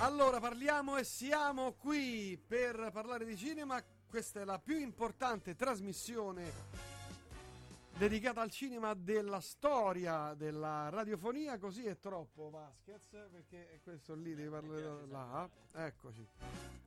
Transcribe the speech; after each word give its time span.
Allora 0.00 0.40
parliamo 0.40 0.96
e 0.96 1.04
siamo 1.04 1.72
qui 1.74 2.38
per 2.46 2.90
parlare 2.92 3.24
di 3.24 3.36
cinema. 3.36 3.82
Questa 4.08 4.40
è 4.40 4.44
la 4.44 4.58
più 4.58 4.78
importante 4.78 5.54
trasmissione 5.54 6.78
dedicata 7.96 8.40
al 8.40 8.50
cinema 8.50 8.94
della 8.94 9.40
storia 9.40 10.32
della 10.34 10.88
radiofonia. 10.88 11.58
Così 11.58 11.84
è 11.84 11.98
troppo 11.98 12.48
Vasquez, 12.48 13.08
perché 13.30 13.72
è 13.74 13.80
questo 13.82 14.14
lì 14.14 14.34
devi 14.34 14.48
parlare 14.48 14.82
da 14.82 15.06
là. 15.06 15.48
Eccoci. 15.84 16.26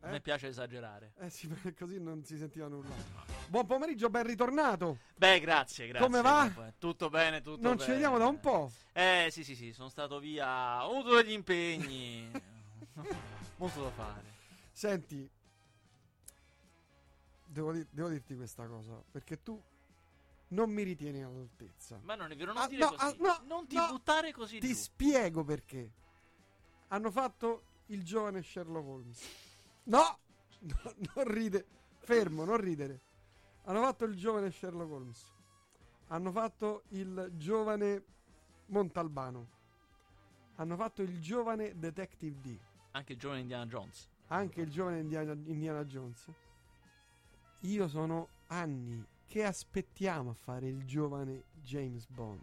A 0.02 0.10
me 0.10 0.16
Eh? 0.18 0.22
piace 0.22 0.48
esagerare. 0.48 1.14
Eh 1.20 1.30
sì, 1.30 1.48
perché 1.48 1.76
così 1.76 2.00
non 2.00 2.24
si 2.26 2.36
sentiva 2.36 2.68
nulla. 2.68 2.96
Buon 3.48 3.68
pomeriggio, 3.68 4.10
ben 4.10 4.26
ritornato. 4.26 4.98
Beh, 5.16 5.40
grazie, 5.40 5.86
grazie. 5.88 6.06
Come 6.08 6.22
va? 6.22 6.50
Tutto 6.80 7.10
bene, 7.10 7.42
tutto 7.42 7.62
non 7.62 7.74
bene. 7.76 7.84
ci 7.86 7.92
vediamo 7.92 8.18
da 8.18 8.26
un 8.26 8.40
po'. 8.40 8.72
Eh, 8.92 9.28
sì, 9.32 9.44
sì, 9.44 9.56
sì, 9.56 9.72
sono 9.72 9.90
stato 9.90 10.18
via. 10.20 10.86
Ho 10.88 10.98
avuto 10.98 11.16
degli 11.16 11.32
impegni. 11.32 12.32
Molto 13.58 13.82
da 13.84 13.92
fare. 13.92 14.24
Senti, 14.72 15.30
devo, 17.46 17.72
di- 17.72 17.86
devo 17.90 18.10
dirti 18.10 18.36
questa 18.36 18.68
cosa, 18.68 19.02
perché 19.12 19.42
tu 19.42 19.62
non 20.50 20.70
mi 20.72 20.84
ritieni 20.84 21.24
all'altezza. 21.24 22.00
Ma 22.04 22.16
non 22.16 22.32
è 22.32 22.36
vero, 22.36 22.54
non 22.54 22.64
Ah, 22.64 22.68
dire 22.68 22.84
no, 22.84 22.90
così. 22.92 23.04
ah, 23.06 23.16
no, 23.20 23.42
non 23.46 23.68
ti 23.68 23.76
no. 23.76 23.88
buttare 23.88 24.32
così 24.32 24.60
Ti 24.60 24.68
giù. 24.68 24.74
spiego 24.74 25.44
perché. 25.44 25.92
Hanno 26.90 27.10
fatto 27.12 27.64
il 27.88 28.04
giovane 28.04 28.44
Sherlock 28.44 28.86
Holmes. 28.88 29.22
No, 29.86 30.20
no, 30.60 30.94
non 31.16 31.28
ride. 31.28 31.66
Fermo, 32.00 32.44
non 32.44 32.58
ridere. 32.58 33.02
Hanno 33.64 33.82
fatto 33.82 34.04
il 34.06 34.16
giovane 34.16 34.52
Sherlock 34.52 34.92
Holmes. 34.92 35.32
Hanno 36.08 36.32
fatto 36.32 36.84
il 36.90 37.32
giovane 37.36 38.04
Montalbano. 38.68 39.48
Hanno 40.56 40.76
fatto 40.76 41.02
il 41.02 41.20
giovane 41.22 41.78
Detective 41.80 42.40
D. 42.42 42.60
Anche 42.96 43.14
il 43.14 43.20
giovane 43.20 43.42
Indiana 43.42 43.66
Jones. 43.66 44.08
Anche 44.28 44.62
il 44.62 44.70
giovane 44.72 45.00
Indiana, 45.00 45.32
Indiana 45.34 45.84
Jones. 45.84 46.26
Io 47.62 47.88
sono 47.88 48.28
anni 48.48 49.04
che 49.28 49.44
aspettiamo 49.44 50.32
a 50.32 50.34
fare 50.34 50.68
il 50.68 50.86
giovane 50.86 51.44
James 51.64 52.06
Bond. 52.08 52.42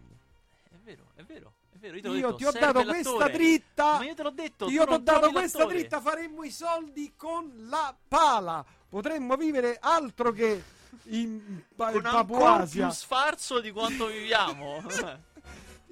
È 0.71 0.77
vero, 0.83 1.05
è 1.15 1.23
vero, 1.23 1.53
è 1.73 1.77
vero. 1.79 1.97
Io, 1.99 2.15
Io 2.15 2.27
detto, 2.27 2.37
ti 2.37 2.45
ho 2.47 2.51
dato 2.53 2.83
l'attore. 2.83 3.03
questa 3.03 3.29
dritta. 3.29 3.99
Ma 3.99 4.05
io 4.05 4.15
te 4.15 4.23
l'ho 4.23 4.31
detto. 4.31 4.69
Io 4.71 4.85
ti 4.87 4.93
ho 4.93 4.99
dato 4.99 5.31
questa 5.31 5.59
l'attore. 5.59 5.79
dritta, 5.79 6.01
faremmo 6.01 6.43
i 6.43 6.51
soldi 6.51 7.13
con 7.17 7.53
la 7.69 7.97
pala. 8.09 8.65
Potremmo 8.89 9.37
vivere 9.37 9.79
altro 9.81 10.33
che 10.33 10.63
in 11.05 11.63
pa- 11.77 11.93
Con 11.93 12.05
ancora 12.07 12.25
Papuasia. 12.25 12.87
più 12.87 12.95
sfarzo 12.95 13.61
di 13.61 13.71
quanto 13.71 14.07
viviamo. 14.07 14.83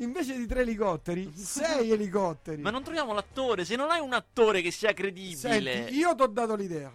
Invece 0.01 0.37
di 0.37 0.47
tre 0.47 0.61
elicotteri, 0.61 1.31
sei 1.35 1.91
elicotteri. 1.91 2.63
Ma 2.63 2.71
non 2.71 2.83
troviamo 2.83 3.13
l'attore. 3.13 3.65
Se 3.65 3.77
non 3.77 3.91
hai 3.91 4.01
un 4.01 4.13
attore 4.13 4.63
che 4.63 4.71
sia 4.71 4.93
credibile. 4.93 5.37
Senti, 5.37 5.95
io 5.95 6.15
ti 6.15 6.23
ho 6.23 6.27
dato 6.27 6.55
l'idea. 6.55 6.93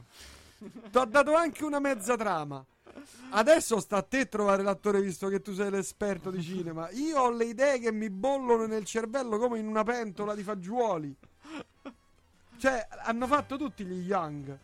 Ti 0.58 0.98
ho 0.98 1.06
dato 1.06 1.36
anche 1.36 1.64
una 1.64 1.80
mezza 1.80 2.16
trama. 2.16 2.64
Adesso 3.32 3.80
sta 3.80 3.98
a 3.98 4.02
te 4.04 4.30
trovare 4.30 4.62
l'attore 4.62 5.02
visto 5.02 5.28
che 5.28 5.42
tu 5.42 5.54
sei 5.54 5.72
l'esperto 5.72 6.30
di 6.30 6.42
cinema. 6.42 6.90
Io 6.92 7.20
ho 7.20 7.32
le 7.32 7.46
idee 7.46 7.80
che 7.80 7.92
mi 7.92 8.10
bollono 8.10 8.68
nel 8.68 8.86
cervello 8.86 9.38
come 9.38 9.60
in 9.60 9.68
una 9.68 9.84
pentola 9.84 10.36
di 10.36 10.44
fagioli. 10.44 11.16
Cioè, 12.58 12.88
hanno 13.04 13.28
fatto 13.28 13.58
tutti 13.58 13.84
gli 13.84 14.06
young. 14.06 14.58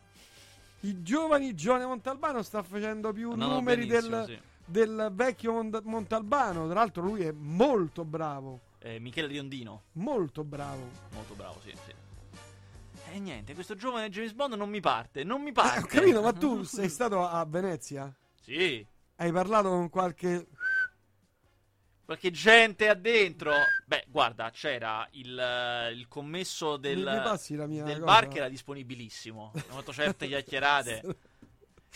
I 0.81 1.01
giovani, 1.01 1.55
Giovanni 1.55 1.85
Montalbano 1.85 2.41
sta 2.41 2.63
facendo 2.63 3.11
più 3.11 3.31
Andando 3.31 3.55
numeri 3.55 3.85
del, 3.85 4.23
sì. 4.27 4.39
Del 4.69 5.09
vecchio 5.13 5.53
Mont- 5.53 5.81
Montalbano. 5.83 6.65
Tra 6.65 6.75
l'altro 6.79 7.03
lui 7.03 7.23
è 7.23 7.31
molto 7.31 8.05
bravo. 8.05 8.61
Eh, 8.79 8.99
Michele 8.99 9.27
Riondino. 9.27 9.83
Molto 9.93 10.43
bravo. 10.43 10.89
Molto 11.13 11.33
bravo, 11.33 11.59
sì, 11.63 11.73
sì. 11.85 11.93
E 13.11 13.19
niente, 13.19 13.53
questo 13.55 13.75
giovane 13.75 14.09
James 14.09 14.33
Bond 14.33 14.53
non 14.53 14.69
mi 14.69 14.79
parte, 14.81 15.23
non 15.23 15.41
mi 15.41 15.49
Eh, 15.49 15.53
parte. 15.53 15.79
ho 15.79 15.85
capito, 15.85 16.21
ma 16.21 16.31
tu 16.31 16.61
sei 16.63 16.89
stato 16.89 17.27
a 17.27 17.43
Venezia? 17.45 18.13
Sì, 18.41 18.85
Hai 19.15 19.31
parlato 19.31 19.69
con 19.69 19.89
qualche 19.89 20.47
qualche 22.05 22.31
gente 22.31 22.87
ha 22.87 22.93
dentro. 22.93 23.51
Beh, 23.85 24.05
guarda, 24.07 24.49
c'era 24.51 25.07
il, 25.11 25.37
eh, 25.37 25.91
il 25.91 26.07
commesso 26.07 26.77
del, 26.77 26.99
Mi- 26.99 27.67
mi 27.67 27.81
del 27.83 27.99
bar 28.01 28.27
che 28.27 28.37
era 28.37 28.47
disponibilissimo. 28.49 29.51
Abbiamo 29.55 29.77
fatto 29.79 29.93
certe 29.93 30.25
chiacchierate. 30.27 31.01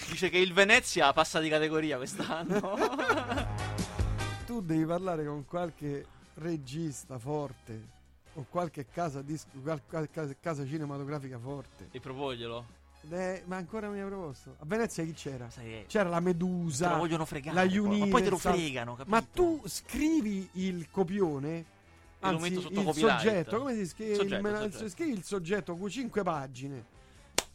Dice 0.10 0.30
che 0.30 0.38
il 0.38 0.54
Venezia 0.54 1.12
passa 1.14 1.40
di 1.40 1.50
categoria 1.50 1.98
quest'anno. 1.98 2.76
tu 4.46 4.62
devi 4.62 4.86
parlare 4.86 5.26
con 5.26 5.46
qualche 5.46 6.06
regista 6.36 7.18
forte 7.20 7.92
o 8.34 8.46
qualche 8.50 8.88
casa, 8.92 9.22
dis- 9.22 9.46
qual- 9.62 9.82
qual- 9.88 10.10
casa, 10.10 10.36
casa 10.40 10.66
cinematografica 10.66 11.38
forte. 11.40 11.88
e 11.92 12.00
propoglielo. 12.00 12.82
Eh, 13.10 13.44
ma 13.46 13.58
ancora 13.58 13.90
mi 13.90 14.00
ha 14.02 14.06
proposto. 14.06 14.56
A 14.60 14.66
Venezia 14.66 15.04
chi 15.04 15.14
c'era? 15.14 15.50
Sai 15.50 15.84
C'era 15.88 16.08
la 16.10 16.18
te 16.18 16.22
lo 16.24 16.26
Medusa. 16.30 16.96
vogliono 16.96 17.26
fregare. 17.26 17.56
la 17.56 17.62
poi, 17.70 18.00
ma 18.00 18.08
poi 18.08 18.24
te 18.24 18.30
lo 18.30 18.38
fregano, 18.38 18.96
capito? 18.96 19.10
Ma 19.16 19.22
tu 19.22 19.62
scrivi 19.66 20.50
il 20.54 20.88
copione. 20.90 21.66
lo 22.20 22.28
Anzi, 22.30 22.50
metto 22.50 22.62
sotto 22.62 22.80
il 22.80 22.86
copyright. 22.86 23.20
soggetto, 23.20 23.58
come 23.60 23.76
si 23.76 23.88
scrive? 23.88 24.16
Soggetto, 24.16 24.48
il 24.66 24.72
soggetto. 24.72 24.90
Scrivi 24.90 25.12
il 25.12 25.24
soggetto 25.24 25.76
con 25.76 25.90
5 25.90 26.24
pagine 26.24 26.86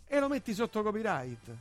e 0.06 0.20
lo 0.20 0.28
metti 0.28 0.52
sotto 0.54 0.82
copyright. 0.82 1.56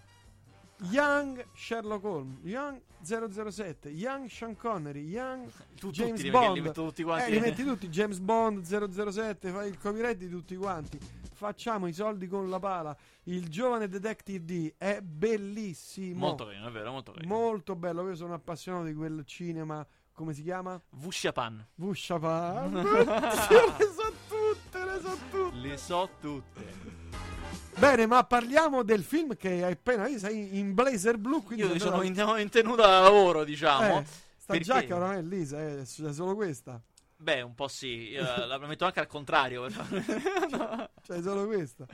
Young 0.92 1.44
Sherlock 1.54 2.04
Holmes, 2.04 2.38
Young 2.44 2.80
007, 3.02 3.90
Young 3.90 4.28
Sean 4.28 4.56
Connery, 4.56 5.02
Young 5.08 5.50
Tu 5.80 5.90
James 5.92 6.12
tutti 6.12 6.24
li, 6.24 6.30
Bond. 6.30 6.56
li 6.56 6.62
metto 6.62 6.86
tutti 6.86 7.02
Eh, 7.02 7.06
quanti. 7.06 7.32
li 7.32 7.40
metti 7.40 7.64
tutti, 7.64 7.88
James 7.90 8.20
Bond 8.20 8.62
007, 8.64 9.50
fai 9.50 9.70
il 9.70 9.78
copyright 9.80 10.18
di 10.18 10.30
tutti 10.30 10.56
quanti. 10.56 11.00
Facciamo 11.34 11.88
i 11.88 11.94
soldi 11.94 12.28
con 12.28 12.50
la 12.50 12.60
pala. 12.60 12.96
Il 13.24 13.48
giovane 13.50 13.88
Detective 13.88 14.44
D 14.44 14.74
è 14.78 15.02
bellissimo. 15.02 16.18
Molto 16.28 16.46
carino, 16.46 16.68
è 16.68 16.72
vero, 16.72 16.92
molto 16.92 17.12
carino. 17.12 17.34
Molto 17.36 17.76
bello. 17.76 18.08
Io 18.08 18.16
sono 18.16 18.34
appassionato 18.34 18.86
di 18.86 18.94
quel 18.96 19.24
cinema. 19.26 19.86
Come 20.14 20.34
si 20.34 20.42
chiama? 20.42 20.82
Vusciapan. 20.90 21.68
Vushapa. 21.76 22.66
le 22.74 22.82
so 23.94 24.14
tutte, 24.28 24.84
le 24.84 25.00
so 25.00 25.18
tutte. 25.30 25.56
Le 25.58 25.78
so 25.78 26.10
tutte. 26.20 26.87
Bene, 27.80 28.06
ma 28.08 28.24
parliamo 28.24 28.84
del 28.84 29.04
film 29.04 29.36
che 29.36 29.64
hai 29.64 29.72
appena 29.72 30.06
visto. 30.06 30.28
Sei 30.28 30.58
in 30.58 30.74
blazer 30.74 31.18
blu. 31.18 31.44
Quindi 31.44 31.64
Io 31.64 31.70
sei 31.72 31.80
sono 31.80 32.02
in, 32.02 32.16
in 32.40 32.50
tenuta 32.50 32.88
da 32.88 33.00
lavoro, 33.02 33.44
diciamo. 33.44 34.00
Eh, 34.00 34.04
sta 34.06 34.54
perché- 34.54 34.64
giacca 34.64 34.96
oramai 34.96 35.18
è 35.20 35.22
lisa, 35.22 35.60
è 35.60 35.86
solo 35.86 36.36
questa. 36.36 36.82
Beh, 37.20 37.42
un 37.42 37.54
po' 37.56 37.68
sì. 37.68 38.10
Io 38.10 38.24
la 38.46 38.58
metto 38.60 38.86
anche 38.86 39.00
al 39.00 39.08
contrario. 39.08 39.64
per 39.64 39.72
fare- 39.72 40.90
Cioè, 41.06 41.22
solo 41.22 41.46
questa. 41.46 41.86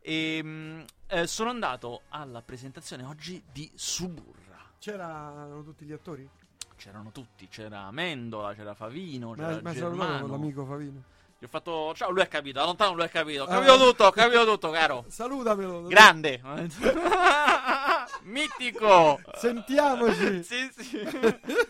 Ehm, 0.00 0.84
eh, 1.06 1.26
sono 1.28 1.50
andato 1.50 2.02
alla 2.08 2.42
presentazione 2.42 3.04
oggi 3.04 3.42
di 3.52 3.70
Suburra. 3.74 4.58
C'erano 4.78 5.62
tutti 5.62 5.84
gli 5.84 5.92
attori? 5.92 6.28
C'erano 6.76 7.12
tutti, 7.12 7.46
c'era 7.46 7.88
Mendola, 7.92 8.54
c'era 8.54 8.74
Favino, 8.74 9.28
Ma 9.28 9.34
c'era 9.36 9.52
salutato 9.52 9.86
con 9.86 9.98
Germano. 9.98 10.26
l'amico 10.26 10.64
Favino. 10.64 11.02
Gli 11.42 11.46
ho 11.46 11.48
fatto 11.48 11.92
ciao, 11.96 12.10
lui 12.10 12.22
ha 12.22 12.26
capito, 12.26 12.60
da 12.60 12.64
lontano 12.66 12.92
lui 12.94 13.02
ha 13.02 13.08
capito. 13.08 13.42
Ho 13.42 13.46
Ah. 13.46 13.48
capito 13.48 13.76
tutto, 13.76 14.04
ho 14.04 14.10
capito 14.12 14.44
tutto, 14.44 14.70
caro. 14.70 15.04
Salutamelo. 15.10 15.82
Grande. 15.88 16.40
Mitico. 18.22 19.20
Sentiamoci. 19.34 20.42
sì, 20.46 20.70
sì. 20.76 21.00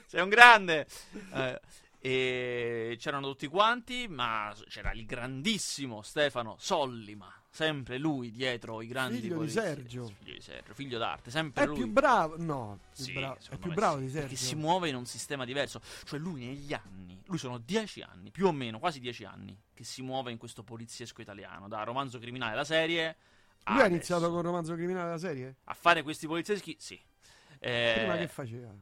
Sei 0.06 0.20
un 0.20 0.28
grande. 0.28 0.86
Eh, 1.32 1.60
e 2.00 2.96
c'erano 3.00 3.28
tutti 3.28 3.46
quanti, 3.46 4.08
ma 4.08 4.52
c'era 4.68 4.92
il 4.92 5.06
grandissimo 5.06 6.02
Stefano 6.02 6.56
Sollima. 6.58 7.32
Sempre 7.54 7.98
lui 7.98 8.30
dietro 8.30 8.80
i 8.80 8.86
grandi 8.86 9.20
Figlio 9.20 9.42
di. 9.42 9.50
Sergio. 9.50 10.06
Figlio 10.06 10.32
di 10.32 10.40
Sergio, 10.40 10.72
figlio 10.72 10.96
d'arte, 10.96 11.30
sempre 11.30 11.64
È 11.64 11.66
lui. 11.66 11.76
più 11.76 11.86
bravo. 11.88 12.36
No, 12.38 12.78
più 12.94 13.04
Sì, 13.04 13.12
bravo- 13.12 13.36
è 13.50 13.56
più 13.58 13.72
bravo 13.74 13.96
sì, 13.98 14.02
di 14.04 14.08
Sergio. 14.08 14.28
Perché 14.28 14.42
si 14.42 14.54
muove 14.54 14.88
in 14.88 14.94
un 14.94 15.04
sistema 15.04 15.44
diverso. 15.44 15.82
Cioè 16.04 16.18
lui 16.18 16.46
negli 16.46 16.72
anni, 16.72 17.20
lui 17.26 17.36
sono 17.36 17.58
dieci 17.58 18.00
anni, 18.00 18.30
più 18.30 18.46
o 18.46 18.52
meno, 18.52 18.78
quasi 18.78 19.00
dieci 19.00 19.24
anni, 19.26 19.54
che 19.74 19.84
si 19.84 20.00
muove 20.00 20.32
in 20.32 20.38
questo 20.38 20.62
poliziesco 20.62 21.20
italiano. 21.20 21.68
Da 21.68 21.82
romanzo 21.82 22.18
criminale 22.18 22.54
la 22.54 22.64
serie... 22.64 23.16
Lui 23.66 23.80
ha 23.82 23.86
iniziato 23.86 24.30
con 24.30 24.40
romanzo 24.40 24.72
criminale 24.72 25.04
della 25.04 25.18
serie? 25.18 25.56
A 25.64 25.74
fare 25.74 26.02
questi 26.02 26.26
polizieschi, 26.26 26.74
sì. 26.80 26.98
Eh, 27.58 27.92
Prima 27.98 28.16
che 28.16 28.28
faceva? 28.28 28.74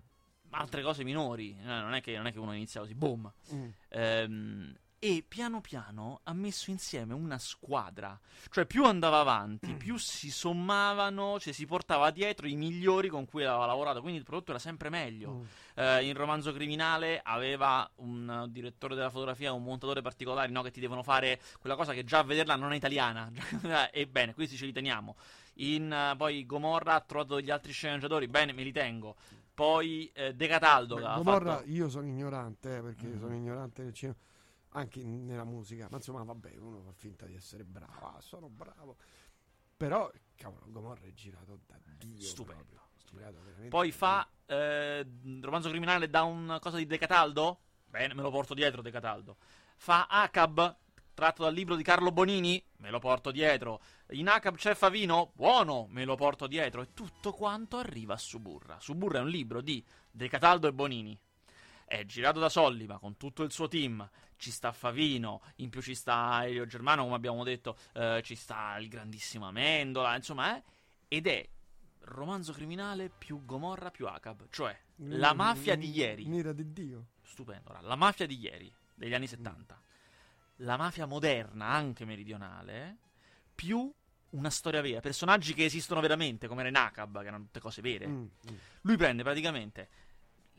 altre 0.51 0.83
cose 0.83 1.05
minori, 1.05 1.57
eh, 1.61 1.65
non, 1.65 1.95
è 1.95 2.01
che, 2.01 2.17
non 2.17 2.27
è 2.27 2.33
che 2.33 2.39
uno 2.39 2.55
inizia 2.55 2.81
così, 2.81 2.95
boom. 2.95 3.31
Mm. 3.53 3.69
Ehm, 3.89 4.77
e 5.03 5.25
piano 5.27 5.63
piano 5.63 6.21
ha 6.25 6.35
messo 6.35 6.71
insieme 6.71 7.15
una 7.15 7.39
squadra, 7.39 8.21
cioè 8.51 8.67
più 8.67 8.85
andava 8.85 9.19
avanti, 9.21 9.73
più 9.73 9.97
si 9.97 10.31
sommavano, 10.31 11.41
cioè 11.41 11.55
si 11.55 11.65
portava 11.65 12.11
dietro 12.11 12.47
i 12.47 12.55
migliori 12.55 13.09
con 13.09 13.25
cui 13.25 13.43
aveva 13.43 13.65
lavorato, 13.65 14.03
quindi 14.03 14.19
il 14.19 14.25
prodotto 14.25 14.51
era 14.51 14.61
sempre 14.61 14.91
meglio. 14.91 15.33
Mm. 15.33 15.43
Eh, 15.77 16.05
in 16.05 16.13
romanzo 16.15 16.53
criminale 16.53 17.19
aveva 17.25 17.91
un 17.97 18.45
direttore 18.51 18.95
della 18.95 19.09
fotografia, 19.09 19.55
un 19.55 19.63
montatore 19.63 20.03
particolare, 20.03 20.53
no, 20.53 20.61
che 20.61 20.71
ti 20.71 20.81
devono 20.81 21.03
fare 21.03 21.41
quella 21.59 21.77
cosa 21.77 21.95
che 21.95 22.05
già 22.05 22.19
a 22.19 22.23
vederla 22.23 22.57
non 22.57 22.75
è 22.75 22.77
italiana. 22.77 23.31
Ebbene, 23.91 24.35
questi 24.35 24.57
ce 24.57 24.67
li 24.67 24.73
teniamo. 24.73 25.17
In 25.55 25.91
eh, 25.91 26.15
poi 26.19 26.45
Gomorra 26.45 26.97
ha 26.97 27.01
trovato 27.01 27.37
degli 27.37 27.51
altri 27.51 27.73
sceneggiatori, 27.73 28.29
bene, 28.29 28.53
me 28.53 28.63
li 28.65 28.73
tengo. 28.73 29.17
Poi 29.55 30.11
eh, 30.13 30.35
De 30.35 30.47
Cataldo 30.47 30.97
Beh, 30.97 31.01
Gomorra, 31.01 31.57
fatto- 31.57 31.71
io 31.71 31.89
sono 31.89 32.07
ignorante, 32.07 32.77
eh, 32.77 32.83
perché 32.83 33.07
Mm. 33.07 33.19
sono 33.19 33.35
ignorante 33.35 33.83
del 33.83 33.95
cinema. 33.95 34.19
Anche 34.71 35.01
in- 35.01 35.25
nella 35.27 35.45
musica. 35.45 35.89
Ma 35.91 35.97
insomma, 35.97 36.23
vabbè, 36.23 36.57
uno 36.57 36.81
fa 36.83 36.93
finta 36.93 37.27
di 37.27 37.35
essere 37.35 37.65
bravo. 37.65 37.93
Ah, 38.07 38.21
sono 38.21 38.49
bravo. 38.49 38.97
Però, 39.77 40.11
cavolo, 40.35 40.65
Gomorra 40.71 41.07
è 41.07 41.13
girato 41.13 41.61
da 41.67 41.79
Dio. 41.97 42.21
Stupendo, 42.21 42.65
proprio. 42.65 42.89
stupendo. 42.97 43.41
Poi 43.69 43.91
fa 43.93 44.29
eh, 44.47 45.07
romanzo 45.41 45.71
criminale 45.71 46.09
da 46.11 46.23
un 46.23 46.59
cosa 46.61 46.77
di 46.77 46.87
De 46.87 46.99
Cataldo? 46.99 47.61
Bene, 47.87 48.15
me 48.15 48.23
lo 48.23 48.31
porto 48.31 48.55
dietro 48.55 48.83
De 48.83 48.91
Cataldo. 48.91 49.37
Fa 49.77 50.07
Acab, 50.07 50.77
tratto 51.15 51.43
dal 51.45 51.55
libro 51.55 51.77
di 51.77 51.83
Carlo 51.83 52.13
Bonini? 52.13 52.63
Me 52.79 52.91
lo 52.91 52.99
porto 52.99 53.31
dietro. 53.31 53.81
In 54.11 54.29
Acab 54.29 54.57
c'è 54.57 54.75
Favino? 54.75 55.33
Buono, 55.35 55.87
me 55.89 56.05
lo 56.05 56.15
porto 56.15 56.47
dietro. 56.47 56.83
E 56.83 56.93
tutto 56.93 57.33
quanto 57.33 57.79
arriva 57.79 58.15
a 58.15 58.19
Suburra. 58.19 58.79
Suburra 58.81 59.19
è 59.19 59.23
un 59.23 59.29
libro 59.31 59.61
di 59.63 59.83
De 60.11 60.29
Cataldo 60.29 60.69
e 60.69 60.73
Bonini. 60.75 61.19
È 61.91 62.05
girato 62.05 62.39
da 62.39 62.49
Sollima 62.49 62.99
con 62.99 63.17
tutto 63.17 63.43
il 63.43 63.51
suo 63.51 63.67
team. 63.67 64.09
Ci 64.37 64.53
sta 64.53 64.71
Favino, 64.71 65.43
in 65.57 65.71
più 65.71 65.83
ci 65.83 65.97
sta 65.97 66.47
Elio 66.47 66.65
Germano, 66.65 67.03
come 67.03 67.17
abbiamo 67.17 67.43
detto, 67.43 67.77
eh, 67.95 68.21
ci 68.23 68.37
sta 68.37 68.79
il 68.79 68.87
grandissimo 68.87 69.49
Amendola, 69.49 70.15
insomma, 70.15 70.57
eh, 70.57 70.63
ed 71.09 71.27
è 71.27 71.49
romanzo 72.03 72.53
criminale 72.53 73.11
più 73.11 73.45
Gomorra 73.45 73.91
più 73.91 74.07
Acab, 74.07 74.47
cioè 74.51 74.79
Dio. 74.95 75.17
la 75.17 75.33
mafia 75.33 75.75
di 75.75 75.91
ieri. 75.91 76.27
Un'ira 76.27 76.53
di 76.53 76.73
Dio. 76.73 77.07
Stupendo, 77.23 77.77
la 77.81 77.97
mafia 77.97 78.25
di 78.25 78.39
ieri, 78.39 78.73
degli 78.95 79.13
anni 79.13 79.27
70. 79.27 79.83
La 80.59 80.77
mafia 80.77 81.07
moderna, 81.07 81.71
anche 81.71 82.05
meridionale, 82.05 82.99
più 83.53 83.93
una 84.31 84.51
storia 84.51 84.81
vera, 84.81 85.01
personaggi 85.01 85.55
che 85.55 85.65
esistono 85.65 86.01
veramente, 86.01 86.47
come 86.47 86.61
era 86.61 86.69
in 86.69 86.77
Acab, 86.77 87.21
che 87.21 87.27
erano 87.27 87.43
tutte 87.47 87.59
cose 87.59 87.83
vere. 87.83 88.07
Mm, 88.07 88.21
mm. 88.21 88.57
Lui 88.83 88.97
prende 88.97 89.25
praticamente 89.25 89.89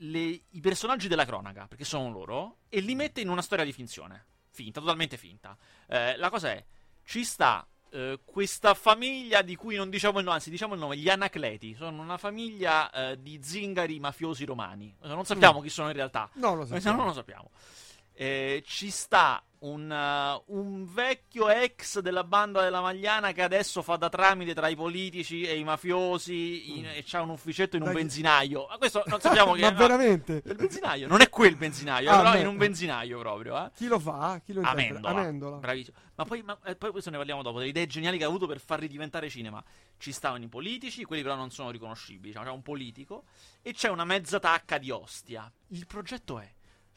le- 0.02 0.42
i 0.50 0.60
personaggi 0.60 1.08
della 1.08 1.24
cronaca, 1.24 1.66
perché 1.66 1.84
sono 1.84 2.10
loro, 2.10 2.58
e 2.68 2.80
li 2.80 2.94
mette 2.94 3.20
in 3.20 3.28
una 3.28 3.42
storia 3.42 3.64
di 3.64 3.72
finzione. 3.72 4.26
Finta, 4.50 4.80
totalmente 4.80 5.16
finta. 5.16 5.56
Eh, 5.86 6.16
la 6.16 6.30
cosa 6.30 6.50
è, 6.50 6.64
ci 7.04 7.24
sta 7.24 7.66
eh, 7.90 8.20
questa 8.24 8.74
famiglia 8.74 9.42
di 9.42 9.54
cui 9.56 9.76
non 9.76 9.90
diciamo 9.90 10.18
il 10.18 10.24
nome, 10.24 10.36
anzi 10.36 10.50
diciamo 10.50 10.74
il 10.74 10.80
nome, 10.80 10.96
gli 10.96 11.08
Anacleti. 11.08 11.74
Sono 11.74 12.02
una 12.02 12.18
famiglia 12.18 12.90
eh, 12.90 13.20
di 13.20 13.40
zingari 13.42 13.98
mafiosi 14.00 14.44
romani. 14.44 14.94
Non 15.02 15.24
sappiamo 15.24 15.60
chi 15.60 15.68
sono 15.68 15.88
in 15.88 15.94
realtà. 15.94 16.28
No, 16.34 16.54
lo 16.54 16.66
so. 16.66 16.78
Non 16.92 17.06
lo 17.06 17.12
sappiamo. 17.12 17.50
Eh, 18.14 18.62
ci 18.66 18.90
sta 18.90 19.42
un, 19.60 19.88
uh, 19.88 20.54
un 20.56 20.92
vecchio 20.92 21.48
ex 21.48 22.00
della 22.00 22.24
banda 22.24 22.62
della 22.62 22.80
Magliana 22.80 23.30
che 23.32 23.42
adesso 23.42 23.80
fa 23.80 23.94
da 23.96 24.08
tramite 24.08 24.54
tra 24.54 24.66
i 24.68 24.74
politici 24.74 25.42
e 25.44 25.56
i 25.56 25.62
mafiosi 25.62 26.78
in- 26.78 26.86
e 26.86 27.04
c'ha 27.06 27.22
un 27.22 27.30
ufficetto 27.30 27.76
in 27.76 27.82
un 27.82 27.92
Dai. 27.92 27.96
benzinaio. 27.98 28.66
Ma 28.68 28.76
questo 28.76 29.02
non 29.06 29.20
sappiamo 29.20 29.52
che 29.54 29.60
Ma 29.62 29.70
no, 29.70 29.76
veramente? 29.76 30.42
il 30.44 30.54
benzinaio, 30.56 31.06
non 31.06 31.20
è 31.20 31.28
quel 31.28 31.54
benzinaio, 31.56 32.10
Ah, 32.10 32.16
però 32.18 32.32
beh. 32.32 32.40
in 32.40 32.46
un 32.48 32.56
benzinaio 32.56 33.18
proprio, 33.20 33.64
eh. 33.64 33.70
Chi 33.76 33.86
lo 33.86 33.98
fa? 34.00 34.40
Chi 34.44 34.52
lo? 34.52 34.62
Amendola. 34.62 35.08
Amendola. 35.20 35.56
Bravissimo. 35.58 35.96
Ma 36.16 36.24
poi, 36.24 36.42
ma, 36.42 36.58
eh, 36.64 36.74
poi 36.76 36.90
questo 36.90 37.10
ne 37.10 37.16
parliamo 37.16 37.42
dopo, 37.42 37.58
delle 37.58 37.70
idee 37.70 37.86
geniali 37.86 38.18
che 38.18 38.24
ha 38.24 38.28
avuto 38.28 38.46
per 38.48 38.58
farli 38.60 38.88
diventare 38.88 39.30
cinema. 39.30 39.62
Ci 39.96 40.10
stavano 40.12 40.42
i 40.44 40.48
politici, 40.48 41.04
quelli 41.04 41.22
però 41.22 41.36
non 41.36 41.50
sono 41.50 41.70
riconoscibili, 41.70 42.28
diciamo, 42.28 42.44
c'è 42.46 42.50
un 42.52 42.62
politico 42.62 43.24
e 43.62 43.72
c'è 43.72 43.88
una 43.88 44.04
mezza 44.04 44.40
tacca 44.40 44.78
di 44.78 44.90
Ostia. 44.90 45.50
Il 45.68 45.86
progetto 45.86 46.40
è 46.40 46.52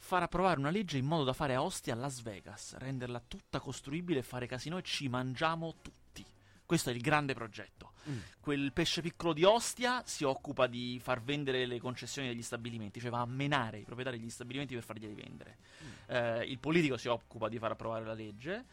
far 0.06 0.22
approvare 0.22 0.60
una 0.60 0.70
legge 0.70 1.00
in 1.00 1.06
modo 1.06 1.24
da 1.24 1.34
fare 1.34 1.56
a 1.56 1.64
Ostia 1.64 1.96
Las 1.96 2.22
Vegas, 2.22 2.76
renderla 2.78 3.20
tutta 3.28 3.60
costruibile 3.60 4.20
e 4.20 4.22
fare 4.22 4.46
casino 4.46 4.78
e 4.78 4.84
ci 4.84 5.08
mangiamo 5.10 5.74
tutti. 5.82 6.24
Questo 6.64 6.92
è 6.92 6.94
il 6.94 7.02
grande 7.02 7.34
progetto. 7.34 7.94
Mm. 8.08 8.18
Quel 8.40 8.72
pesce 8.72 9.02
piccolo 9.02 9.34
di 9.34 9.44
Ostia 9.44 10.04
si 10.06 10.24
occupa 10.24 10.68
di 10.68 11.00
far 11.02 11.24
vendere 11.24 11.66
le 11.66 11.80
concessioni 11.80 12.28
degli 12.28 12.44
stabilimenti, 12.44 13.00
cioè 13.00 13.10
va 13.10 13.22
a 13.22 13.26
menare 13.26 13.80
i 13.80 13.84
proprietari 13.84 14.20
degli 14.20 14.30
stabilimenti 14.30 14.76
per 14.76 14.84
farglieli 14.84 15.16
vendere. 15.16 15.58
Eh, 16.06 16.44
il 16.52 16.60
politico 16.60 16.98
si 16.98 17.08
occupa 17.08 17.50
di 17.50 17.58
far 17.58 17.72
approvare 17.72 18.06
la 18.06 18.14
legge. 18.14 18.64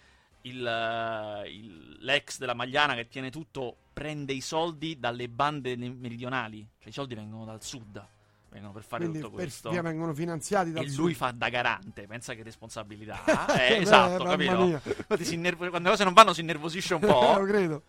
Il, 0.43 0.67
eh, 0.67 1.49
il- 1.49 1.97
l'ex 2.01 2.37
della 2.37 2.53
Magliana 2.55 2.95
che 2.95 3.09
tiene 3.09 3.31
tutto 3.31 3.75
prende 3.95 4.35
i 4.35 4.43
soldi 4.43 4.99
dalle 4.99 5.31
bande 5.31 5.77
meridionali, 5.77 6.67
cioè 6.79 6.89
i 6.91 6.93
soldi 6.93 7.15
vengono 7.15 7.47
dal 7.47 7.63
sud, 7.63 8.07
vengono 8.53 8.73
per 8.73 8.85
fare 8.85 9.03
Quindi 9.05 9.21
tutto 9.21 9.35
per 9.35 9.45
questo. 9.45 9.71
via 9.71 9.83
vengono 9.83 10.13
finanziati 10.15 10.71
dal 10.71 10.85
E 10.85 10.91
lui 10.95 11.15
fa 11.15 11.31
da 11.33 11.49
garante, 11.49 12.07
pensa 12.07 12.35
che 12.35 12.43
responsabilità. 12.43 13.25
Eh, 13.59 13.75
Eh, 13.75 13.81
esatto, 13.81 14.25
mamma 14.25 14.37
capito? 14.37 14.65
Infatti 14.89 15.25
si 15.25 15.35
innervo- 15.35 15.69
quando 15.71 15.89
le 15.89 15.95
cose 15.95 16.05
non 16.05 16.13
vanno 16.13 16.33
si 16.33 16.41
innervosisce 16.43 16.95
un 16.95 17.01
lo 17.07 17.07
po'. 17.09 17.43
credo. 17.45 17.83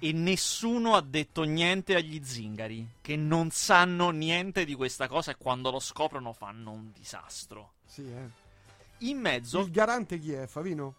e 0.00 0.12
nessuno 0.12 0.94
ha 0.94 1.00
detto 1.00 1.42
niente 1.44 1.94
agli 1.94 2.20
zingari, 2.22 2.86
che 3.00 3.16
non 3.16 3.50
sanno 3.50 4.10
niente 4.10 4.64
di 4.64 4.74
questa 4.74 5.08
cosa 5.08 5.30
e 5.30 5.36
quando 5.38 5.70
lo 5.70 5.78
scoprono 5.80 6.32
fanno 6.32 6.70
un 6.72 6.90
disastro. 6.92 7.72
Sì, 7.86 8.02
eh. 8.10 8.42
In 8.98 9.18
mezzo, 9.18 9.60
Il 9.60 9.70
garante 9.70 10.18
chi 10.18 10.32
è? 10.32 10.46
Favino? 10.46 10.96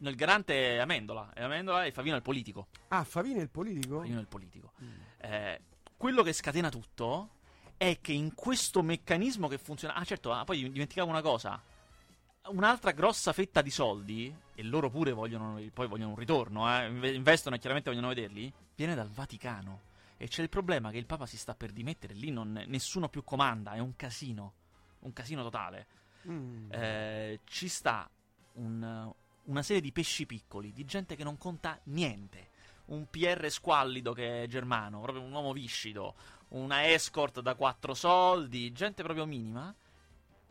nel 0.00 0.14
garante 0.14 0.76
è 0.76 0.78
Amendola, 0.78 1.30
è 1.34 1.42
Amendola 1.42 1.84
e 1.84 1.92
Favino 1.92 2.14
è 2.14 2.16
il 2.16 2.22
politico. 2.22 2.68
Ah, 2.88 3.04
Favino 3.04 3.38
è 3.38 3.42
il 3.42 3.50
politico? 3.50 3.96
Favino 3.98 4.16
è 4.16 4.20
il 4.22 4.26
politico. 4.28 4.72
Mm. 4.82 4.88
Eh, 5.18 5.60
quello 5.98 6.22
che 6.22 6.32
scatena 6.32 6.70
tutto 6.70 7.28
è 7.80 7.98
che 8.02 8.12
in 8.12 8.34
questo 8.34 8.82
meccanismo 8.82 9.48
che 9.48 9.56
funziona. 9.56 9.94
Ah, 9.94 10.04
certo, 10.04 10.34
ah, 10.34 10.44
poi 10.44 10.70
dimenticavo 10.70 11.08
una 11.08 11.22
cosa. 11.22 11.58
Un'altra 12.48 12.90
grossa 12.90 13.32
fetta 13.32 13.62
di 13.62 13.70
soldi, 13.70 14.34
e 14.54 14.62
loro 14.62 14.90
pure 14.90 15.12
vogliono, 15.12 15.58
poi 15.72 15.86
vogliono 15.88 16.10
un 16.10 16.16
ritorno, 16.18 16.68
eh, 16.70 16.88
inve- 16.88 17.14
investono 17.14 17.56
e 17.56 17.58
chiaramente 17.58 17.88
vogliono 17.88 18.08
vederli, 18.08 18.52
viene 18.74 18.94
dal 18.94 19.08
Vaticano. 19.08 19.80
E 20.18 20.28
c'è 20.28 20.42
il 20.42 20.50
problema 20.50 20.90
che 20.90 20.98
il 20.98 21.06
Papa 21.06 21.24
si 21.24 21.38
sta 21.38 21.54
per 21.54 21.72
dimettere, 21.72 22.12
lì 22.12 22.30
non- 22.30 22.64
nessuno 22.66 23.08
più 23.08 23.24
comanda, 23.24 23.72
è 23.72 23.78
un 23.78 23.96
casino. 23.96 24.52
Un 24.98 25.14
casino 25.14 25.42
totale. 25.42 25.86
Mm. 26.28 26.70
Eh, 26.72 27.40
ci 27.44 27.66
sta 27.68 28.10
un- 28.56 29.10
una 29.44 29.62
serie 29.62 29.80
di 29.80 29.90
pesci 29.90 30.26
piccoli, 30.26 30.74
di 30.74 30.84
gente 30.84 31.16
che 31.16 31.24
non 31.24 31.38
conta 31.38 31.80
niente. 31.84 32.50
Un 32.90 33.06
PR 33.08 33.48
squallido 33.48 34.12
che 34.12 34.42
è 34.42 34.46
germano, 34.48 35.00
proprio 35.00 35.24
un 35.24 35.32
uomo 35.32 35.54
viscido, 35.54 36.14
una 36.50 36.88
escort 36.88 37.40
da 37.40 37.54
quattro 37.54 37.94
soldi, 37.94 38.72
gente 38.72 39.02
proprio 39.02 39.26
minima, 39.26 39.74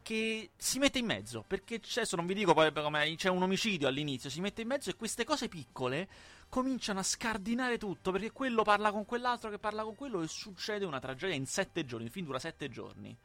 che 0.02 0.52
si 0.56 0.80
mette 0.80 1.00
in 1.00 1.06
mezzo. 1.06 1.44
Perché 1.46 1.80
c'è, 1.80 2.02
adesso 2.02 2.16
non 2.16 2.26
vi 2.26 2.34
dico 2.34 2.54
poi 2.54 2.72
come 2.72 3.16
c'è 3.16 3.30
un 3.30 3.42
omicidio 3.42 3.88
all'inizio, 3.88 4.30
si 4.30 4.42
mette 4.42 4.62
in 4.62 4.68
mezzo 4.68 4.90
e 4.90 4.96
queste 4.96 5.24
cose 5.24 5.48
piccole 5.48 6.08
cominciano 6.50 7.00
a 7.00 7.04
scardinare 7.04 7.78
tutto, 7.78 8.12
perché 8.12 8.32
quello 8.32 8.64
parla 8.64 8.92
con 8.92 9.06
quell'altro 9.06 9.50
che 9.50 9.60
parla 9.60 9.84
con 9.84 9.96
quello 9.96 10.22
e 10.22 10.28
succede 10.28 10.86
una 10.86 11.00
tragedia 11.00 11.36
in 11.36 11.46
sette 11.46 11.86
giorni, 11.86 12.06
il 12.06 12.12
film 12.12 12.26
dura 12.26 12.40
sette 12.40 12.70
giorni. 12.70 13.16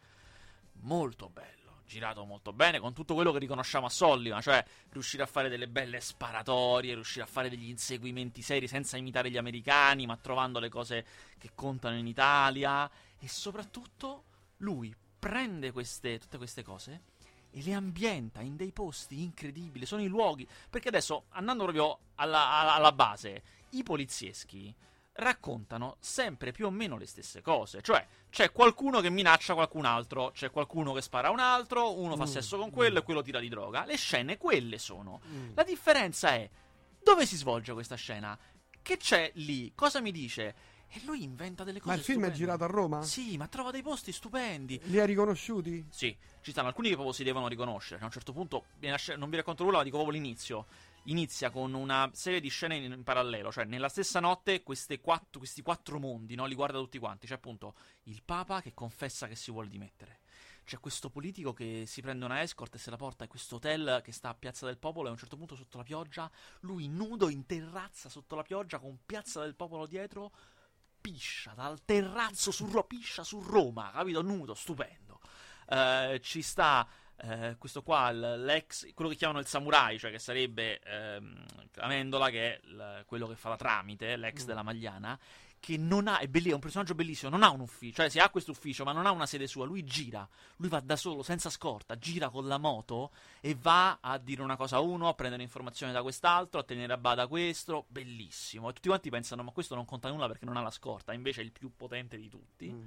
Molto 0.81 1.31
bello 1.31 1.64
girato 1.87 2.25
molto 2.25 2.53
bene 2.53 2.81
con 2.81 2.93
tutto 2.93 3.15
quello 3.15 3.33
che 3.33 3.39
riconosciamo 3.39 3.87
a 3.87 3.91
Sullivan, 3.91 4.41
cioè 4.41 4.65
riuscire 4.91 5.23
a 5.23 5.27
fare 5.27 5.49
delle 5.49 5.69
belle 5.69 6.01
sparatorie, 6.01 6.95
riuscire 6.95 7.25
a 7.25 7.29
fare 7.29 7.49
degli 7.49 7.69
inseguimenti 7.69 8.43
seri 8.43 8.67
senza 8.67 8.97
imitare 8.97 9.31
gli 9.31 9.37
americani, 9.37 10.07
ma 10.07 10.17
trovando 10.17 10.59
le 10.59 10.69
cose 10.69 11.05
che 11.39 11.51
contano 11.55 11.97
in 11.97 12.07
Italia. 12.07 12.91
E 13.19 13.29
soprattutto 13.29 14.25
lui 14.59 14.95
prende 15.19 15.73
queste, 15.73 16.19
tutte 16.19 16.37
queste 16.37 16.63
cose 16.63 17.13
e 17.51 17.63
le 17.63 17.73
ambienta 17.73 18.41
in 18.41 18.57
dei 18.57 18.73
posti 18.73 19.23
incredibili, 19.23 19.87
sono 19.87 20.03
i 20.03 20.09
luoghi, 20.09 20.47
perché 20.69 20.89
adesso 20.89 21.27
andando 21.31 21.63
proprio 21.63 21.99
alla- 22.17 22.75
alla 22.75 22.93
base, 22.93 23.43
i 23.71 23.83
polizieschi 23.83 24.75
raccontano 25.17 25.97
sempre 26.01 26.51
più 26.53 26.67
o 26.67 26.71
meno 26.71 26.97
le 26.97 27.07
stesse 27.07 27.41
cose. 27.41 27.81
Cioè, 27.83 28.07
c'è 28.31 28.51
qualcuno 28.53 29.01
che 29.01 29.11
minaccia 29.11 29.55
qualcun 29.55 29.85
altro, 29.85 30.31
c'è 30.33 30.51
qualcuno 30.51 30.93
che 30.93 31.03
spara 31.03 31.29
a 31.29 31.31
un 31.31 31.39
altro, 31.41 31.99
uno 31.99 32.17
fa 32.17 32.25
Mm, 32.25 32.27
sesso 32.27 32.59
con 32.59 32.71
quello 32.71 32.99
e 32.99 33.03
quello 33.03 33.23
tira 33.23 33.39
di 33.39 33.49
droga. 33.49 33.85
Le 33.85 33.97
scene 33.97 34.37
quelle 34.39 34.79
sono. 34.79 35.21
Mm. 35.29 35.51
La 35.55 35.63
differenza 35.63 36.31
è 36.35 36.49
dove 37.03 37.27
si 37.27 37.37
svolge 37.37 37.73
questa 37.73 37.95
scena? 37.97 38.37
Che 38.83 38.97
c'è 38.97 39.31
lì? 39.35 39.73
Cosa 39.75 40.01
mi 40.01 40.11
dice? 40.11 40.73
E 40.89 41.01
lui 41.05 41.23
inventa 41.23 41.65
delle 41.65 41.81
cose 41.81 41.91
Ma 41.91 41.97
il 41.99 42.05
film 42.05 42.19
è 42.19 42.31
stupende. 42.31 42.45
girato 42.45 42.65
a 42.65 42.67
Roma? 42.67 43.03
Sì, 43.03 43.37
ma 43.37 43.49
trova 43.49 43.71
dei 43.71 43.83
posti 43.83 44.13
stupendi. 44.13 44.81
Li 44.85 45.01
ha 45.01 45.05
riconosciuti? 45.05 45.85
Sì, 45.91 46.17
ci 46.41 46.51
stanno 46.53 46.69
alcuni 46.69 46.89
che 46.89 46.95
proprio 46.95 47.15
si 47.15 47.25
devono 47.25 47.49
riconoscere. 47.49 48.01
A 48.03 48.05
un 48.05 48.11
certo 48.13 48.33
punto, 48.33 48.67
non 49.17 49.29
vi 49.31 49.37
racconto 49.37 49.65
nulla, 49.65 49.79
ma 49.79 49.83
dico 49.83 49.97
proprio 49.97 50.17
l'inizio. 50.21 50.67
Inizia 51.09 51.51
con 51.51 51.75
una 51.75 52.11
serie 52.15 52.41
di 52.41 52.49
scene 52.49 52.77
in, 52.77 52.93
in 52.93 53.03
parallelo, 53.03 53.53
cioè 53.53 53.65
nella 53.65 53.91
stessa 53.91 54.21
notte 54.21 54.63
quattro- 54.63 55.39
questi 55.39 55.63
quattro 55.63 55.99
mondi, 55.99 56.35
no? 56.35 56.47
Li 56.47 56.55
guarda 56.55 56.79
tutti 56.79 56.99
quanti. 56.99 57.27
C'è 57.27 57.35
appunto 57.35 57.75
il 58.05 58.23
Papa 58.25 58.63
che 58.63 58.73
confessa 58.73 59.29
che 59.29 59.37
si 59.37 59.51
vuole 59.51 59.69
dimettere. 59.69 60.21
C'è 60.65 60.81
questo 60.81 61.11
politico 61.11 61.53
che 61.53 61.85
si 61.87 62.01
prende 62.01 62.25
una 62.25 62.41
escort 62.41 62.75
e 62.75 62.79
se 62.79 62.89
la 62.89 62.97
porta 62.97 63.25
a 63.25 63.29
questo 63.29 63.57
hotel 63.57 64.01
che 64.03 64.13
sta 64.13 64.31
a 64.31 64.35
Piazza 64.35 64.65
del 64.65 64.79
Popolo 64.79 65.07
e 65.07 65.09
a 65.11 65.13
un 65.13 65.19
certo 65.19 65.37
punto 65.37 65.57
sotto 65.57 65.77
la 65.77 65.83
pioggia, 65.83 66.31
lui 66.61 66.89
nudo 66.89 67.29
in 67.29 67.45
terrazza 67.45 68.09
sotto 68.09 68.35
la 68.35 68.43
pioggia 68.43 68.79
con 68.79 69.01
Piazza 69.05 69.43
del 69.43 69.55
Popolo 69.55 69.87
dietro, 69.87 70.33
piscia 71.03 71.53
dal 71.53 71.85
terrazzo 71.85 72.51
su, 72.51 72.67
piscia 72.89 73.23
su 73.25 73.43
Roma, 73.43 73.91
capito? 73.93 74.23
Nudo, 74.23 74.55
stupendo. 74.55 75.21
Eh, 75.69 76.19
ci 76.23 76.41
sta 76.41 76.89
eh, 77.17 77.57
questo 77.59 77.83
qua, 77.83 78.11
l'ex, 78.11 78.93
quello 78.95 79.11
che 79.11 79.17
chiamano 79.17 79.39
il 79.41 79.47
samurai, 79.47 79.99
cioè 79.99 80.11
che 80.11 80.19
sarebbe 80.19 80.81
ehm, 80.81 81.45
Amendola, 81.77 82.31
che 82.31 82.55
è 82.57 82.67
l- 82.67 83.05
quello 83.07 83.27
che 83.27 83.37
fa 83.37 83.49
la 83.51 83.57
tramite, 83.57 84.17
l'ex 84.17 84.43
Mm. 84.43 84.47
della 84.47 84.63
Magliana, 84.63 85.19
che 85.61 85.79
non 85.79 86.09
ha, 86.09 86.19
è, 86.19 86.29
belli- 86.29 86.51
è 86.51 86.55
un 86.55 86.61
personaggio 86.61 86.95
bellissimo, 86.95 87.31
non 87.31 87.43
ha 87.43 87.49
un 87.51 87.61
ufficio, 87.61 87.95
cioè 88.03 88.11
si 88.11 88.19
ha 88.19 88.29
questo 88.29 88.51
ufficio, 88.51 88.85
ma 88.85 88.93
non 88.93 89.07
ha 89.07 89.11
una 89.13 89.25
sede 89.25 89.47
sua, 89.47 89.65
lui 89.65 89.83
gira, 89.83 90.29
lui 90.57 90.69
va 90.69 90.81
da 90.81 90.95
solo, 90.95 91.23
senza 91.23 91.49
scorta, 91.49 91.97
gira 91.97 92.29
con 92.29 92.47
la 92.47 92.59
moto 92.59 93.13
e 93.41 93.55
va 93.59 93.97
a 94.03 94.19
dire 94.19 94.43
una 94.43 94.57
cosa 94.57 94.77
a 94.77 94.81
uno, 94.81 95.09
a 95.09 95.15
prendere 95.15 95.43
informazioni 95.43 95.91
da 95.93 96.03
quest'altro, 96.03 96.61
a 96.61 96.65
tenere 96.65 96.93
a 96.93 96.99
bada 96.99 97.27
questo, 97.29 97.87
bellissimo. 97.89 98.69
E 98.69 98.73
tutti 98.75 98.89
quanti 98.89 99.09
pensano, 99.09 99.43
ma 99.43 99.53
questo 99.53 99.75
non 99.75 99.87
conta 99.87 100.11
nulla 100.11 100.27
perché 100.27 100.45
non 100.45 100.59
ha 100.59 100.61
la 100.63 100.71
scorta, 100.71 101.15
invece 101.15 101.41
è 101.41 101.45
il 101.45 101.53
più 101.53 101.73
potente 101.75 102.19
di 102.19 102.29
tutti. 102.29 102.71
Mm. 102.71 102.87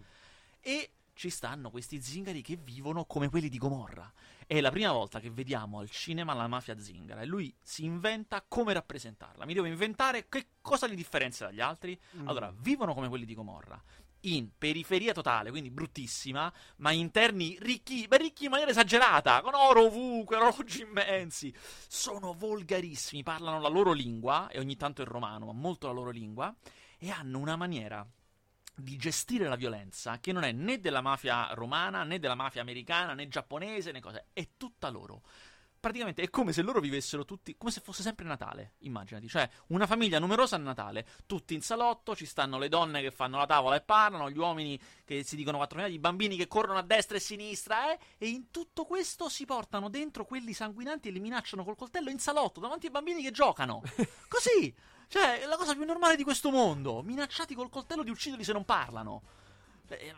E 0.62 0.90
ci 1.18 1.32
stanno 1.32 1.72
questi 1.72 2.00
zingari 2.00 2.44
che 2.44 2.56
vivono 2.56 3.06
come 3.06 3.28
quelli 3.28 3.50
di 3.50 3.58
Gomorra. 3.58 4.10
È 4.46 4.62
la 4.62 4.70
prima 4.70 4.92
volta 4.92 5.20
che 5.20 5.32
vediamo 5.32 5.80
al 5.80 5.90
cinema 5.90 6.36
la 6.36 6.48
mafia 6.48 6.80
zingara 6.80 7.22
e 7.22 7.26
lui 7.26 7.54
si 7.60 7.84
inventa 7.84 8.46
come 8.48 8.72
rappresentarla. 8.72 9.46
Mi 9.46 9.56
devo 9.56 9.66
inventare 9.66 10.30
che 10.30 10.50
cosa 10.62 10.86
li 10.86 10.96
differenzia 10.96 11.48
dagli 11.48 11.60
altri. 11.60 12.00
Mm. 12.18 12.28
Allora, 12.28 12.54
vivono 12.56 12.94
come 12.94 13.10
quelli 13.10 13.26
di 13.26 13.34
Gomorra. 13.34 13.82
In 14.22 14.52
periferia 14.56 15.12
totale, 15.12 15.50
quindi 15.50 15.72
bruttissima, 15.72 16.54
ma 16.78 16.92
interni 16.92 17.58
ricchi, 17.62 18.08
beh, 18.08 18.18
ricchi 18.18 18.46
in 18.46 18.52
maniera 18.52 18.72
esagerata, 18.72 19.42
con 19.42 19.56
oro 19.56 19.86
ovunque, 19.86 20.36
orologi 20.38 20.82
immensi. 20.82 21.54
Sono 21.88 22.34
volgarissimi, 22.34 23.24
parlano 23.24 23.60
la 23.60 23.70
loro 23.70 23.92
lingua, 23.92 24.50
e 24.50 24.60
ogni 24.60 24.76
tanto 24.76 25.02
il 25.02 25.08
romano, 25.08 25.48
ma 25.48 25.54
molto 25.54 25.88
la 25.88 25.94
loro 25.94 26.12
lingua, 26.12 26.54
e 27.00 27.10
hanno 27.10 27.40
una 27.40 27.56
maniera 27.56 28.08
di 28.78 28.96
gestire 28.96 29.48
la 29.48 29.56
violenza 29.56 30.20
che 30.20 30.32
non 30.32 30.44
è 30.44 30.52
né 30.52 30.80
della 30.80 31.02
mafia 31.02 31.50
romana, 31.54 32.04
né 32.04 32.20
della 32.20 32.36
mafia 32.36 32.62
americana, 32.62 33.14
né 33.14 33.28
giapponese, 33.28 33.92
né 33.92 34.00
cose, 34.00 34.28
è 34.34 34.50
tutta 34.56 34.90
loro. 34.90 35.24
Praticamente 35.80 36.24
è 36.24 36.30
come 36.30 36.54
se 36.54 36.64
loro 36.64 36.80
vivessero 36.80 37.24
tutti, 37.24 37.56
come 37.56 37.72
se 37.72 37.82
fosse 37.82 38.02
sempre 38.02 38.26
Natale, 38.26 38.74
immaginati, 38.80 39.28
cioè 39.28 39.48
una 39.68 39.86
famiglia 39.86 40.20
numerosa 40.20 40.56
a 40.56 40.60
Natale, 40.60 41.08
tutti 41.26 41.54
in 41.54 41.62
salotto, 41.62 42.16
ci 42.16 42.26
stanno 42.26 42.58
le 42.58 42.68
donne 42.68 43.02
che 43.02 43.12
fanno 43.12 43.38
la 43.38 43.46
tavola 43.46 43.76
e 43.76 43.82
parlano, 43.82 44.30
gli 44.30 44.38
uomini 44.38 44.80
che 45.06 45.24
si 45.24 45.36
dicono 45.36 45.58
quattro 45.58 45.78
minuti, 45.78 45.96
i 45.96 46.00
bambini 46.00 46.36
che 46.36 46.48
corrono 46.48 46.80
a 46.80 46.84
destra 46.84 47.16
e 47.16 47.20
a 47.20 47.24
sinistra, 47.24 47.94
eh, 47.94 48.00
e 48.18 48.28
in 48.28 48.50
tutto 48.52 48.86
questo 48.86 49.30
si 49.30 49.46
portano 49.46 49.90
dentro 49.90 50.26
quelli 50.26 50.54
sanguinanti 50.54 51.10
e 51.10 51.12
li 51.12 51.20
minacciano 51.20 51.64
col 51.64 51.76
coltello 51.76 52.10
in 52.10 52.20
salotto, 52.20 52.60
davanti 52.60 52.88
ai 52.88 52.92
bambini 52.92 53.24
che 53.24 53.32
giocano. 53.32 53.82
Così! 54.28 54.76
Cioè, 55.08 55.42
è 55.42 55.46
la 55.46 55.56
cosa 55.58 55.74
più 55.74 55.86
normale 55.86 56.16
di 56.16 56.24
questo 56.24 56.52
mondo. 56.52 57.02
Minacciati 57.02 57.56
col 57.56 57.70
coltello 57.70 58.04
di 58.04 58.10
ucciderli 58.10 58.44
se 58.44 58.54
non 58.54 58.66
parlano. 58.66 59.22
Cioè, 59.88 60.14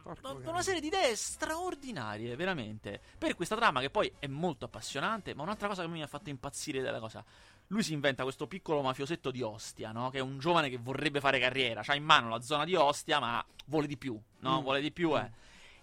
una 0.46 0.64
serie 0.64 0.82
di 0.82 0.88
idee 0.88 1.16
straordinarie, 1.16 2.36
veramente. 2.36 3.00
Per 3.18 3.36
questa 3.36 3.56
trama 3.56 3.82
che 3.82 3.92
poi 3.92 4.12
è 4.18 4.26
molto 4.28 4.66
appassionante, 4.66 5.36
ma 5.36 5.44
un'altra 5.44 5.68
cosa 5.68 5.84
che 5.84 5.88
mi 5.90 6.02
ha 6.02 6.08
fatto 6.08 6.30
impazzire 6.30 6.82
della 6.82 7.00
cosa. 7.00 7.24
Lui 7.68 7.84
si 7.84 7.94
inventa 7.94 8.24
questo 8.24 8.48
piccolo 8.48 8.82
mafiosetto 8.82 9.30
di 9.30 9.44
Ostia, 9.44 9.92
no? 9.92 10.10
Che 10.10 10.18
è 10.18 10.22
un 10.22 10.40
giovane 10.40 10.70
che 10.70 10.78
vorrebbe 10.78 11.20
fare 11.20 11.40
carriera. 11.40 11.84
Ha 11.86 11.96
in 11.96 12.04
mano 12.04 12.30
la 12.30 12.42
zona 12.42 12.66
di 12.66 12.74
Ostia, 12.74 13.20
ma 13.20 13.46
vuole 13.66 13.86
di 13.86 13.96
più, 13.96 14.20
no? 14.40 14.60
Mm. 14.60 14.64
Vuole 14.64 14.82
di 14.82 14.92
più, 14.92 15.16
eh. 15.16 15.30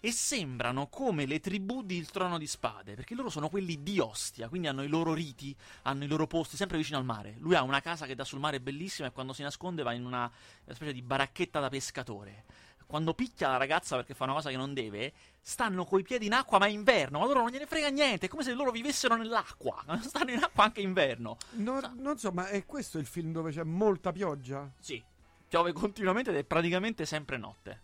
E 0.01 0.13
sembrano 0.13 0.89
come 0.89 1.27
le 1.27 1.41
tribù 1.41 1.83
di 1.83 1.97
Il 1.97 2.11
Trono 2.11 2.39
di 2.39 2.47
Spade, 2.47 2.95
perché 2.95 3.15
loro 3.15 3.31
sono 3.31 3.49
quelli 3.49 3.83
di 3.83 3.99
Ostia, 3.99 4.49
quindi 4.49 4.69
hanno 4.69 4.83
i 4.83 4.89
loro 4.89 5.15
riti, 5.15 5.57
hanno 5.83 6.05
i 6.05 6.07
loro 6.07 6.27
posti, 6.27 6.57
sempre 6.57 6.77
vicino 6.77 6.99
al 6.99 7.05
mare. 7.05 7.37
Lui 7.39 7.55
ha 7.55 7.63
una 7.63 7.81
casa 7.81 8.07
che 8.07 8.15
dà 8.15 8.25
sul 8.25 8.39
mare 8.39 8.61
bellissima 8.61 9.09
e 9.09 9.13
quando 9.13 9.33
si 9.33 9.43
nasconde 9.43 9.83
va 9.83 9.93
in 9.93 10.05
una, 10.05 10.31
una 10.65 10.75
specie 10.75 10.93
di 10.93 11.03
baracchetta 11.03 11.61
da 11.61 11.69
pescatore. 11.69 12.45
Quando 12.87 13.15
picchia 13.15 13.49
la 13.49 13.57
ragazza 13.57 13.97
perché 13.97 14.15
fa 14.15 14.25
una 14.25 14.35
cosa 14.35 14.49
che 14.49 14.57
non 14.57 14.73
deve, 14.73 15.13
stanno 15.41 15.85
coi 15.85 16.05
piedi 16.05 16.27
in 16.27 16.35
acqua, 16.35 16.59
ma 16.59 16.67
è 16.67 16.71
inverno, 16.71 17.19
ma 17.19 17.25
loro 17.25 17.41
non 17.41 17.51
gliene 17.51 17.67
frega 17.67 17.89
niente, 17.89 18.27
è 18.27 18.29
come 18.29 18.45
se 18.45 18.53
loro 18.53 18.71
vivessero 18.71 19.17
nell'acqua, 19.17 19.83
stanno 20.03 20.31
in 20.31 20.43
acqua 20.43 20.65
anche 20.65 20.83
inverno. 20.83 21.37
Non, 21.53 21.81
Sa- 21.81 21.93
non 21.97 22.17
so, 22.17 22.31
ma 22.31 22.47
è 22.47 22.65
questo 22.65 22.99
il 22.99 23.07
film 23.07 23.33
dove 23.33 23.51
c'è 23.51 23.65
molta 23.65 24.13
pioggia? 24.13 24.71
Sì, 24.79 25.03
piove 25.49 25.73
continuamente 25.73 26.31
ed 26.31 26.37
è 26.37 26.45
praticamente 26.45 27.07
sempre 27.07 27.37
notte. 27.39 27.81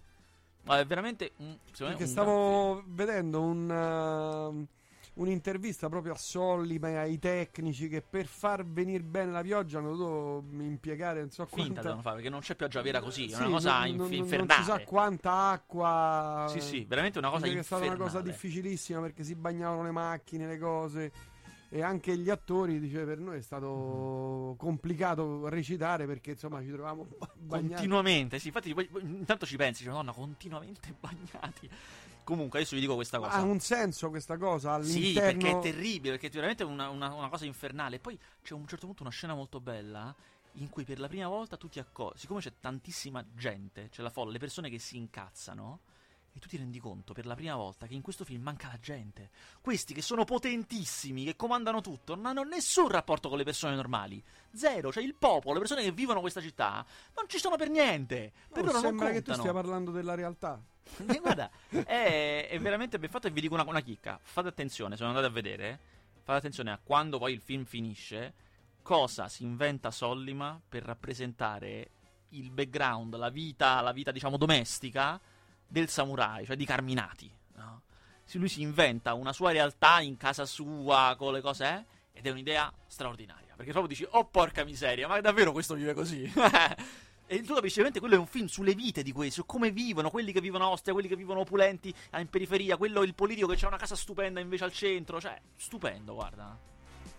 Ma 0.64 0.78
è 0.78 0.86
veramente 0.86 1.32
un, 1.38 1.56
Perché 1.64 1.82
un 1.82 1.88
gran 1.88 1.96
film. 1.98 2.10
stavo 2.10 2.82
vedendo 2.86 3.40
un, 3.42 3.68
uh, 3.68 5.20
un'intervista 5.20 5.88
proprio 5.88 6.12
a 6.12 6.16
Sollima 6.16 6.88
e 6.88 6.96
ai 6.96 7.18
tecnici 7.18 7.88
che 7.88 8.00
per 8.00 8.26
far 8.26 8.64
venire 8.64 9.02
bene 9.02 9.32
la 9.32 9.42
pioggia 9.42 9.78
hanno 9.78 9.96
dovuto 9.96 10.44
impiegare 10.62 11.20
non 11.20 11.30
so 11.30 11.44
finta 11.46 11.62
quanta... 11.64 11.80
devono 11.82 12.00
fare 12.02 12.14
perché 12.16 12.30
non 12.30 12.40
c'è 12.40 12.54
pioggia 12.54 12.80
vera 12.80 13.00
così, 13.00 13.26
è 13.26 13.34
Sì, 13.34 13.40
una 13.42 13.50
cosa 13.50 13.78
non, 13.80 13.86
inf- 13.88 13.98
non- 13.98 14.08
non 14.08 14.18
infernale. 14.18 14.62
si 14.62 14.70
sa 14.70 14.80
quanta 14.84 15.32
acqua. 15.50 16.46
Sì, 16.48 16.60
sì, 16.60 16.84
veramente 16.84 17.18
una 17.18 17.30
cosa 17.30 17.46
che 17.46 17.58
è 17.58 17.62
stata 17.62 17.82
infernale. 17.82 18.02
una 18.02 18.10
cosa 18.10 18.20
difficilissima 18.22 19.00
perché 19.00 19.24
si 19.24 19.34
bagnavano 19.34 19.82
le 19.82 19.90
macchine, 19.90 20.46
le 20.46 20.58
cose. 20.58 21.12
E 21.74 21.80
anche 21.82 22.18
gli 22.18 22.28
attori, 22.28 22.78
dice, 22.78 23.02
per 23.04 23.18
noi 23.18 23.38
è 23.38 23.40
stato 23.40 24.54
complicato 24.58 25.48
recitare 25.48 26.04
perché 26.06 26.32
insomma 26.32 26.60
ci 26.60 26.68
trovavamo 26.70 27.06
bagnati. 27.34 27.68
Continuamente, 27.68 28.38
sì, 28.38 28.48
infatti 28.48 28.74
intanto 29.00 29.46
ci 29.46 29.56
pensi, 29.56 29.78
dici, 29.82 29.88
madonna, 29.88 30.12
continuamente 30.12 30.94
bagnati. 31.00 31.70
Comunque, 32.24 32.58
adesso 32.58 32.74
vi 32.74 32.82
dico 32.82 32.94
questa 32.94 33.18
cosa. 33.18 33.32
Ha 33.32 33.40
un 33.40 33.58
senso 33.58 34.10
questa 34.10 34.36
cosa 34.36 34.82
Sì, 34.82 34.98
all'interno. 34.98 35.40
perché 35.40 35.50
è 35.58 35.62
terribile, 35.72 36.10
perché 36.18 36.26
è 36.26 36.30
veramente 36.30 36.62
una, 36.62 36.90
una- 36.90 37.14
una 37.14 37.28
cosa 37.30 37.46
infernale. 37.46 37.98
Poi 37.98 38.18
c'è 38.42 38.52
a 38.54 38.58
un 38.58 38.66
certo 38.66 38.84
punto 38.84 39.02
una 39.02 39.10
scena 39.10 39.34
molto 39.34 39.58
bella 39.58 40.14
in 40.56 40.68
cui 40.68 40.84
per 40.84 41.00
la 41.00 41.08
prima 41.08 41.28
volta 41.28 41.56
tu 41.56 41.68
ti 41.70 41.78
accorgi, 41.78 42.18
siccome 42.20 42.40
c'è 42.40 42.52
tantissima 42.60 43.24
gente, 43.34 43.88
c'è 43.88 44.02
la 44.02 44.10
folla, 44.10 44.32
le 44.32 44.38
persone 44.38 44.68
che 44.68 44.78
si 44.78 44.98
incazzano, 44.98 45.80
e 46.34 46.38
tu 46.38 46.48
ti 46.48 46.56
rendi 46.56 46.78
conto 46.78 47.12
per 47.12 47.26
la 47.26 47.34
prima 47.34 47.54
volta 47.54 47.86
che 47.86 47.94
in 47.94 48.00
questo 48.00 48.24
film 48.24 48.42
manca 48.42 48.68
la 48.68 48.78
gente. 48.80 49.30
Questi 49.60 49.92
che 49.92 50.00
sono 50.00 50.24
potentissimi, 50.24 51.24
che 51.24 51.36
comandano 51.36 51.82
tutto, 51.82 52.14
non 52.14 52.26
hanno 52.26 52.42
nessun 52.42 52.88
rapporto 52.88 53.28
con 53.28 53.36
le 53.36 53.44
persone 53.44 53.74
normali. 53.74 54.22
Zero, 54.54 54.90
cioè 54.90 55.02
il 55.02 55.14
popolo, 55.14 55.54
le 55.54 55.60
persone 55.60 55.82
che 55.82 55.92
vivono 55.92 56.20
questa 56.20 56.40
città, 56.40 56.84
non 57.14 57.28
ci 57.28 57.38
sono 57.38 57.56
per 57.56 57.68
niente. 57.68 58.32
Per 58.50 58.62
Oh, 58.62 58.72
non 58.72 58.80
sembra 58.80 59.10
che 59.10 59.22
tu 59.22 59.34
stia 59.34 59.52
parlando 59.52 59.90
della 59.90 60.14
realtà. 60.14 60.60
Eh, 61.06 61.18
guarda, 61.20 61.48
è, 61.68 62.48
è 62.50 62.58
veramente 62.58 62.98
ben 62.98 63.08
fatto 63.08 63.28
e 63.28 63.30
vi 63.30 63.40
dico 63.40 63.54
una, 63.54 63.62
una 63.62 63.80
chicca. 63.80 64.18
Fate 64.20 64.48
attenzione, 64.48 64.96
se 64.96 65.02
non 65.04 65.10
andate 65.14 65.30
a 65.30 65.32
vedere, 65.32 65.78
fate 66.22 66.38
attenzione 66.38 66.72
a 66.72 66.80
quando 66.82 67.18
poi 67.18 67.32
il 67.32 67.40
film 67.40 67.64
finisce, 67.64 68.34
cosa 68.82 69.28
si 69.28 69.44
inventa 69.44 69.92
Sollima 69.92 70.60
per 70.68 70.82
rappresentare 70.82 71.90
il 72.30 72.50
background, 72.50 73.16
la 73.16 73.28
vita, 73.28 73.80
la 73.80 73.92
vita 73.92 74.10
diciamo 74.10 74.36
domestica 74.36 75.20
del 75.72 75.88
samurai, 75.88 76.44
cioè 76.44 76.54
di 76.54 76.66
Carminati. 76.66 77.34
no? 77.54 77.82
Lui 78.32 78.48
si 78.48 78.60
inventa 78.60 79.14
una 79.14 79.32
sua 79.32 79.52
realtà 79.52 80.00
in 80.00 80.18
casa 80.18 80.44
sua, 80.44 81.14
con 81.16 81.32
le 81.32 81.40
cose, 81.40 81.64
eh, 81.64 82.18
ed 82.18 82.26
è 82.26 82.30
un'idea 82.30 82.70
straordinaria. 82.86 83.54
Perché 83.56 83.72
proprio 83.72 83.88
dici, 83.88 84.06
oh 84.10 84.26
porca 84.26 84.64
miseria, 84.64 85.08
ma 85.08 85.20
davvero 85.20 85.52
questo 85.52 85.74
vive 85.74 85.94
così? 85.94 86.30
E 87.24 87.40
tu 87.40 87.54
capisci, 87.54 87.76
veramente 87.76 87.98
quello 87.98 88.16
è 88.16 88.18
un 88.18 88.26
film 88.26 88.44
sulle 88.44 88.74
vite 88.74 89.02
di 89.02 89.10
questi, 89.10 89.36
su 89.40 89.46
come 89.46 89.70
vivono, 89.70 90.10
quelli 90.10 90.32
che 90.32 90.40
vivono 90.42 90.64
a 90.64 90.68
Ostia, 90.68 90.92
quelli 90.92 91.08
che 91.08 91.16
vivono 91.16 91.40
opulenti 91.40 91.94
ah, 92.10 92.20
in 92.20 92.28
periferia, 92.28 92.76
quello 92.76 93.02
il 93.04 93.14
politico 93.14 93.46
che 93.46 93.64
ha 93.64 93.68
una 93.68 93.78
casa 93.78 93.96
stupenda 93.96 94.38
invece 94.38 94.64
al 94.64 94.72
centro, 94.72 95.18
cioè, 95.18 95.40
stupendo, 95.56 96.12
guarda. 96.12 96.58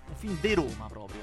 Un 0.10 0.16
film 0.16 0.40
de 0.40 0.54
Roma 0.54 0.86
proprio. 0.86 1.22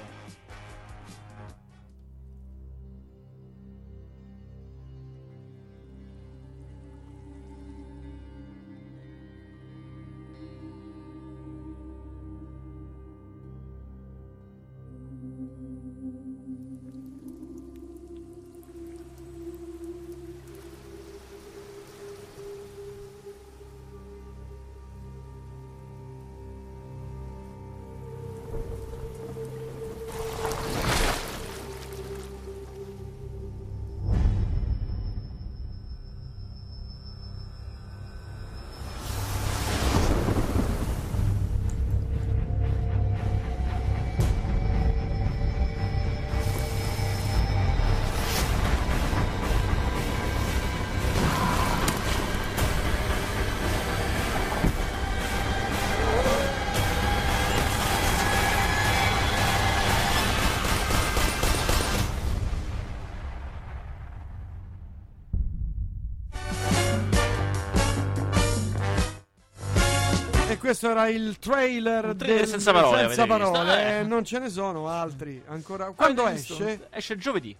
Questo 70.61 70.89
era 70.91 71.09
il 71.09 71.39
trailer, 71.39 72.15
trailer 72.15 72.37
del- 72.41 72.47
senza 72.47 72.71
parole, 72.71 73.07
senza 73.07 73.25
parole. 73.25 73.97
eh. 73.97 73.99
Eh, 73.99 74.03
non 74.03 74.23
ce 74.23 74.37
ne 74.37 74.49
sono 74.49 74.87
altri 74.87 75.41
ancora. 75.47 75.91
Quando 75.91 76.25
visto? 76.27 76.53
esce? 76.53 76.87
Esce 76.91 77.17
giovedì. 77.17 77.57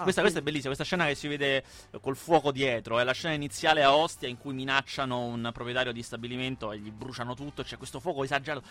Ah, 0.00 0.04
questa, 0.04 0.20
questa 0.20 0.38
è 0.38 0.42
bellissima, 0.42 0.72
questa 0.72 0.84
scena 0.84 1.06
che 1.06 1.16
si 1.16 1.26
vede 1.26 1.64
col 2.00 2.14
fuoco 2.16 2.52
dietro, 2.52 3.00
è 3.00 3.04
la 3.04 3.10
scena 3.10 3.34
iniziale 3.34 3.82
a 3.82 3.92
Ostia 3.96 4.28
in 4.28 4.38
cui 4.38 4.54
minacciano 4.54 5.24
un 5.24 5.50
proprietario 5.52 5.90
di 5.90 6.04
stabilimento 6.04 6.70
e 6.70 6.78
gli 6.78 6.92
bruciano 6.92 7.34
tutto, 7.34 7.64
c'è 7.64 7.76
questo 7.76 7.98
fuoco 7.98 8.22
esagerato. 8.22 8.64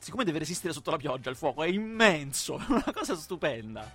Siccome 0.00 0.24
deve 0.24 0.40
resistere 0.40 0.72
sotto 0.72 0.90
la 0.90 0.96
pioggia 0.96 1.30
il 1.30 1.36
fuoco, 1.36 1.62
è 1.62 1.68
immenso, 1.68 2.58
è 2.58 2.64
una 2.66 2.90
cosa 2.92 3.14
stupenda. 3.14 3.88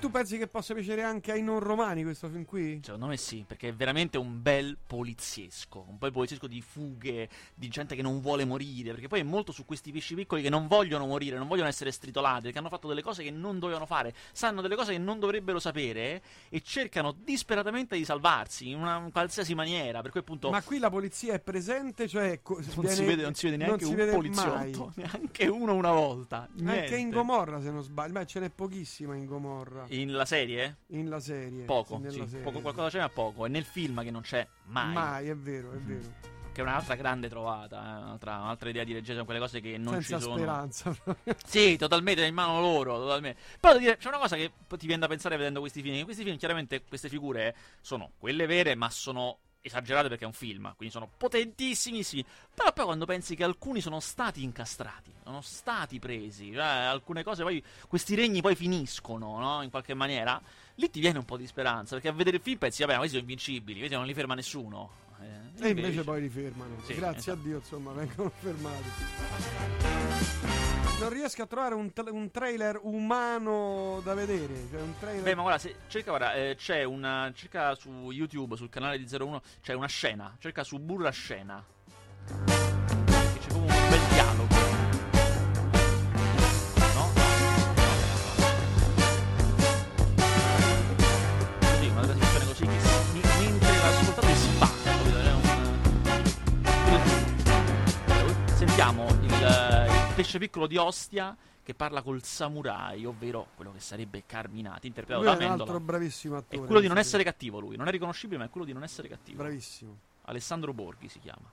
Tu 0.00 0.10
pensi 0.10 0.36
che 0.36 0.48
possa 0.48 0.74
piacere 0.74 1.04
anche 1.04 1.30
ai 1.30 1.42
non 1.42 1.60
romani 1.60 2.02
questo 2.02 2.28
film 2.28 2.44
qui? 2.44 2.80
Secondo 2.82 3.06
me 3.06 3.16
sì, 3.16 3.44
perché 3.46 3.68
è 3.68 3.72
veramente 3.72 4.18
un 4.18 4.42
bel 4.42 4.76
poliziesco, 4.84 5.84
un 5.88 5.96
bel 5.96 6.10
poliziesco 6.10 6.48
di 6.48 6.60
fughe, 6.60 7.28
di 7.54 7.68
gente 7.68 7.94
che 7.94 8.02
non 8.02 8.20
vuole 8.20 8.44
morire, 8.44 8.90
perché 8.90 9.06
poi 9.06 9.20
è 9.20 9.22
molto 9.22 9.52
su 9.52 9.64
questi 9.64 9.92
pesci 9.92 10.16
piccoli 10.16 10.42
che 10.42 10.48
non 10.48 10.66
vogliono 10.66 11.06
morire, 11.06 11.38
non 11.38 11.46
vogliono 11.46 11.68
essere 11.68 11.92
stritolati, 11.92 12.50
che 12.50 12.58
hanno 12.58 12.68
fatto 12.68 12.88
delle 12.88 13.00
cose 13.00 13.22
che 13.22 13.30
non 13.30 13.60
dovevano 13.60 13.86
fare, 13.86 14.12
sanno 14.32 14.60
delle 14.60 14.74
cose 14.74 14.90
che 14.90 14.98
non 14.98 15.20
dovrebbero 15.20 15.60
sapere 15.60 16.20
e 16.48 16.60
cercano 16.62 17.14
disperatamente 17.16 17.96
di 17.96 18.04
salvarsi 18.04 18.70
in 18.70 18.78
una 18.78 18.98
in 18.98 19.12
qualsiasi 19.12 19.54
maniera, 19.54 20.02
per 20.02 20.10
cui 20.10 20.18
appunto 20.18 20.50
Ma 20.50 20.62
qui 20.62 20.78
la 20.78 20.90
polizia 20.90 21.34
è 21.34 21.38
presente, 21.38 22.08
cioè 22.08 22.40
co- 22.42 22.58
non, 22.58 22.80
viene- 22.80 22.90
si 22.96 23.04
vede, 23.04 23.22
non 23.22 23.34
si 23.34 23.46
vede 23.48 23.56
neanche 23.64 23.84
si 23.84 23.90
un 23.90 23.96
vede 23.96 24.12
poliziotto, 24.12 24.92
mai. 24.96 25.06
neanche 25.12 25.46
uno 25.46 25.74
una 25.74 25.92
volta. 25.92 26.48
Anche 26.50 26.62
niente. 26.62 26.96
in 26.96 27.10
Gomorra, 27.10 27.60
se 27.60 27.70
non 27.70 27.84
sbaglio. 27.84 28.12
Beh, 28.12 28.26
ce 28.26 28.40
n'è 28.40 28.50
pochissima 28.50 29.14
in 29.14 29.26
Gomorra. 29.26 29.61
In 29.88 30.12
la 30.12 30.24
serie? 30.24 30.78
In 30.88 31.08
la 31.08 31.20
serie. 31.20 31.64
Poco, 31.64 31.98
nella 31.98 32.10
sì, 32.12 32.26
serie. 32.28 32.42
poco, 32.44 32.60
qualcosa 32.60 32.88
c'è 32.88 32.98
ma 33.00 33.08
poco, 33.08 33.46
e 33.46 33.48
nel 33.48 33.64
film 33.64 34.02
che 34.02 34.10
non 34.10 34.22
c'è 34.22 34.46
mai. 34.64 34.92
Mai, 34.92 35.28
è 35.28 35.36
vero, 35.36 35.72
è 35.72 35.76
Mm. 35.76 35.86
vero. 35.86 36.30
Che 36.52 36.60
è 36.60 36.64
un'altra 36.64 36.96
grande 36.96 37.30
trovata, 37.30 37.76
eh, 37.82 38.02
un'altra, 38.02 38.36
un'altra 38.40 38.68
idea 38.68 38.84
di 38.84 38.92
regia, 38.92 39.12
sono 39.12 39.24
quelle 39.24 39.40
cose 39.40 39.60
che 39.62 39.78
non 39.78 39.94
Senza 39.94 40.16
ci 40.16 40.22
sono. 40.22 40.36
speranza. 40.36 40.94
Sì, 41.46 41.76
totalmente 41.78 42.24
in 42.26 42.34
mano 42.34 42.60
loro, 42.60 42.98
totalmente. 42.98 43.40
Però 43.58 43.78
dire, 43.78 43.96
c'è 43.96 44.08
una 44.08 44.18
cosa 44.18 44.36
che 44.36 44.52
ti 44.76 44.86
viene 44.86 45.00
da 45.00 45.08
pensare 45.08 45.36
vedendo 45.38 45.60
questi 45.60 45.80
film. 45.80 45.96
che 45.96 46.04
Questi 46.04 46.24
film, 46.24 46.36
chiaramente, 46.36 46.82
queste 46.84 47.08
figure 47.08 47.56
sono 47.80 48.12
quelle 48.18 48.44
vere, 48.44 48.74
ma 48.74 48.90
sono 48.90 49.38
esagerate 49.62 50.08
perché 50.08 50.24
è 50.24 50.26
un 50.26 50.32
film, 50.32 50.74
quindi 50.76 50.92
sono 50.92 51.08
potentissimissimi. 51.16 52.24
Però 52.54 52.72
poi 52.72 52.84
quando 52.84 53.06
pensi 53.06 53.34
che 53.36 53.44
alcuni 53.44 53.80
sono 53.80 54.00
stati 54.00 54.42
incastrati, 54.42 55.12
sono 55.22 55.40
stati 55.40 55.98
presi, 55.98 56.52
cioè 56.52 56.62
alcune 56.64 57.22
cose 57.22 57.42
poi, 57.42 57.62
questi 57.88 58.14
regni 58.14 58.40
poi 58.42 58.54
finiscono, 58.54 59.38
no? 59.38 59.62
In 59.62 59.70
qualche 59.70 59.94
maniera, 59.94 60.40
lì 60.74 60.90
ti 60.90 61.00
viene 61.00 61.18
un 61.18 61.24
po' 61.24 61.36
di 61.36 61.46
speranza, 61.46 61.94
perché 61.94 62.08
a 62.08 62.12
vedere 62.12 62.36
il 62.36 62.42
film 62.42 62.58
pensi, 62.58 62.80
vabbè, 62.80 62.92
ma 62.92 62.98
questi 62.98 63.16
sono 63.16 63.28
invincibili, 63.30 63.78
questi 63.78 63.96
non 63.96 64.06
li 64.06 64.14
ferma 64.14 64.34
nessuno. 64.34 64.90
Eh, 65.20 65.66
E 65.66 65.68
invece 65.68 66.02
poi 66.02 66.20
li 66.22 66.28
fermano. 66.28 66.74
Sì, 66.84 66.94
Grazie 66.94 67.32
esatto. 67.32 67.38
a 67.38 67.42
Dio, 67.42 67.56
insomma, 67.58 67.92
vengono 67.92 68.32
fermati. 68.40 68.90
Non 71.02 71.10
riesco 71.10 71.42
a 71.42 71.46
trovare 71.46 71.74
un, 71.74 71.92
tra- 71.92 72.12
un 72.12 72.30
trailer 72.30 72.78
umano 72.80 74.00
da 74.04 74.14
vedere. 74.14 74.54
Cioè 74.70 74.80
un 74.80 74.94
trailer. 75.00 75.22
Beh, 75.24 75.34
ma 75.34 75.42
guarda, 75.42 75.58
se, 75.58 75.74
cerca 75.88 76.10
guarda, 76.10 76.34
eh, 76.34 76.54
c'è 76.56 76.84
una. 76.84 77.32
Cerca 77.34 77.74
su 77.74 78.12
YouTube, 78.12 78.54
sul 78.54 78.68
canale 78.68 79.02
di 79.02 79.12
01, 79.12 79.42
c'è 79.60 79.74
una 79.74 79.88
scena. 79.88 80.36
Cerca 80.38 80.62
su 80.62 80.78
burra 80.78 81.10
scena. 81.10 83.01
Pesce 100.22 100.38
piccolo 100.38 100.66
di 100.66 100.76
Ostia 100.76 101.36
che 101.62 101.74
parla 101.74 102.02
col 102.02 102.22
samurai, 102.24 103.04
ovvero 103.04 103.48
quello 103.54 103.72
che 103.72 103.80
sarebbe 103.80 104.24
Carminati, 104.26 104.88
interpretato 104.88 105.24
Lui 105.24 105.32
da 105.32 105.38
è 105.38 105.42
un 105.42 105.48
Mendola. 105.50 105.70
altro 105.70 105.84
bravissimo 105.84 106.34
È 106.34 106.38
attore. 106.38 106.66
quello 106.66 106.80
di 106.80 106.86
non 106.88 106.96
sì. 106.96 107.02
essere 107.02 107.22
cattivo 107.24 107.60
lui, 107.60 107.76
non 107.76 107.86
è 107.86 107.90
riconoscibile, 107.90 108.38
ma 108.38 108.44
è 108.46 108.50
quello 108.50 108.66
di 108.66 108.72
non 108.72 108.82
essere 108.82 109.08
cattivo. 109.08 109.38
Bravissimo. 109.42 109.96
Alessandro 110.22 110.72
Borghi 110.72 111.08
si 111.08 111.18
chiama. 111.20 111.50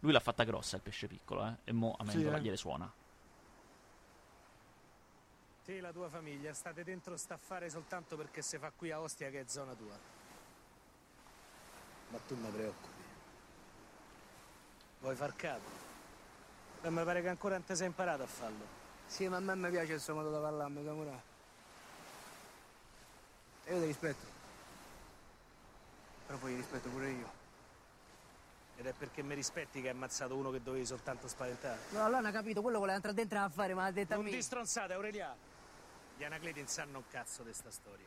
Lui 0.00 0.12
l'ha 0.12 0.20
fatta 0.20 0.44
grossa 0.44 0.76
il 0.76 0.82
pesce 0.82 1.06
piccolo, 1.06 1.46
eh? 1.46 1.54
E 1.64 1.72
mo 1.72 1.94
a 1.98 2.04
Sì, 2.04 2.16
Mendola 2.16 2.36
eh. 2.36 2.40
gliele 2.42 2.56
suona. 2.56 2.92
Te 5.64 5.78
e 5.78 5.80
la 5.80 5.92
tua 5.92 6.10
famiglia 6.10 6.52
state 6.52 6.84
dentro 6.84 7.16
sta 7.16 7.34
affare 7.34 7.70
soltanto 7.70 8.16
perché 8.16 8.42
si 8.42 8.58
fa 8.58 8.70
qui 8.76 8.90
a 8.90 9.00
Ostia 9.00 9.30
che 9.30 9.40
è 9.40 9.44
zona 9.46 9.72
tua. 9.74 9.96
Ma 12.10 12.18
tu 12.28 12.36
mi 12.36 12.48
preoccupi. 12.50 13.02
Vuoi 15.00 15.16
far 15.16 15.34
capo? 15.34 15.92
E 16.84 16.90
mi 16.90 17.02
pare 17.02 17.22
che 17.22 17.28
ancora 17.28 17.54
non 17.54 17.64
ti 17.64 17.74
sei 17.74 17.86
imparato 17.86 18.24
a 18.24 18.26
farlo. 18.26 18.66
Sì, 19.06 19.26
ma 19.26 19.38
a 19.38 19.40
me 19.40 19.54
mi 19.56 19.70
piace 19.70 19.94
il 19.94 20.00
suo 20.00 20.12
modo 20.14 20.30
di 20.30 20.38
parlarmi, 20.38 20.84
Samurai. 20.84 21.20
E 23.64 23.72
io 23.72 23.80
ti 23.80 23.86
rispetto. 23.86 24.26
Però 26.26 26.38
poi 26.38 26.50
ti 26.50 26.56
rispetto 26.58 26.90
pure 26.90 27.08
io. 27.10 27.32
Ed 28.76 28.84
è 28.84 28.92
perché 28.92 29.22
mi 29.22 29.34
rispetti 29.34 29.80
che 29.80 29.88
hai 29.88 29.94
ammazzato 29.94 30.36
uno 30.36 30.50
che 30.50 30.62
dovevi 30.62 30.84
soltanto 30.84 31.26
spaventare. 31.26 31.78
No, 31.90 32.00
allora 32.04 32.20
non 32.20 32.26
ha 32.26 32.32
capito, 32.32 32.60
quello 32.60 32.78
voleva 32.78 32.96
entrare 32.96 33.16
dentro 33.16 33.38
a 33.40 33.48
fare, 33.48 33.72
ma 33.72 33.86
ha 33.86 33.90
detto 33.90 34.12
a 34.12 34.16
Non 34.16 34.26
me. 34.26 34.30
ti 34.30 34.42
stronzate, 34.42 34.92
Aurelia! 34.92 35.34
Gli 36.18 36.24
Anacleti 36.24 36.58
non 36.58 36.68
sanno 36.68 36.98
un 36.98 37.04
cazzo 37.08 37.42
di 37.44 37.54
sta 37.54 37.70
storia. 37.70 38.06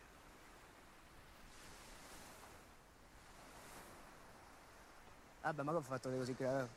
Vabbè, 5.42 5.64
ma 5.64 5.72
che 5.72 5.78
ho 5.78 5.82
fatto 5.82 6.10
di 6.10 6.18
così 6.18 6.36
grave? 6.36 6.70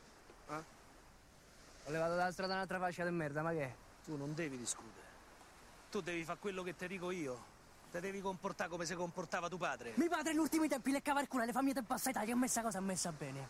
Eh? 0.48 0.78
Ho 1.90 1.92
levato 1.92 2.14
dalla 2.14 2.30
strada 2.30 2.54
un'altra 2.54 2.78
faccia 2.78 3.04
di 3.04 3.10
merda, 3.10 3.42
ma 3.42 3.50
che? 3.50 3.64
è? 3.64 3.74
Tu 4.04 4.16
non 4.16 4.32
devi 4.32 4.56
discutere. 4.56 5.08
Tu 5.90 6.00
devi 6.00 6.22
fare 6.22 6.38
quello 6.38 6.62
che 6.62 6.76
ti 6.76 6.86
dico 6.86 7.10
io. 7.10 7.44
Te 7.90 7.98
devi 7.98 8.20
comportare 8.20 8.70
come 8.70 8.86
si 8.86 8.94
comportava 8.94 9.48
tuo 9.48 9.58
padre. 9.58 9.94
Mi 9.96 10.08
padre 10.08 10.30
negli 10.30 10.38
ultimi 10.38 10.68
tempi 10.68 10.92
le 10.92 11.02
il 11.04 11.26
culo 11.26 11.42
alle 11.42 11.50
famiglie 11.50 11.74
del 11.74 11.82
Bassa 11.82 12.10
Italia, 12.10 12.32
a 12.32 12.36
me 12.36 12.46
sta 12.46 12.62
cosa 12.62 12.78
è 12.78 12.80
messa 12.80 13.10
bene. 13.10 13.48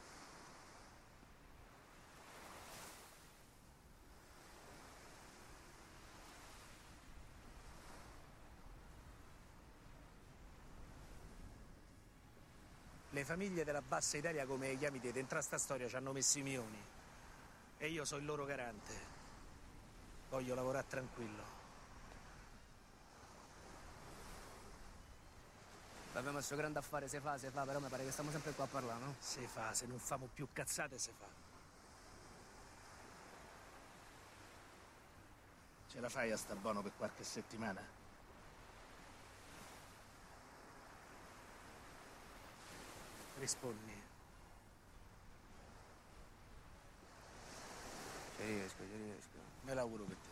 Le 13.11 13.25
famiglie 13.25 13.65
della 13.65 13.83
bassa 13.83 14.17
Italia, 14.17 14.47
come 14.47 14.69
le 14.69 14.79
chiami 14.79 14.99
te, 14.99 15.13
dentro 15.13 15.39
a 15.39 15.43
sta 15.43 15.59
storia 15.59 15.87
ci 15.89 15.97
hanno 15.97 16.13
messo 16.13 16.39
i 16.39 16.43
milioni. 16.43 16.99
E 17.83 17.89
io 17.89 18.05
sono 18.05 18.21
il 18.21 18.27
loro 18.27 18.45
garante. 18.45 18.93
Voglio 20.29 20.55
lavorare 20.55 20.87
tranquillo. 20.87 21.43
Vabbè, 26.13 26.31
ma 26.31 26.43
sto 26.43 26.57
grande 26.57 26.79
affare 26.79 27.09
se 27.09 27.21
fa, 27.21 27.39
se 27.39 27.49
fa, 27.49 27.65
però 27.65 27.79
mi 27.81 27.89
pare 27.89 28.05
che 28.05 28.11
stiamo 28.11 28.31
sempre 28.31 28.53
qua 28.53 28.65
a 28.65 28.67
parlare, 28.67 29.01
no? 29.01 29.15
Se 29.19 29.47
fa, 29.47 29.73
se 29.73 29.87
non 29.87 29.99
famo 29.99 30.29
più 30.31 30.47
cazzate, 30.53 30.99
se 30.99 31.13
fa. 31.19 31.27
Ce 35.89 36.01
la 36.01 36.11
fai 36.11 36.31
a 36.33 36.37
sta 36.37 36.55
buono 36.55 36.83
per 36.83 36.93
qualche 36.99 37.25
settimana? 37.25 37.83
Rispondi. 43.39 44.00
Ci 48.41 48.47
riesco, 48.47 48.83
ci 48.91 48.97
riesco. 48.97 49.39
Me 49.65 49.75
l'auguro 49.75 50.05
per 50.05 50.17
te. 50.17 50.29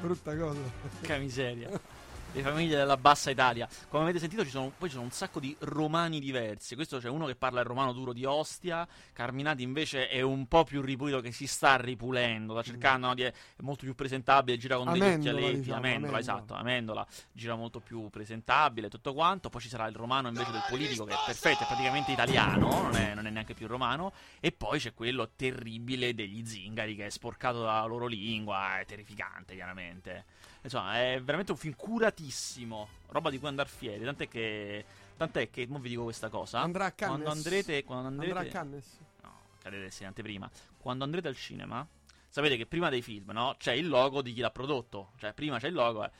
Brutta 0.00 0.34
cosa. 0.34 0.60
Che 1.02 1.18
miseria. 1.18 1.89
Le 2.32 2.42
famiglie 2.42 2.76
della 2.76 2.96
bassa 2.96 3.30
Italia. 3.30 3.68
Come 3.88 4.04
avete 4.04 4.20
sentito, 4.20 4.44
ci 4.44 4.50
sono, 4.50 4.72
poi 4.78 4.88
ci 4.88 4.94
sono 4.94 5.04
un 5.06 5.10
sacco 5.10 5.40
di 5.40 5.54
romani 5.60 6.20
diversi. 6.20 6.76
Questo 6.76 6.98
c'è 6.98 7.08
uno 7.08 7.26
che 7.26 7.34
parla 7.34 7.58
il 7.60 7.66
romano 7.66 7.92
duro 7.92 8.12
di 8.12 8.24
Ostia. 8.24 8.86
Carminati 9.12 9.64
invece 9.64 10.08
è 10.08 10.20
un 10.20 10.46
po' 10.46 10.62
più 10.62 10.80
ripulito, 10.80 11.20
che 11.20 11.32
si 11.32 11.48
sta 11.48 11.76
ripulendo. 11.76 12.52
Sta 12.52 12.62
cercando 12.62 13.08
no, 13.08 13.14
di 13.14 13.22
è 13.22 13.32
molto 13.62 13.84
più 13.84 13.96
presentabile. 13.96 14.56
Gira 14.58 14.76
con 14.76 14.92
degli 14.92 15.02
Amendola, 15.02 15.32
occhialetti. 15.32 15.58
diciamo, 15.60 15.76
Amendola, 15.78 16.12
Amendola. 16.12 16.18
esatto. 16.18 16.54
Amendola 16.54 17.06
gira 17.32 17.54
molto 17.56 17.80
più 17.80 18.08
presentabile. 18.10 18.88
Tutto 18.88 19.12
quanto. 19.12 19.48
Poi 19.48 19.60
ci 19.60 19.68
sarà 19.68 19.88
il 19.88 19.96
romano 19.96 20.28
invece 20.28 20.52
del 20.52 20.64
politico, 20.68 21.04
che 21.04 21.14
è 21.14 21.18
perfetto, 21.26 21.64
è 21.64 21.66
praticamente 21.66 22.12
italiano. 22.12 22.82
Non 22.82 22.94
è, 22.94 23.12
non 23.12 23.26
è 23.26 23.30
neanche 23.30 23.54
più 23.54 23.66
romano. 23.66 24.12
E 24.38 24.52
poi 24.52 24.78
c'è 24.78 24.94
quello 24.94 25.30
terribile 25.34 26.14
degli 26.14 26.46
zingari, 26.46 26.94
che 26.94 27.06
è 27.06 27.10
sporcato 27.10 27.58
dalla 27.58 27.84
loro 27.86 28.06
lingua. 28.06 28.78
È 28.78 28.84
terrificante, 28.86 29.54
chiaramente. 29.56 30.26
Insomma, 30.62 31.00
è 31.00 31.20
veramente 31.22 31.52
un 31.52 31.58
film 31.58 31.74
curatissimo. 31.74 32.88
Roba 33.08 33.30
di 33.30 33.38
cui 33.38 33.48
andar 33.48 33.68
fieri. 33.68 34.04
Tant'è 34.04 34.28
che. 34.28 34.84
Tant'è 35.16 35.50
che. 35.50 35.66
Mo 35.68 35.78
vi 35.78 35.90
dico 35.90 36.04
questa 36.04 36.28
cosa. 36.28 36.60
Andrà 36.60 36.86
a 36.86 36.92
Cannes. 36.92 37.22
Quando 37.22 37.30
andrete. 37.30 37.84
Quando 37.84 38.08
andrete 38.08 38.32
Andrà 38.32 38.48
a 38.48 38.52
Cannes. 38.52 38.98
No, 39.22 39.32
cadete 39.62 39.84
essere 39.84 40.06
anteprima. 40.06 40.50
Quando 40.78 41.04
andrete 41.04 41.28
al 41.28 41.36
cinema, 41.36 41.86
sapete 42.28 42.56
che 42.56 42.66
prima 42.66 42.88
dei 42.88 43.02
film, 43.02 43.30
no? 43.32 43.54
C'è 43.58 43.72
il 43.72 43.88
logo 43.88 44.22
di 44.22 44.32
chi 44.32 44.40
l'ha 44.40 44.50
prodotto. 44.50 45.12
Cioè, 45.16 45.32
prima 45.32 45.58
c'è 45.58 45.68
il 45.68 45.74
logo. 45.74 46.04
eh. 46.04 46.10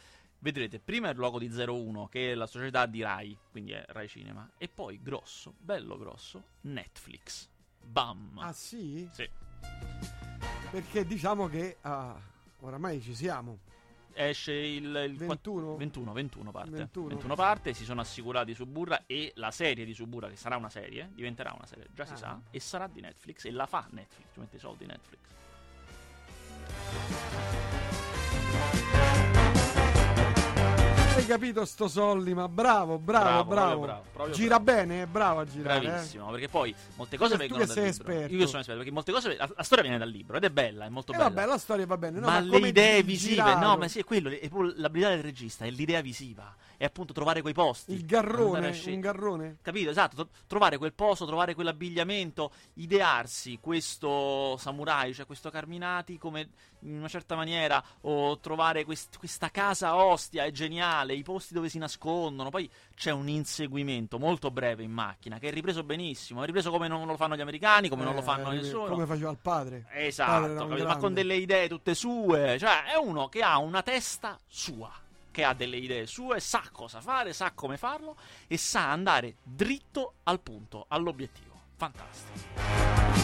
vedrete 0.41 0.79
prima 0.81 1.11
il 1.11 1.17
logo 1.19 1.39
di 1.39 1.49
01, 1.49 2.09
che 2.09 2.33
è 2.33 2.35
la 2.35 2.47
società 2.47 2.87
di 2.87 3.03
Rai, 3.03 3.37
quindi 3.51 3.73
è 3.73 3.85
Rai 3.89 4.09
Cinema, 4.09 4.49
e 4.57 4.69
poi 4.69 5.01
grosso, 5.03 5.55
bello 5.59 5.99
grosso, 5.99 6.43
Netflix. 6.63 7.49
Bam! 7.83 8.39
Ah 8.39 8.53
sì? 8.53 9.09
Sì. 9.13 9.29
Perché 10.71 11.05
diciamo 11.05 11.49
che 11.49 11.79
ah, 11.83 12.19
oramai 12.61 13.01
ci 13.01 13.15
siamo. 13.15 13.59
Esce 14.23 14.53
il, 14.53 14.85
il 14.85 15.17
quatt- 15.17 15.47
21? 15.47 15.77
21, 15.77 16.13
21 16.13 16.51
parte. 16.51 16.71
21. 16.71 17.07
21 17.09 17.35
parte, 17.35 17.73
si 17.73 17.85
sono 17.85 18.03
assicurati 18.03 18.53
Suburra 18.55 19.05
e 19.07 19.33
la 19.37 19.51
serie 19.51 19.87
di 19.87 19.95
Suburra, 19.95 20.29
che 20.29 20.37
sarà 20.37 20.57
una 20.57 20.69
serie, 20.69 21.11
diventerà 21.15 21.53
una 21.57 21.65
serie, 21.67 21.87
già 21.95 22.05
si 22.05 22.13
Ah. 22.13 22.17
sa, 22.17 22.41
e 22.51 22.61
sarà 22.61 22.87
di 22.87 23.01
Netflix, 23.01 23.47
e 23.47 23.51
la 23.51 23.65
fa 23.65 23.87
Netflix, 23.91 24.27
ci 24.35 24.41
mette 24.41 24.57
i 24.57 24.59
soldi 24.59 24.85
Netflix. 24.85 25.19
Hai 31.21 31.27
capito 31.27 31.65
sto 31.67 31.87
Solli, 31.87 32.33
ma 32.33 32.49
bravo, 32.49 32.99
bravo, 32.99 33.25
Bravo, 33.25 33.45
bravo. 33.45 33.81
bravo, 33.83 34.03
proprio 34.11 34.35
Gira 34.35 34.59
bene, 34.59 35.03
è 35.03 35.07
bravo 35.07 35.41
a 35.41 35.45
girare. 35.47 35.85
eh. 35.85 35.89
Bravissimo, 35.91 36.31
perché 36.31 36.49
poi 36.49 36.75
molte 36.97 37.17
cose 37.19 37.33
Tu 37.33 37.39
vengono 37.41 37.61
che 37.61 37.67
dal 37.67 37.75
sei 37.75 37.85
libro. 37.91 38.03
esperto. 38.13 38.35
Io 38.35 38.47
sono 38.47 38.61
esperto, 38.61 38.81
perché 38.81 38.91
molte 38.95 39.13
cose 39.13 39.37
la, 39.37 39.51
la 39.55 39.63
storia 39.63 39.83
viene 39.85 39.99
dal 39.99 40.09
libro 40.09 40.37
ed 40.39 40.45
è 40.45 40.51
bella, 40.51 40.87
è 40.87 40.89
molto 40.89 41.13
E 41.13 41.17
bella. 41.17 41.29
Eh, 41.29 41.33
vabbè, 41.35 41.47
la 41.47 41.59
storia 41.59 41.87
va 41.87 41.97
bene. 41.99 42.21
no, 42.21 42.27
ma, 42.27 42.39
come 42.39 42.61
le 42.61 42.69
idee 42.69 43.03
visive, 43.03 43.35
girato, 43.35 43.67
no, 43.67 43.77
ma 43.77 43.87
sì, 43.89 43.99
è 43.99 44.05
quello, 44.05 44.31
è 44.31 44.49
l'abilità 44.77 45.11
del 45.11 45.23
regista, 45.23 45.67
è 45.67 45.71
l'idea 45.71 46.01
visiva, 46.01 46.55
è 46.81 46.87
appunto 46.87 47.13
trovare 47.13 47.43
quei 47.43 47.53
posti. 47.53 47.93
Il 47.93 48.07
garrone, 48.07 48.75
un 48.87 49.01
garrone. 49.01 49.59
Capito? 49.61 49.91
Esatto, 49.91 50.17
tro- 50.17 50.29
trovare 50.47 50.79
quel 50.79 50.95
posto, 50.95 51.27
trovare 51.27 51.55
quell'abbigliamento, 51.55 52.51
idearsi 52.77 53.59
questo 53.61 54.57
samurai, 54.57 55.13
cioè 55.13 55.27
questo 55.27 55.51
Carminati 55.51 56.17
come 56.17 56.49
in 56.85 56.97
una 56.97 57.09
certa 57.09 57.37
maniera, 57.37 57.85
o 58.03 58.39
trovare 58.39 58.87
quest- 58.87 59.19
questa 59.19 59.51
casa 59.51 59.95
ostia, 59.95 60.45
è 60.45 60.51
geniale, 60.53 61.13
i 61.13 61.23
posti 61.23 61.53
dove 61.53 61.69
si 61.69 61.77
nascondono, 61.77 62.49
poi 62.49 62.71
c'è 62.95 63.11
un 63.11 63.29
inseguimento 63.29 64.19
molto 64.19 64.51
breve 64.51 64.83
in 64.83 64.91
macchina 64.91 65.39
che 65.39 65.49
è 65.49 65.53
ripreso 65.53 65.83
benissimo, 65.85 66.43
è 66.43 66.47
ripreso 66.47 66.71
come 66.71 66.89
non 66.89 67.07
lo 67.07 67.19
fanno 67.19 67.37
gli 67.37 67.43
americani, 67.43 67.91
come 67.91 68.05
non 68.05 68.15
lo 68.15 68.21
Eh, 68.21 68.23
fanno 68.23 68.53
eh, 68.53 68.55
nessuno. 68.57 68.87
Come 68.89 69.05
faceva 69.05 69.33
il 69.33 69.39
padre. 69.43 69.81
Padre 69.87 70.07
Esatto, 70.07 70.45
era 70.47 70.63
un 70.63 70.69
capito? 70.71 70.87
ma 70.89 70.97
con 70.97 71.13
delle 71.13 71.35
idee 71.35 71.69
tutte 71.69 71.95
sue. 71.95 72.57
Cioè, 72.59 72.85
è 72.85 72.97
uno 72.97 73.29
che 73.29 73.43
ha 73.43 73.59
una 73.59 73.83
testa 73.83 74.39
sua, 74.47 74.91
che 75.31 75.45
ha 75.45 75.55
delle 75.55 75.77
idee 75.77 76.07
sue, 76.07 76.41
sa 76.41 76.63
cosa 76.73 77.01
fare, 77.01 77.33
sa 77.33 77.53
come 77.53 77.77
farlo 77.77 78.17
e 78.47 78.57
sa 78.57 78.91
andare 78.91 79.37
dritto 79.43 80.15
al 80.25 80.41
punto, 80.41 80.87
all'obiettivo. 80.89 81.49
Fantastico. 81.77 82.39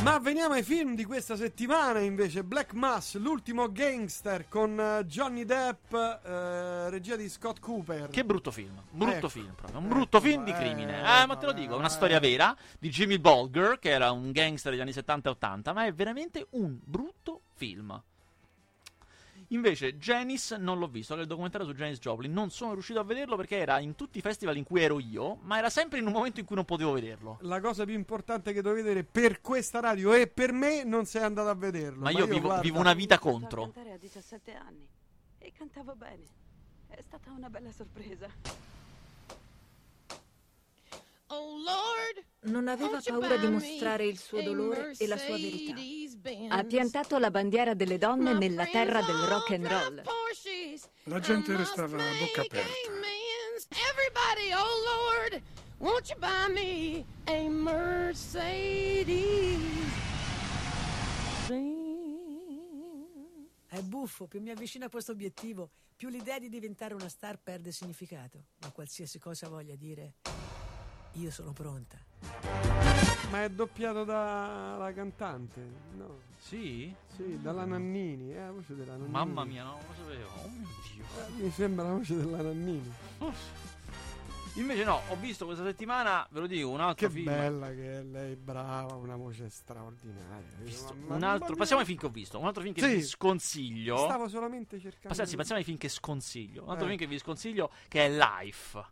Ma 0.03 0.19
veniamo 0.19 0.55
ai 0.55 0.63
film 0.63 0.95
di 0.95 1.05
questa 1.05 1.37
settimana 1.37 1.99
invece. 1.99 2.45
Black 2.45 2.73
Mass, 2.75 3.17
l'ultimo 3.17 3.71
gangster 3.71 4.49
con 4.49 4.79
eh, 4.79 5.05
Johnny 5.05 5.45
Depp, 5.45 5.93
eh, 5.93 6.89
regia 6.91 7.17
di 7.17 7.29
Scott 7.29 7.59
Cooper. 7.59 8.09
Che 8.09 8.25
brutto 8.25 8.51
film, 8.51 8.81
brutto 8.91 9.17
Ecco. 9.17 9.29
film 9.29 9.53
proprio, 9.55 9.79
un 9.79 9.85
Ecco, 9.87 9.95
brutto 9.95 10.21
film 10.21 10.45
di 10.45 10.53
eh, 10.53 10.55
crimine. 10.55 11.01
Eh, 11.01 11.27
ma 11.27 11.37
te 11.37 11.47
lo 11.47 11.53
dico, 11.53 11.75
è 11.75 11.77
una 11.77 11.89
storia 11.89 12.19
vera 12.21 12.57
di 12.79 12.89
Jimmy 12.89 13.19
Bulger, 13.19 13.79
che 13.79 13.91
era 13.91 14.11
un 14.13 14.31
gangster 14.31 14.71
degli 14.73 14.81
anni 14.81 14.93
70 14.93 15.29
e 15.29 15.33
80, 15.33 15.73
ma 15.73 15.85
è 15.85 15.93
veramente 15.93 16.47
un 16.51 16.79
brutto 16.83 17.43
film. 17.55 18.01
Invece 19.49 19.97
Janice 19.99 20.57
non 20.57 20.79
l'ho 20.79 20.89
visto, 20.89 21.15
che 21.15 21.21
il 21.21 21.27
documentario 21.27 21.67
su 21.67 21.73
Janice 21.75 22.01
Joplin, 22.01 22.33
non 22.33 22.51
sono 22.51 22.73
riuscito 22.73 22.99
a 22.99 23.05
vederlo 23.05 23.37
perché 23.37 23.57
era 23.57 23.79
in 23.79 23.95
tutti 23.95 24.19
i 24.19 24.21
festival 24.21 24.57
in 24.57 24.65
cui 24.65 24.83
ero 24.83 24.99
io, 24.99 25.37
ma 25.43 25.59
era 25.59 25.71
sempre 25.71 25.99
in 25.99 26.07
un 26.07 26.13
momento 26.13 26.41
in 26.41 26.47
cui 26.47 26.57
non 26.57 26.65
potevo 26.65 26.93
vederlo. 26.93 27.39
La 27.43 27.61
cosa 27.61 27.85
più 27.85 27.95
importante 27.95 28.53
che 28.53 28.63
devo 28.63 28.75
vedere 28.75 29.05
per 29.05 29.41
questa 29.41 29.81
radio 29.81 30.13
e 30.13 30.27
per 30.27 30.53
me 30.53 30.83
non 30.85 31.05
sei 31.05 31.23
andato 31.23 31.49
a 31.49 31.55
vederlo. 31.55 32.03
Ma 32.03 32.11
io 32.11 32.27
vivo, 32.27 32.41
guarda, 32.41 32.63
vivo 32.63 32.81
una 32.81 32.95
vita 32.95 33.19
contro. 33.19 33.63
a 33.63 33.65
cantare 33.71 33.93
a 33.93 33.99
17 33.99 34.53
anni 34.55 34.87
e 35.39 35.53
cantavo 35.53 35.95
bene. 35.95 36.25
È 36.89 37.01
stata 37.01 37.31
una 37.31 37.49
bella 37.49 37.71
sorpresa. 37.73 38.29
Oh 41.29 41.57
Lord, 41.59 42.25
Non 42.53 42.69
aveva 42.69 42.91
won't 42.91 43.07
you 43.07 43.19
paura 43.19 43.37
di 43.37 43.47
buy 43.47 43.53
mostrare 43.53 44.05
me 44.05 44.11
il 44.11 44.19
suo 44.19 44.39
a 44.39 44.43
dolore 44.43 44.95
e 44.97 45.07
la 45.09 45.17
sua 45.17 45.37
verità. 45.37 45.75
Ha 46.55 46.65
piantato 46.65 47.19
la 47.19 47.31
bandiera 47.31 47.75
delle 47.75 47.99
donne 47.99 48.33
nella 48.35 48.67
terra 48.67 49.03
del 49.03 49.17
rock 49.27 49.51
and 49.51 49.67
roll. 49.67 50.03
La 51.05 51.19
gente 51.19 51.57
restava 51.57 51.97
a 51.97 52.19
bocca 52.19 52.43
aperta. 52.43 52.73
Everybody, 53.69 54.53
oh 54.53 54.67
Lord, 54.85 55.43
won't 55.79 56.09
you 56.09 56.19
buy 56.19 56.49
me 56.53 57.05
a 57.25 57.49
Mercedes? 57.49 59.15
È 63.69 63.81
buffo, 63.83 64.27
più 64.27 64.41
mi 64.41 64.51
avvicino 64.51 64.85
a 64.85 64.89
questo 64.89 65.13
obiettivo, 65.13 65.71
più 65.97 66.09
l'idea 66.09 66.39
di 66.39 66.49
diventare 66.49 66.95
una 66.95 67.09
star 67.09 67.39
perde 67.43 67.73
significato. 67.73 68.45
Ma 68.61 68.71
qualsiasi 68.71 69.19
cosa 69.19 69.49
voglia 69.49 69.75
dire, 69.75 70.15
io 71.17 71.31
sono 71.31 71.53
pronta. 71.53 71.97
Ma 73.31 73.43
è 73.43 73.51
doppiato 73.51 74.05
dalla 74.05 74.93
cantante? 74.95 75.61
No. 75.97 76.19
Sì? 76.39 76.95
Sì, 77.15 77.41
dalla 77.41 77.65
Nannini. 77.65 78.33
Eh, 78.33 78.39
la 78.39 78.53
voce 78.53 78.75
della 78.75 78.93
Nannini. 78.93 79.11
Mamma 79.11 79.45
mia, 79.45 79.65
no, 79.65 79.71
non 79.73 79.81
lo 79.87 79.95
sapevo. 80.05 80.29
Oh 80.43 80.49
mio 80.49 80.69
Dio. 80.93 81.05
Eh, 81.05 81.43
mi 81.43 81.51
sembra 81.51 81.85
la 81.89 81.95
voce 81.95 82.17
della 82.17 82.43
Nannini. 82.43 82.93
Invece 84.55 84.85
no, 84.85 85.03
ho 85.09 85.17
visto 85.17 85.45
questa 85.45 85.65
settimana, 85.65 86.27
ve 86.31 86.41
lo 86.41 86.47
dico, 86.47 86.71
un 86.71 86.81
altro 86.81 87.09
Che 87.09 87.13
film. 87.13 87.27
bella 87.27 87.69
che 87.75 87.99
è 87.99 88.03
lei, 88.03 88.37
brava, 88.37 88.95
una 88.95 89.15
voce 89.15 89.51
straordinaria. 89.51 90.49
Visto 90.63 90.95
Mamma 90.95 91.15
un 91.17 91.23
altro, 91.25 91.55
passiamo 91.57 91.83
ai 91.83 91.87
film 91.87 91.99
che 91.99 92.07
ho 92.07 92.11
visto. 92.11 92.39
Un 92.39 92.47
altro 92.47 92.63
film 92.63 92.73
che 92.73 92.81
Sì. 92.81 92.95
vi 92.95 93.03
sconsiglio. 93.03 93.99
Stavo 93.99 94.29
solamente 94.29 94.79
cercando. 94.81 95.09
Passiamo, 95.09 95.29
sì, 95.29 95.37
passiamo 95.37 95.59
ai 95.61 95.67
film 95.67 95.77
che 95.77 95.91
sconsiglio. 95.91 96.63
Un 96.63 96.71
altro 96.71 96.85
Eh. 96.87 96.89
film 96.89 96.99
che 96.99 97.07
vi 97.07 97.19
sconsiglio 97.19 97.71
che 97.89 98.07
è 98.07 98.11
Life. 98.11 98.83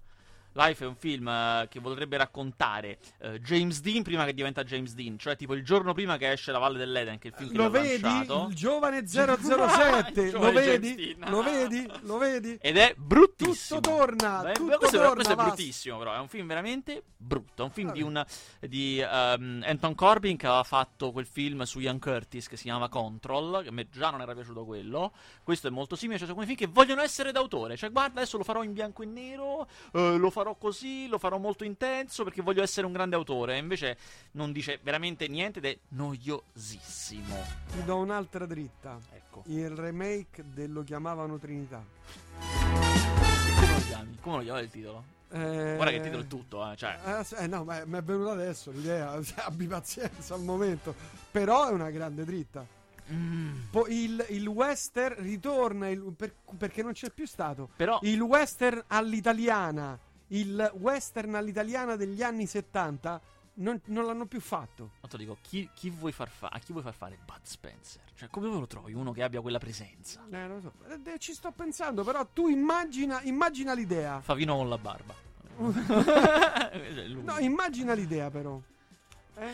Life 0.55 0.85
è 0.85 0.87
un 0.87 0.95
film 0.97 1.29
eh, 1.29 1.67
che 1.69 1.81
vorrebbe 1.81 2.17
raccontare 2.17 2.99
eh, 3.21 3.41
James 3.41 3.81
Dean 3.81 4.03
prima 4.03 4.25
che 4.25 4.35
diventa 4.35 4.65
James 4.65 4.95
Dean, 4.95 5.19
cioè 5.19 5.37
tipo 5.37 5.55
il 5.55 5.65
giorno 5.65 5.93
prima 5.95 6.17
che 6.17 6.31
esce 6.33 6.53
La 6.53 6.59
Valle 6.59 6.79
dell'Eden, 6.79 7.19
che 7.19 7.29
è 7.29 7.31
il 7.31 7.37
film 7.37 7.51
che 7.51 7.57
Lo 7.57 7.71
vedi? 7.71 8.01
lanciato. 8.01 8.47
Il 8.49 8.55
giovane 8.55 9.03
007. 9.07 10.21
Il 10.23 10.33
lo 10.33 10.53
vedi? 10.53 11.17
Lo 11.27 11.43
vedi? 11.43 11.91
Lo 12.03 12.19
vedi? 12.19 12.59
Ed 12.61 12.77
è 12.77 12.95
bruttissimo. 12.97 13.81
Tutto 13.81 13.97
torna, 13.97 14.43
Beh, 14.43 14.53
tutto 14.53 14.77
questo, 14.79 14.97
torna, 14.99 15.15
questo 15.15 15.33
è 15.33 15.37
bruttissimo, 15.37 15.99
però. 15.99 16.15
È 16.15 16.19
un 16.19 16.29
film 16.29 16.47
veramente 16.47 17.03
brutto. 17.17 17.63
È 17.63 17.65
un 17.65 17.71
film 17.73 17.89
Vabbè. 17.89 17.99
di, 17.99 18.05
un, 18.05 18.25
di 18.61 19.01
ehm, 19.01 19.65
Anton 19.67 19.95
Corbin 19.95 20.37
che 20.37 20.47
aveva 20.47 20.63
fatto 20.63 21.13
quel 21.13 21.27
film 21.27 21.63
su 21.63 21.81
Ian 21.81 21.99
Curtis 21.99 22.49
che 22.49 22.57
si 22.57 22.65
chiamava 22.65 22.89
Control. 22.89 23.63
Che 23.63 23.69
a 23.69 23.73
me 23.73 23.89
già 23.91 24.11
non 24.11 24.21
era 24.21 24.35
piaciuto 24.35 24.65
quello. 24.65 25.13
Questo 25.43 25.67
è 25.69 25.71
molto 25.71 25.97
simile. 25.97 26.19
Cioè, 26.19 26.27
sono 26.29 26.37
quei 26.43 26.47
film 26.55 26.59
che 26.59 26.73
vogliono 26.73 27.01
essere 27.03 27.33
d'autore. 27.33 27.77
Cioè, 27.77 27.91
guarda, 27.91 28.21
adesso 28.21 28.37
lo 28.37 28.45
farò 28.45 28.63
in 28.63 28.73
bianco 28.73 29.03
e 29.03 29.07
nero. 29.07 29.67
eh, 29.93 30.17
lo 30.17 30.31
farò 30.31 30.44
così. 30.53 31.09
Lo 31.09 31.17
farò 31.17 31.39
molto 31.39 31.65
intenso 31.65 32.23
perché 32.25 32.43
voglio 32.43 32.63
essere 32.63 32.87
un 32.87 32.93
grande 32.93 33.17
autore. 33.17 33.57
Invece 33.57 33.97
non 34.33 34.53
dice 34.53 34.79
veramente 34.83 35.27
niente 35.29 35.61
ed 35.61 35.65
è 35.65 35.79
noiosissimo. 35.89 37.37
Ti 37.73 37.85
do 37.85 37.97
un'altra 37.97 38.45
dritta. 38.45 38.99
Ecco. 39.15 39.45
Il 39.47 39.71
remake 39.71 40.45
del 40.53 40.71
Lo 40.73 40.83
chiamavano 40.83 41.39
Trinità. 41.39 41.83
Come 42.41 43.73
lo 43.73 43.79
chiami? 43.87 44.19
Come 44.21 44.37
lo 44.37 44.43
chiami 44.43 44.61
il 44.61 44.71
titolo? 44.71 45.05
Eh, 45.31 45.73
Guarda 45.77 45.91
che 45.91 46.01
titolo 46.03 46.23
è 46.23 46.27
tutto, 46.27 46.71
eh. 46.71 46.77
Cioè, 46.77 46.99
Eh, 47.21 47.25
sì, 47.25 47.35
eh, 47.37 47.47
no, 47.47 47.65
ma 47.65 47.83
mi 47.87 47.99
è 47.99 48.03
venuta 48.03 48.33
adesso 48.33 48.71
l'idea. 48.71 49.19
Abbi 49.37 49.67
pazienza 49.67 50.35
al 50.35 50.43
momento. 50.43 50.95
Però 51.31 51.69
è 51.69 51.73
una 51.73 51.91
grande 51.91 52.25
dritta. 52.25 52.65
mm, 53.11 53.63
Poi 53.71 54.05
il, 54.05 54.27
il 54.31 54.47
western 54.47 55.17
ritorna 55.23 55.89
il- 55.89 56.13
per- 56.17 56.35
perché 56.57 56.83
non 56.83 56.93
c'è 56.93 57.11
più 57.11 57.27
stato. 57.27 57.69
però. 57.75 57.99
Il 58.03 58.21
western 58.21 58.85
all'italiana, 58.87 59.99
il 60.29 60.73
western 60.75 61.35
all'italiana 61.35 61.97
degli 61.97 62.23
anni 62.23 62.47
70 62.47 63.21
non, 63.55 63.81
non 63.87 64.07
l'hanno 64.07 64.27
più 64.27 64.41
fatto. 64.41 64.93
Ma 65.01 65.09
te 65.09 65.17
dico, 65.17 65.37
chi, 65.43 65.69
chi 65.75 65.91
vuoi 65.91 66.13
far 66.13 66.29
fa- 66.29 66.49
a 66.49 66.59
chi 66.59 66.73
vuoi 66.73 66.83
far 66.83 66.95
fare 66.95 67.19
Bud 67.25 67.43
Spencer? 67.43 68.03
Cioè, 68.17 68.29
come 68.29 68.49
lo 68.49 68.67
trovi 68.67 68.95
uno 68.95 69.13
che 69.13 69.23
abbia 69.23 69.41
quella 69.41 69.59
presenza? 69.59 70.25
Eh, 70.31 70.37
non 70.37 70.49
lo 70.49 70.61
so. 70.61 70.73
Eh, 70.89 71.19
ci 71.19 71.33
sto 71.33 71.53
pensando, 71.53 72.03
però 72.03 72.27
tu 72.33 72.49
immagina, 72.49 73.23
immagina 73.23 73.75
l'idea. 73.75 74.21
Favino 74.21 74.57
con 74.57 74.69
la 74.69 74.79
barba. 74.79 75.15
No, 77.23 77.39
immagina 77.39 77.93
l'idea 77.93 78.29
però. 78.29 78.61
Eh? 79.37 79.53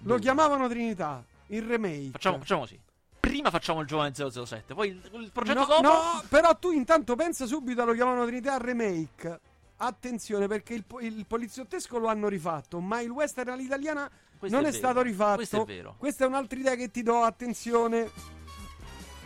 Lo 0.00 0.18
chiamavano 0.18 0.68
Trinità, 0.68 1.24
il 1.48 1.62
remake. 1.62 2.10
Facciamo, 2.10 2.38
facciamo 2.38 2.60
così. 2.62 2.80
Prima 3.20 3.50
facciamo 3.50 3.80
il 3.80 3.86
giovane 3.86 4.12
007, 4.12 4.74
poi 4.74 4.88
il, 4.88 5.00
il 5.12 5.30
progetto 5.30 5.58
no, 5.60 5.66
dopo. 5.66 5.82
no, 5.82 6.22
però 6.28 6.56
tu 6.58 6.72
intanto 6.72 7.14
pensa 7.14 7.46
subito 7.46 7.84
lo 7.84 7.92
chiamano 7.92 8.24
Trinità 8.24 8.56
remake. 8.56 9.40
Attenzione 9.82 10.46
perché 10.46 10.74
il, 10.74 10.84
il 11.00 11.24
poliziottesco 11.26 11.96
lo 11.96 12.08
hanno 12.08 12.28
rifatto, 12.28 12.80
ma 12.80 13.00
il 13.00 13.08
western 13.08 13.48
all'italiana 13.48 14.10
Questo 14.38 14.54
non 14.56 14.66
è, 14.66 14.70
vero, 14.70 14.78
stato 14.78 15.00
rifatto. 15.00 15.36
Questo 15.36 15.62
è 15.62 15.64
vero. 15.64 15.94
Questa 15.96 16.24
è 16.24 16.26
un'altra 16.26 16.58
idea 16.58 16.74
che 16.74 16.90
ti 16.90 17.02
do, 17.02 17.22
attenzione. 17.22 18.10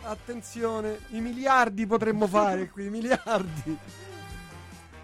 Attenzione, 0.03 0.99
i 1.09 1.19
miliardi 1.19 1.85
potremmo 1.85 2.25
fare 2.27 2.69
qui, 2.69 2.85
i 2.85 2.89
miliardi. 2.89 3.77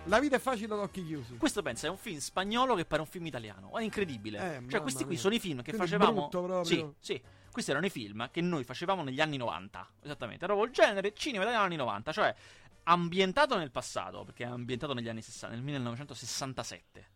La 0.06 0.20
vita 0.20 0.38
è 0.38 0.40
facile 0.40 0.74
ad 0.74 0.80
occhi 0.80 1.06
chiusi. 1.06 1.36
Questo 1.36 1.62
pensa 1.62 1.88
è 1.88 1.90
un 1.90 1.98
film 1.98 2.20
spagnolo 2.20 2.74
che 2.76 2.86
pare 2.86 3.02
un 3.02 3.08
film 3.08 3.26
italiano. 3.26 3.78
È 3.78 3.84
incredibile. 3.84 4.58
Eh, 4.58 4.70
cioè, 4.70 4.82
questi 4.82 5.04
qui 5.04 5.14
mia. 5.14 5.22
sono 5.22 5.34
i 5.36 5.40
film 5.40 5.62
che 5.62 5.74
Quindi 5.74 5.90
facevamo. 5.90 6.30
brutto. 6.30 6.64
Sì, 6.64 6.86
sì. 7.00 7.22
Questi 7.52 7.72
erano 7.72 7.86
i 7.86 7.90
film 7.90 8.30
che 8.32 8.40
noi 8.40 8.64
facevamo 8.64 9.04
negli 9.04 9.20
anni 9.20 9.38
90. 9.38 9.88
Esattamente. 10.04 10.46
Era 10.46 10.54
proprio 10.54 10.74
il 10.74 10.74
genere 10.74 11.14
cinema 11.14 11.44
italiano 11.44 11.66
anni 11.66 11.76
90. 11.76 12.12
Cioè, 12.14 12.36
ambientato 12.84 13.58
nel 13.58 13.72
passato, 13.72 14.24
perché 14.24 14.44
è 14.44 14.48
ambientato 14.48 14.94
negli 14.94 15.08
anni 15.10 15.22
60, 15.22 15.56
nel 15.56 15.64
1967. 15.64 17.10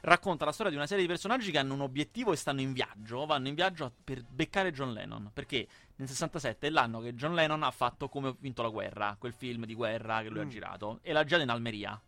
Racconta 0.00 0.44
la 0.44 0.52
storia 0.52 0.70
di 0.72 0.78
una 0.78 0.86
serie 0.86 1.02
di 1.04 1.08
personaggi 1.08 1.50
che 1.50 1.58
hanno 1.58 1.74
un 1.74 1.82
obiettivo 1.82 2.32
e 2.32 2.36
stanno 2.36 2.60
in 2.60 2.72
viaggio, 2.72 3.26
vanno 3.26 3.48
in 3.48 3.54
viaggio 3.54 3.92
per 4.02 4.22
beccare 4.28 4.72
John 4.72 4.92
Lennon, 4.92 5.30
perché 5.32 5.66
nel 5.96 6.08
67 6.08 6.66
è 6.66 6.70
l'anno 6.70 7.00
che 7.00 7.14
John 7.14 7.34
Lennon 7.34 7.62
ha 7.62 7.70
fatto 7.70 8.08
Come 8.08 8.28
ho 8.28 8.36
vinto 8.40 8.62
la 8.62 8.70
guerra, 8.70 9.16
quel 9.18 9.32
film 9.34 9.66
di 9.66 9.74
guerra 9.74 10.22
che 10.22 10.28
lui 10.28 10.40
Mm. 10.40 10.46
ha 10.46 10.48
girato, 10.48 10.98
e 11.02 11.12
l'ha 11.12 11.24
girato 11.24 11.42
in 11.44 11.50
Almeria. 11.50 12.00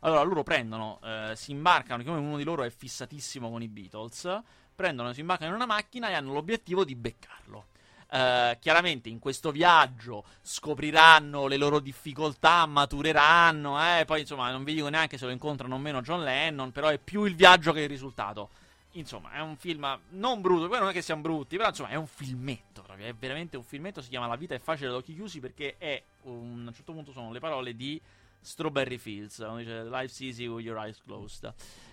Allora 0.00 0.22
loro 0.22 0.42
prendono, 0.42 0.98
eh, 1.02 1.32
si 1.36 1.52
imbarcano, 1.52 2.02
come 2.02 2.18
uno 2.18 2.36
di 2.36 2.44
loro 2.44 2.64
è 2.64 2.70
fissatissimo 2.70 3.48
con 3.50 3.62
i 3.62 3.68
Beatles, 3.68 4.40
prendono, 4.74 5.12
si 5.12 5.20
imbarcano 5.20 5.50
in 5.50 5.56
una 5.56 5.66
macchina 5.66 6.08
e 6.08 6.14
hanno 6.14 6.32
l'obiettivo 6.32 6.84
di 6.84 6.94
beccarlo. 6.96 7.66
Eh, 8.14 8.58
chiaramente 8.60 9.08
in 9.08 9.18
questo 9.18 9.50
viaggio 9.50 10.24
scopriranno 10.42 11.46
le 11.46 11.56
loro 11.56 11.80
difficoltà, 11.80 12.66
matureranno, 12.66 13.80
eh, 13.80 14.04
poi 14.04 14.20
insomma 14.20 14.50
non 14.50 14.64
vi 14.64 14.74
dico 14.74 14.90
neanche 14.90 15.16
se 15.16 15.24
lo 15.24 15.30
incontrano 15.30 15.76
o 15.76 15.78
meno 15.78 16.02
John 16.02 16.22
Lennon, 16.22 16.72
però 16.72 16.88
è 16.88 16.98
più 16.98 17.24
il 17.24 17.34
viaggio 17.34 17.72
che 17.72 17.80
il 17.80 17.88
risultato. 17.88 18.50
Insomma, 18.96 19.32
è 19.32 19.40
un 19.40 19.56
film 19.56 19.98
non 20.10 20.42
brutto, 20.42 20.68
poi 20.68 20.78
non 20.78 20.90
è 20.90 20.92
che 20.92 21.00
siamo 21.00 21.22
brutti, 21.22 21.56
però 21.56 21.70
insomma 21.70 21.88
è 21.88 21.94
un 21.94 22.06
filmetto 22.06 22.82
proprio, 22.82 23.06
è 23.06 23.14
veramente 23.14 23.56
un 23.56 23.64
filmetto, 23.64 24.02
si 24.02 24.10
chiama 24.10 24.26
La 24.26 24.36
vita 24.36 24.54
è 24.54 24.58
facile 24.58 24.88
ad 24.88 24.94
occhi 24.94 25.14
chiusi 25.14 25.40
perché 25.40 25.76
è, 25.78 26.02
un, 26.24 26.64
a 26.66 26.68
un 26.68 26.74
certo 26.74 26.92
punto 26.92 27.12
sono 27.12 27.32
le 27.32 27.40
parole 27.40 27.74
di 27.74 27.98
Strawberry 28.38 28.98
Fields, 28.98 29.36
quando 29.36 29.56
dice 29.56 29.84
Life's 29.84 30.20
easy 30.20 30.46
with 30.46 30.62
your 30.62 30.76
eyes 30.76 31.00
closed. 31.02 31.50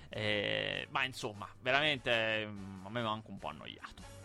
Eh, 0.09 0.85
ma 0.89 1.05
insomma, 1.05 1.47
veramente 1.61 2.45
mm, 2.45 2.85
a 2.87 2.89
me 2.89 2.99
mi 2.99 3.07
ha 3.07 3.11
anche 3.11 3.31
un 3.31 3.37
po' 3.37 3.47
annoiato. 3.47 4.18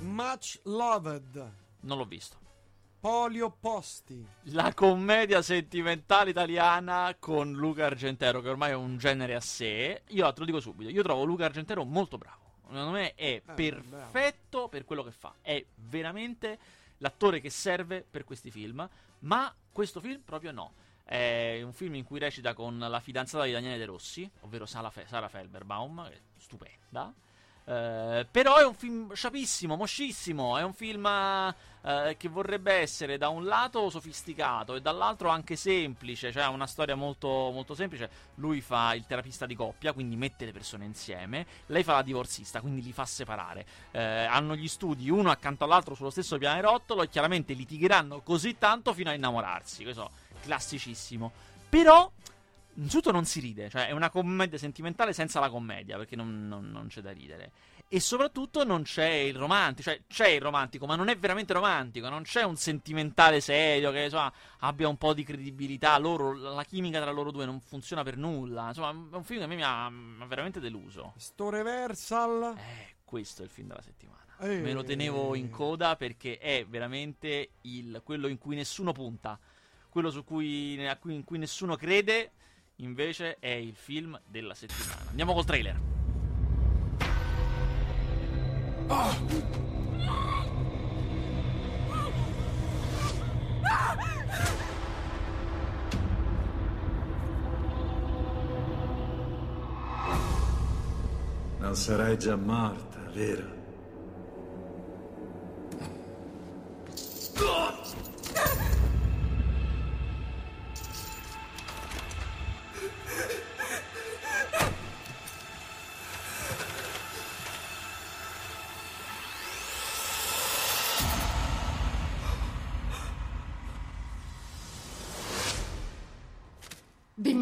Much 0.00 0.60
Loved. 0.64 1.52
Non 1.80 1.98
l'ho 1.98 2.04
visto. 2.04 2.36
Polio 3.00 3.50
Posti. 3.50 4.26
La 4.52 4.74
commedia 4.74 5.40
sentimentale 5.40 6.30
italiana 6.30 7.14
con 7.18 7.52
Luca 7.52 7.86
Argentero, 7.86 8.40
che 8.40 8.48
ormai 8.48 8.70
è 8.70 8.74
un 8.74 8.98
genere 8.98 9.34
a 9.34 9.40
sé. 9.40 10.02
Io 10.08 10.32
te 10.32 10.40
lo 10.40 10.46
dico 10.46 10.60
subito, 10.60 10.90
io 10.90 11.02
trovo 11.02 11.24
Luca 11.24 11.44
Argentero 11.44 11.84
molto 11.84 12.18
bravo. 12.18 12.56
Secondo 12.66 12.90
me 12.90 13.14
è 13.14 13.40
perfetto 13.40 14.68
per 14.68 14.84
quello 14.84 15.04
che 15.04 15.12
fa. 15.12 15.34
È 15.40 15.64
veramente 15.76 16.58
l'attore 16.98 17.40
che 17.40 17.50
serve 17.50 18.04
per 18.08 18.24
questi 18.24 18.50
film. 18.50 18.86
Ma 19.20 19.54
questo 19.72 20.00
film 20.00 20.20
proprio 20.22 20.50
no. 20.52 20.74
È 21.04 21.60
un 21.62 21.72
film 21.72 21.94
in 21.94 22.04
cui 22.04 22.18
recita 22.18 22.52
con 22.52 22.78
la 22.78 23.00
fidanzata 23.00 23.44
di 23.44 23.52
Daniele 23.52 23.78
De 23.78 23.86
Rossi, 23.86 24.30
ovvero 24.40 24.66
Sara, 24.66 24.90
Fe- 24.90 25.06
Sara 25.06 25.28
Felberbaum, 25.28 26.08
che 26.08 26.14
è 26.14 26.20
stupenda. 26.36 27.14
Eh, 27.68 28.26
però 28.30 28.56
è 28.56 28.64
un 28.64 28.72
film 28.72 29.12
sciapissimo, 29.12 29.76
moscissimo. 29.76 30.56
È 30.56 30.62
un 30.62 30.72
film 30.72 31.04
eh, 31.04 32.16
che 32.16 32.28
vorrebbe 32.30 32.72
essere 32.72 33.18
da 33.18 33.28
un 33.28 33.44
lato 33.44 33.90
sofisticato 33.90 34.74
e 34.74 34.80
dall'altro 34.80 35.28
anche 35.28 35.54
semplice. 35.54 36.32
Cioè, 36.32 36.44
ha 36.44 36.48
una 36.48 36.66
storia 36.66 36.94
molto, 36.94 37.28
molto 37.28 37.74
semplice. 37.74 38.08
Lui 38.36 38.62
fa 38.62 38.94
il 38.94 39.04
terapista 39.06 39.44
di 39.44 39.54
coppia, 39.54 39.92
quindi 39.92 40.16
mette 40.16 40.46
le 40.46 40.52
persone 40.52 40.86
insieme. 40.86 41.46
Lei 41.66 41.82
fa 41.82 41.92
la 41.92 42.02
divorzista, 42.02 42.62
quindi 42.62 42.82
li 42.82 42.92
fa 42.92 43.04
separare. 43.04 43.66
Eh, 43.90 44.00
hanno 44.00 44.56
gli 44.56 44.68
studi 44.68 45.10
uno 45.10 45.30
accanto 45.30 45.64
all'altro 45.64 45.94
sullo 45.94 46.10
stesso 46.10 46.38
pianerottolo 46.38 47.02
e 47.02 47.08
chiaramente 47.10 47.52
litigheranno 47.52 48.22
così 48.22 48.56
tanto 48.56 48.94
fino 48.94 49.10
a 49.10 49.12
innamorarsi. 49.12 49.82
Questo 49.82 50.10
classicissimo. 50.40 51.30
Però. 51.68 52.10
Innanzitutto 52.78 53.10
non 53.10 53.24
si 53.24 53.40
ride, 53.40 53.68
cioè 53.68 53.88
è 53.88 53.90
una 53.90 54.08
commedia 54.08 54.56
sentimentale 54.56 55.12
senza 55.12 55.40
la 55.40 55.50
commedia, 55.50 55.96
perché 55.96 56.14
non, 56.14 56.46
non- 56.46 56.70
non 56.70 56.86
c'è 56.86 57.00
da 57.00 57.10
ridere. 57.10 57.50
E 57.88 57.98
soprattutto 58.00 58.62
non 58.64 58.82
c'è 58.82 59.08
il 59.08 59.34
romantico, 59.34 59.90
cioè 59.90 60.00
c'è 60.06 60.28
il 60.28 60.40
romantico, 60.40 60.86
ma 60.86 60.94
non 60.94 61.08
è 61.08 61.16
veramente 61.18 61.52
romantico, 61.54 62.08
non 62.08 62.22
c'è 62.22 62.42
un 62.44 62.54
sentimentale 62.56 63.40
serio 63.40 63.90
che 63.90 64.02
insomma, 64.04 64.32
abbia 64.60 64.86
un 64.88 64.96
po' 64.96 65.12
di 65.12 65.24
credibilità. 65.24 65.98
Loro, 65.98 66.32
la 66.34 66.62
chimica 66.64 67.00
tra 67.00 67.10
loro 67.10 67.32
due 67.32 67.46
non 67.46 67.60
funziona 67.60 68.04
per 68.04 68.16
nulla. 68.16 68.68
Insomma, 68.68 68.90
è 68.90 69.16
un 69.16 69.24
film 69.24 69.38
che 69.40 69.44
a 69.44 69.48
me 69.48 69.54
mi 69.56 69.62
ha, 69.64 69.88
mi 69.90 70.22
ha 70.22 70.26
veramente 70.26 70.60
deluso. 70.60 71.14
Sto 71.16 71.48
Reversal. 71.50 72.54
Eh, 72.58 72.96
questo 73.04 73.42
è 73.42 73.44
il 73.46 73.50
film 73.50 73.68
della 73.68 73.82
settimana. 73.82 74.24
Eh. 74.40 74.60
Me 74.60 74.72
lo 74.72 74.84
tenevo 74.84 75.34
in 75.34 75.50
coda 75.50 75.96
perché 75.96 76.38
è 76.38 76.64
veramente 76.68 77.52
il- 77.62 78.02
quello 78.04 78.28
in 78.28 78.38
cui 78.38 78.54
nessuno 78.54 78.92
punta, 78.92 79.36
quello 79.88 80.10
su 80.10 80.22
cui- 80.22 80.74
in 80.74 81.24
cui 81.24 81.38
nessuno 81.38 81.74
crede. 81.74 82.32
Invece 82.80 83.38
è 83.40 83.48
il 83.48 83.74
film 83.74 84.20
della 84.24 84.54
settimana. 84.54 85.10
Andiamo 85.10 85.34
col 85.34 85.44
trailer. 85.44 85.80
Non 101.58 101.74
sarai 101.74 102.16
già 102.16 102.36
morta, 102.36 103.00
vero? 103.12 103.56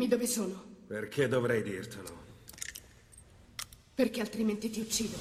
Dimmi 0.06 0.08
dove 0.08 0.26
sono, 0.28 0.64
Perché 0.86 1.26
dovrei 1.26 1.62
dirtelo? 1.64 2.24
perché 3.92 4.20
altrimenti 4.20 4.70
ti 4.70 4.78
uccido. 4.80 5.16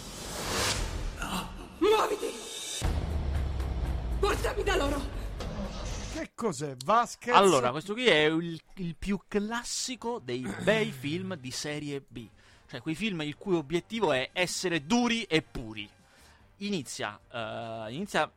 Muoviti! 1.79 2.27
Portami 4.19 4.63
da 4.63 4.75
loro! 4.75 5.01
Che 6.13 6.31
cos'è? 6.35 6.75
Vasquez? 6.83 7.35
Allora, 7.35 7.71
questo 7.71 7.93
qui 7.93 8.05
è 8.07 8.25
il, 8.25 8.61
il 8.75 8.95
più 8.95 9.19
classico 9.27 10.19
dei 10.19 10.45
bei 10.61 10.91
film 10.91 11.35
di 11.35 11.51
serie 11.51 12.03
B. 12.07 12.27
Cioè, 12.69 12.81
quei 12.81 12.95
film 12.95 13.21
il 13.21 13.37
cui 13.37 13.55
obiettivo 13.55 14.11
è 14.11 14.29
essere 14.33 14.85
duri 14.85 15.23
e 15.23 15.41
puri. 15.41 15.89
Inizia, 16.57 17.19
eh, 17.31 17.85
inizia 17.93 18.29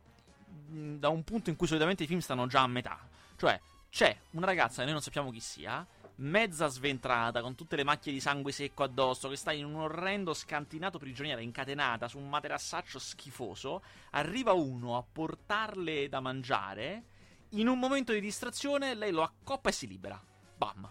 mh, 0.69 0.95
da 0.95 1.09
un 1.09 1.23
punto 1.23 1.49
in 1.51 1.55
cui 1.57 1.67
solitamente 1.67 2.03
i 2.03 2.07
film 2.07 2.19
stanno 2.21 2.47
già 2.47 2.61
a 2.61 2.67
metà. 2.67 2.97
Cioè, 3.35 3.59
c'è 3.91 4.17
una 4.31 4.45
ragazza 4.45 4.77
che 4.77 4.83
noi 4.85 4.93
non 4.93 5.01
sappiamo 5.01 5.31
chi 5.31 5.39
sia, 5.41 5.85
mezza 6.19 6.67
sventrata, 6.67 7.41
con 7.41 7.55
tutte 7.55 7.75
le 7.75 7.83
macchie 7.83 8.11
di 8.11 8.19
sangue 8.19 8.51
secco 8.51 8.83
addosso, 8.83 9.29
che 9.29 9.35
sta 9.35 9.51
in 9.51 9.65
un 9.65 9.75
orrendo 9.75 10.33
scantinato 10.33 10.97
prigioniera, 10.97 11.41
incatenata 11.41 12.07
su 12.07 12.17
un 12.17 12.29
materaszaccio 12.29 12.99
schifoso. 12.99 13.81
Arriva 14.11 14.53
uno 14.53 14.97
a 14.97 15.03
portarle 15.03 16.09
da 16.09 16.19
mangiare. 16.19 17.03
In 17.49 17.67
un 17.67 17.79
momento 17.79 18.13
di 18.13 18.19
distrazione, 18.19 18.95
lei 18.95 19.11
lo 19.11 19.23
accoppa 19.23 19.69
e 19.69 19.73
si 19.73 19.87
libera. 19.87 20.21
Bam. 20.55 20.89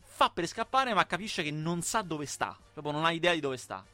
Fa 0.00 0.30
per 0.30 0.46
scappare, 0.46 0.94
ma 0.94 1.06
capisce 1.06 1.42
che 1.42 1.50
non 1.50 1.82
sa 1.82 2.02
dove 2.02 2.26
sta. 2.26 2.56
Proprio 2.72 2.92
non 2.92 3.04
ha 3.04 3.12
idea 3.12 3.32
di 3.32 3.40
dove 3.40 3.56
sta. 3.56 3.84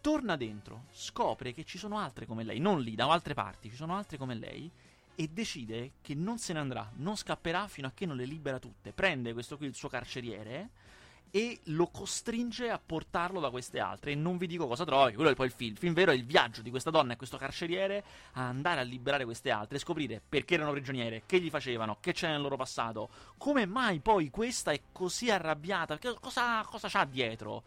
Torna 0.00 0.36
dentro, 0.36 0.86
scopre 0.90 1.52
che 1.52 1.64
ci 1.64 1.78
sono 1.78 1.98
altre 1.98 2.26
come 2.26 2.42
lei, 2.42 2.58
non 2.58 2.80
lì, 2.80 2.96
da 2.96 3.08
altre 3.08 3.34
parti, 3.34 3.70
ci 3.70 3.76
sono 3.76 3.96
altre 3.96 4.18
come 4.18 4.34
lei. 4.34 4.70
E 5.14 5.28
decide 5.28 5.92
che 6.00 6.14
non 6.14 6.38
se 6.38 6.52
ne 6.52 6.58
andrà, 6.58 6.90
non 6.96 7.16
scapperà 7.16 7.68
fino 7.68 7.86
a 7.86 7.92
che 7.94 8.06
non 8.06 8.16
le 8.16 8.24
libera 8.24 8.58
tutte. 8.58 8.92
Prende 8.92 9.32
questo 9.32 9.56
qui, 9.56 9.66
il 9.66 9.74
suo 9.74 9.88
carceriere, 9.88 10.70
e 11.34 11.60
lo 11.64 11.86
costringe 11.86 12.68
a 12.68 12.78
portarlo 12.78 13.40
da 13.40 13.50
queste 13.50 13.80
altre. 13.80 14.12
E 14.12 14.14
non 14.14 14.36
vi 14.36 14.46
dico 14.46 14.66
cosa 14.66 14.84
trova, 14.84 15.08
che 15.08 15.14
quello 15.14 15.30
è 15.30 15.34
poi 15.34 15.46
il 15.46 15.52
film. 15.52 15.72
Il 15.72 15.78
film 15.78 15.94
vero 15.94 16.12
è 16.12 16.14
il 16.14 16.26
viaggio 16.26 16.60
di 16.60 16.70
questa 16.70 16.90
donna 16.90 17.14
e 17.14 17.16
questo 17.16 17.38
carceriere 17.38 18.04
a 18.32 18.46
andare 18.46 18.80
a 18.80 18.84
liberare 18.84 19.24
queste 19.24 19.50
altre 19.50 19.78
scoprire 19.78 20.20
perché 20.26 20.54
erano 20.54 20.72
prigioniere, 20.72 21.22
che 21.24 21.40
gli 21.40 21.48
facevano, 21.48 21.96
che 22.00 22.12
c'è 22.12 22.28
nel 22.28 22.42
loro 22.42 22.56
passato, 22.56 23.08
come 23.38 23.64
mai 23.64 24.00
poi 24.00 24.28
questa 24.28 24.72
è 24.72 24.80
così 24.92 25.30
arrabbiata, 25.30 25.98
cosa, 26.20 26.62
cosa 26.64 26.88
c'ha 26.88 27.04
dietro. 27.06 27.62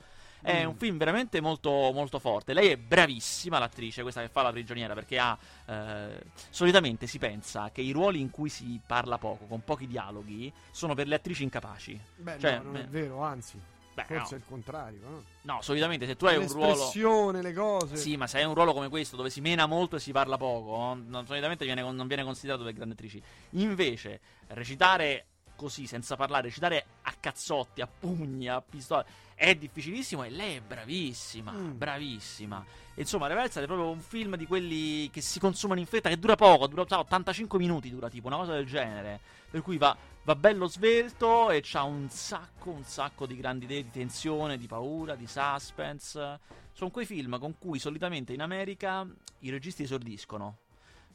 È 0.46 0.64
Mm. 0.64 0.68
un 0.70 0.76
film 0.76 0.98
veramente 0.98 1.42
molto, 1.42 1.70
molto 1.92 2.20
forte. 2.20 2.54
Lei 2.54 2.68
è 2.70 2.78
bravissima, 2.78 3.58
l'attrice, 3.58 4.04
questa 4.04 4.22
che 4.22 4.28
fa 4.30 4.44
la 4.44 4.52
prigioniera, 4.52 4.94
perché 4.94 5.18
ha. 5.18 5.36
eh, 5.66 6.22
solitamente 6.52 7.08
si 7.08 7.18
pensa 7.18 7.72
che 7.72 7.82
i 7.82 7.92
ruoli 7.92 8.20
in 8.22 8.30
cui 8.30 8.50
si 8.50 8.80
parla 8.86 9.18
poco, 9.18 9.46
con 9.46 9.64
pochi 9.64 9.88
dialoghi, 9.88 10.54
sono 10.70 10.94
per 10.94 11.08
le 11.08 11.16
attrici 11.16 11.42
incapaci. 11.44 12.00
Beh, 12.18 12.38
Cioè, 12.40 12.58
no, 12.58 12.64
non 12.64 12.76
è 12.78 12.84
beh, 12.84 12.90
vero, 13.02 13.22
anzi. 13.24 13.60
Beh, 13.96 14.04
forse 14.04 14.22
no. 14.22 14.30
è 14.30 14.36
il 14.36 14.44
contrario. 14.48 15.00
No? 15.02 15.24
No, 15.54 15.62
solitamente 15.62 16.06
se 16.06 16.16
tu 16.18 16.26
hai 16.26 16.36
un 16.38 16.48
ruolo. 16.48 17.32
Le 17.42 17.54
cose. 17.54 17.96
Sì, 17.96 18.18
ma 18.18 18.28
se 18.28 18.38
hai 18.40 18.44
un 18.44 18.54
ruolo 18.54 18.74
come 18.74 18.90
questo 18.90 19.16
dove 19.16 19.30
si 19.30 19.40
mena 19.42 19.66
molto 19.68 19.96
e 19.96 20.00
si 20.00 20.12
parla 20.12 20.38
poco, 20.38 20.94
non, 21.02 21.26
solitamente 21.26 21.64
viene- 21.66 21.82
non 21.82 22.06
viene 22.06 22.24
considerato 22.24 22.64
per 22.64 22.74
grandi 22.74 22.94
attrici. 22.94 23.22
Invece, 23.52 24.20
recitare 24.48 25.26
così, 25.56 25.88
senza 25.88 26.16
parlare, 26.16 26.48
recitare 26.48 26.86
a 27.04 27.14
cazzotti, 27.20 27.82
a 27.82 27.88
pugni, 27.88 28.48
a 28.48 28.62
pistole, 28.62 29.06
è 29.36 29.54
difficilissimo 29.56 30.24
e 30.24 30.30
lei 30.30 30.56
è 30.58 30.62
bravissima, 30.62 31.52
Mm. 31.52 31.78
bravissima. 31.78 32.66
E 32.94 33.02
Insomma, 33.02 33.28
Reversal 33.28 33.64
è 33.64 33.66
proprio 33.66 33.90
un 33.90 34.00
film 34.00 34.36
di 34.38 34.46
quelli 34.46 35.10
che 35.10 35.20
si 35.22 35.40
consumano 35.40 35.80
in 35.82 35.86
fretta, 35.86 36.08
che 36.10 36.18
dura 36.18 36.36
poco, 36.36 36.68
dura 36.68 36.86
sa, 36.88 37.00
85 37.00 37.60
minuti, 37.60 37.90
dura 37.90 38.10
tipo, 38.10 38.28
una 38.28 38.38
cosa 38.38 38.54
del 38.54 38.66
genere. 38.66 39.20
Per 39.50 39.62
cui 39.62 39.78
va 39.78 39.96
va 40.24 40.36
bello 40.36 40.66
svelto 40.68 41.52
e 41.52 41.62
c'ha 41.64 41.84
un 41.84 42.10
sacco, 42.10 42.72
un 42.72 42.84
sacco 42.84 43.28
di 43.28 43.36
grandi 43.38 43.66
idee 43.66 43.84
di 43.84 43.92
tensione, 43.92 44.58
di 44.58 44.66
paura, 44.66 45.16
di 45.16 45.28
suspense. 45.28 46.40
Sono 46.74 46.90
quei 46.90 47.06
film 47.06 47.38
con 47.38 47.58
cui 47.60 47.78
solitamente 47.78 48.34
in 48.34 48.42
America 48.42 49.06
i 49.40 49.50
registi 49.52 49.84
esordiscono. 49.84 50.58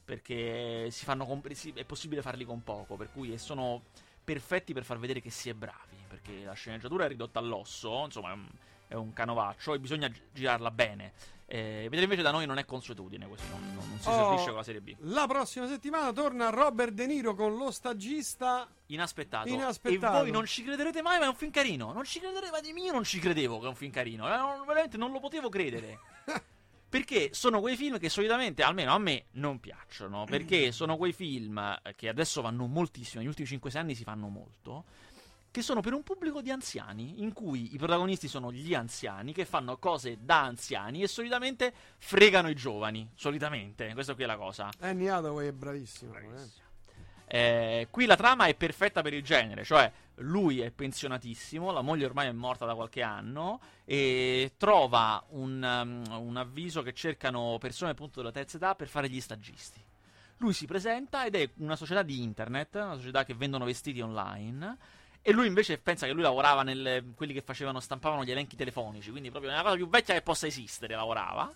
Perché 0.05 0.89
si 0.91 1.05
fanno 1.05 1.25
comp- 1.27 1.49
è 1.75 1.85
possibile 1.85 2.23
farli 2.23 2.45
con 2.45 2.63
poco, 2.63 2.97
per 2.97 3.11
cui 3.13 3.37
sono 3.39 3.83
perfetti 4.31 4.73
per 4.73 4.85
far 4.85 4.99
vedere 5.01 5.21
che 5.21 5.31
si 5.31 5.49
è 5.49 5.55
bravi. 5.55 5.97
Perché 6.07 6.45
la 6.45 6.53
sceneggiatura 6.53 7.05
è 7.05 7.09
ridotta 7.09 7.41
all'osso, 7.41 8.05
insomma, 8.05 8.37
è 8.87 8.95
un, 8.95 9.13
canovaccio 9.13 9.75
e 9.75 9.81
bisogna 9.81 10.07
gi- 10.07 10.23
girarla 10.33 10.71
bene. 10.71 11.13
Eh, 11.47 11.83
vedere 11.85 12.03
invece 12.03 12.23
da 12.23 12.31
noi 12.31 12.47
non 12.47 12.59
è 12.59 12.65
consuetudine 12.65 13.27
così, 13.27 13.43
non, 13.51 13.75
non- 13.75 13.89
non 13.89 13.99
si 13.99 14.09
Oh, 14.09 14.37
con 14.45 14.55
la 14.55 14.63
serie 14.63 14.81
B. 14.81 14.95
La 15.01 15.27
prossima 15.27 15.67
settimana 15.67 16.13
torna 16.13 16.49
Robert 16.49 16.93
De 16.93 17.07
Niro 17.07 17.35
con 17.35 17.57
lo 17.57 17.73
stagista. 17.73 18.69
Inaspettato. 18.87 19.49
Inaspettato. 19.49 20.19
E 20.19 20.21
voi 20.21 20.31
non 20.31 20.47
ci 20.47 20.63
crederete 20.63 21.03
mai, 21.03 21.19
ma 21.19 21.25
è 21.25 21.29
un 21.29 21.35
film 21.35 21.51
carino. 21.51 21.93
Non 21.93 22.05
ci 22.05 22.21
crederete, 22.21 22.51
ma 22.73 22.81
io 22.81 22.93
non 22.93 23.03
ci 23.03 23.19
credevo 23.19 23.59
che 23.59 23.65
è 23.65 23.69
un 23.69 23.75
film 23.75 23.91
carino. 23.91 24.27
Eh, 24.29 24.65
veramente 24.65 24.97
non 24.97 25.11
lo 25.11 25.19
potevo 25.19 25.49
credere. 25.49 25.99
Perché 26.91 27.31
sono 27.33 27.61
quei 27.61 27.77
film 27.77 27.99
che 27.99 28.09
solitamente, 28.09 28.63
almeno 28.63 28.93
a 28.93 28.99
me, 28.99 29.27
non 29.33 29.61
piacciono. 29.61 30.25
Perché 30.29 30.73
sono 30.73 30.97
quei 30.97 31.13
film 31.13 31.57
eh, 31.57 31.95
che 31.95 32.09
adesso 32.09 32.43
vanno 32.43 32.67
moltissimo, 32.67 33.21
negli 33.21 33.29
ultimi 33.29 33.49
5-6 33.49 33.77
anni 33.79 33.95
si 33.95 34.03
fanno 34.03 34.29
molto. 34.29 34.85
Che 35.53 35.63
sono 35.63 35.81
per 35.81 35.95
un 35.95 36.03
pubblico 36.05 36.43
di 36.43 36.51
anziani, 36.51 37.23
in 37.23 37.33
cui 37.33 37.75
i 37.75 37.77
protagonisti 37.77 38.29
sono 38.29 38.53
gli 38.53 38.73
anziani 38.75 39.33
che 39.33 39.45
fanno 39.45 39.79
cose 39.79 40.19
da 40.21 40.43
anziani 40.43 41.03
e 41.03 41.09
solitamente 41.09 41.73
fregano 41.99 42.49
i 42.49 42.55
giovani. 42.55 43.09
Solitamente, 43.15 43.93
questa 43.95 44.15
qui 44.15 44.23
è 44.25 44.27
la 44.27 44.37
cosa. 44.37 44.69
Annie 44.81 45.11
Hathaway 45.11 45.49
è 45.49 45.53
bravissimo. 45.53 46.15
eh. 46.17 46.69
Eh, 47.33 47.87
qui 47.93 48.07
la 48.07 48.17
trama 48.17 48.47
è 48.47 48.57
perfetta 48.57 49.03
per 49.03 49.15
il 49.15 49.23
genere, 49.23 49.63
cioè 49.63 49.89
lui 50.17 50.63
è 50.63 50.73
pensionatissimo, 50.73 51.71
la 51.71 51.81
moglie 51.81 52.07
ormai 52.07 52.27
è 52.27 52.33
morta 52.33 52.67
da 52.67 52.75
qualche 52.75 53.03
anno 53.03 53.61
e 53.85 54.55
trova 54.57 55.23
un, 55.29 55.63
um, 55.63 56.27
un 56.27 56.37
avviso 56.37 56.83
che 56.83 56.93
cercano 56.93 57.57
persone 57.61 57.93
appunto 57.93 58.19
della 58.19 58.33
terza 58.33 58.57
età 58.57 58.75
per 58.75 58.89
fare 58.89 59.09
gli 59.09 59.21
stagisti. 59.21 59.81
Lui 60.39 60.53
si 60.53 60.67
presenta 60.67 61.25
ed 61.25 61.37
è 61.37 61.49
una 61.59 61.77
società 61.77 62.03
di 62.03 62.21
internet, 62.21 62.75
una 62.75 62.97
società 62.97 63.25
che 63.25 63.35
vendono 63.35 63.65
vestiti 63.65 64.01
online. 64.01 64.77
E 65.23 65.31
lui 65.31 65.47
invece 65.47 65.79
pensa 65.79 66.07
che 66.07 66.13
lui 66.13 66.23
lavorava 66.23 66.65
nel 66.65 67.13
quelli 67.15 67.33
che 67.33 67.43
facevano, 67.43 67.79
stampavano 67.79 68.25
gli 68.25 68.33
elenchi 68.33 68.57
telefonici, 68.57 69.13
quindi 69.13 69.31
proprio 69.31 69.53
nella 69.53 69.63
cosa 69.63 69.77
più 69.77 69.89
vecchia 69.89 70.15
che 70.15 70.23
possa 70.23 70.49
esistere 70.49 70.97
lavorava. 70.97 71.49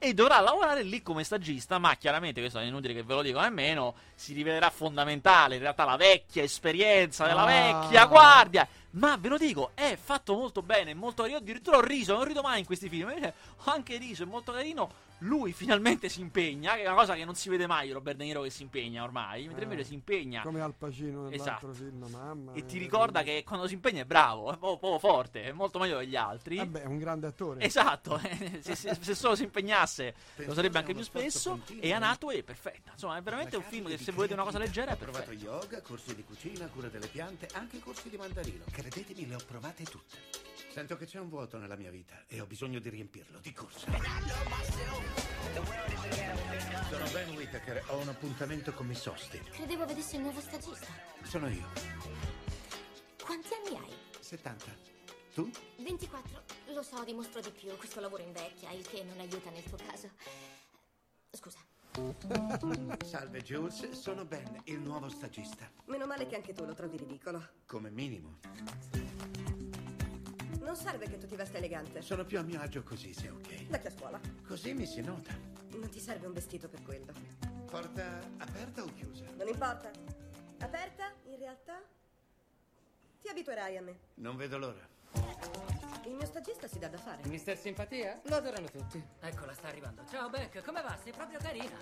E 0.00 0.14
dovrà 0.14 0.38
lavorare 0.38 0.82
lì 0.84 1.02
come 1.02 1.24
stagista, 1.24 1.78
ma 1.78 1.96
chiaramente 1.96 2.40
questo 2.40 2.60
è 2.60 2.64
inutile 2.64 2.94
che 2.94 3.02
ve 3.02 3.14
lo 3.14 3.22
dico 3.22 3.40
nemmeno, 3.40 3.94
si 4.14 4.32
rivelerà 4.32 4.70
fondamentale 4.70 5.56
in 5.56 5.60
realtà 5.60 5.84
la 5.84 5.96
vecchia 5.96 6.42
esperienza 6.44 7.26
della 7.26 7.42
Ah. 7.42 7.80
vecchia 7.82 8.04
guardia. 8.06 8.68
Ma 8.90 9.16
ve 9.18 9.28
lo 9.28 9.36
dico, 9.36 9.72
è 9.74 9.98
fatto 10.02 10.34
molto 10.34 10.62
bene, 10.62 10.94
molto 10.94 11.22
carino. 11.22 11.38
Addirittura 11.38 11.76
ho 11.76 11.82
riso, 11.82 12.14
non 12.14 12.24
rido 12.24 12.40
mai 12.42 12.60
in 12.60 12.64
questi 12.66 12.88
film. 12.88 13.08
Ho 13.10 13.70
anche 13.70 13.96
riso, 13.98 14.22
è 14.22 14.26
molto 14.26 14.52
carino. 14.52 15.06
Lui 15.22 15.52
finalmente 15.52 16.08
si 16.08 16.20
impegna, 16.20 16.74
che 16.74 16.82
è 16.82 16.86
una 16.86 16.94
cosa 16.94 17.14
che 17.16 17.24
non 17.24 17.34
si 17.34 17.48
vede 17.48 17.66
mai 17.66 17.90
Robert 17.90 18.16
De 18.16 18.22
Niro 18.24 18.42
che 18.42 18.50
si 18.50 18.62
impegna 18.62 19.02
ormai. 19.02 19.46
Mentre 19.46 19.64
invece 19.64 19.82
si 19.84 19.94
impegna. 19.94 20.42
Come 20.42 20.60
Al 20.60 20.74
Pacino 20.74 21.28
nell'altro 21.28 21.70
Esatto. 21.70 21.72
film, 21.72 22.06
mamma. 22.08 22.52
E 22.52 22.64
ti 22.64 22.78
ricorda 22.78 23.24
che 23.24 23.42
quando 23.44 23.66
si 23.66 23.74
impegna 23.74 24.02
è 24.02 24.04
bravo, 24.04 24.52
è 24.52 24.56
proprio, 24.56 24.78
proprio 24.78 24.98
forte, 25.00 25.42
è 25.42 25.52
molto 25.52 25.80
meglio 25.80 25.98
degli 25.98 26.14
altri. 26.14 26.56
Vabbè, 26.58 26.82
è 26.82 26.86
un 26.86 26.98
grande 26.98 27.26
attore. 27.26 27.60
Esatto, 27.64 28.16
eh, 28.22 28.60
se, 28.62 28.76
se- 28.76 28.96
se 29.00 29.14
solo 29.16 29.34
si 29.34 29.42
impegnasse 29.42 30.14
lo 30.36 30.54
sarebbe 30.54 30.78
anche 30.78 30.94
più 30.94 31.02
spesso. 31.02 31.60
E 31.80 31.92
Anato 31.92 32.30
è 32.30 32.40
perfetta. 32.44 32.92
Insomma, 32.92 33.16
è 33.16 33.20
veramente 33.22 33.56
un 33.56 33.64
film 33.64 33.88
che 33.88 33.98
se 33.98 34.12
volete 34.12 34.34
una 34.34 34.44
cosa 34.44 34.58
leggera 34.58 34.92
è 34.92 34.94
Ho 34.94 34.98
provato 34.98 35.24
perfetto. 35.30 35.44
yoga, 35.50 35.82
corsi 35.82 36.14
di 36.14 36.22
cucina, 36.22 36.66
cura 36.68 36.86
delle 36.88 37.08
piante, 37.08 37.48
anche 37.54 37.80
corsi 37.80 38.08
di 38.08 38.16
mandarino. 38.16 38.64
Credetemi, 38.78 39.26
le 39.26 39.34
ho 39.34 39.40
provate 39.44 39.82
tutte. 39.82 40.16
Sento 40.70 40.96
che 40.96 41.04
c'è 41.04 41.18
un 41.18 41.28
vuoto 41.28 41.58
nella 41.58 41.74
mia 41.74 41.90
vita 41.90 42.22
e 42.28 42.40
ho 42.40 42.46
bisogno 42.46 42.78
di 42.78 42.88
riempirlo, 42.88 43.40
di 43.40 43.52
corsa. 43.52 43.90
Sono 46.88 47.10
Ben 47.10 47.28
Whittaker, 47.34 47.82
ho 47.88 47.96
un 47.96 48.08
appuntamento 48.08 48.72
con 48.72 48.86
Miss 48.86 49.04
Austin. 49.06 49.42
Credevo 49.50 49.84
vedessi 49.84 50.14
il 50.14 50.20
nuovo 50.22 50.40
stagista. 50.40 50.86
Sono 51.24 51.48
io, 51.48 51.66
Quanti 53.20 53.48
anni 53.52 53.78
hai? 53.78 53.92
70. 54.20 54.66
Tu? 55.34 55.50
24. 55.78 56.44
Lo 56.66 56.82
so, 56.84 57.02
dimostro 57.02 57.40
di 57.40 57.50
più. 57.50 57.76
Questo 57.76 57.98
lavoro 57.98 58.22
invecchia, 58.22 58.70
il 58.70 58.86
che 58.86 59.02
non 59.02 59.18
aiuta 59.18 59.50
nel 59.50 59.64
tuo 59.64 59.76
caso. 59.84 60.08
Scusa. 61.32 61.58
Salve 63.04 63.42
Jules, 63.42 63.90
sono 63.90 64.24
Ben, 64.24 64.60
il 64.64 64.78
nuovo 64.78 65.08
stagista. 65.08 65.68
Meno 65.86 66.06
male 66.06 66.26
che 66.26 66.36
anche 66.36 66.52
tu 66.52 66.64
lo 66.64 66.74
trovi 66.74 66.96
ridicolo. 66.96 67.42
Come 67.66 67.90
minimo. 67.90 68.38
Non 70.60 70.76
serve 70.76 71.08
che 71.08 71.18
tu 71.18 71.26
ti 71.26 71.34
vesta 71.34 71.58
elegante. 71.58 72.02
Sono 72.02 72.24
più 72.24 72.38
a 72.38 72.42
mio 72.42 72.60
agio 72.60 72.82
così, 72.82 73.12
se 73.12 73.30
ok. 73.30 73.68
Da 73.68 73.78
che 73.78 73.88
a 73.88 73.90
scuola? 73.90 74.20
Così 74.46 74.74
mi 74.74 74.86
si 74.86 75.00
nota. 75.00 75.32
Non 75.72 75.88
ti 75.88 75.98
serve 75.98 76.26
un 76.26 76.32
vestito 76.32 76.68
per 76.68 76.82
quello. 76.82 77.12
Porta 77.68 78.20
aperta 78.38 78.82
o 78.82 78.92
chiusa? 78.94 79.24
Non 79.36 79.48
importa. 79.48 79.90
Aperta, 80.58 81.12
in 81.24 81.38
realtà? 81.38 81.82
Ti 83.20 83.28
abituerai 83.28 83.76
a 83.76 83.82
me. 83.82 83.98
Non 84.14 84.36
vedo 84.36 84.58
l'ora. 84.58 84.96
Il 86.04 86.14
mio 86.14 86.26
stagista 86.26 86.66
si 86.66 86.78
dà 86.78 86.88
da 86.88 86.98
fare. 86.98 87.26
Mister 87.26 87.56
Simpatia? 87.56 88.20
Lo 88.24 88.36
adorano 88.36 88.68
tutti. 88.68 89.02
Eccola, 89.20 89.52
sta 89.52 89.68
arrivando. 89.68 90.02
Ciao 90.10 90.28
Beck, 90.28 90.64
come 90.64 90.80
va? 90.82 90.96
Sei 91.02 91.12
proprio 91.12 91.38
carina. 91.38 91.76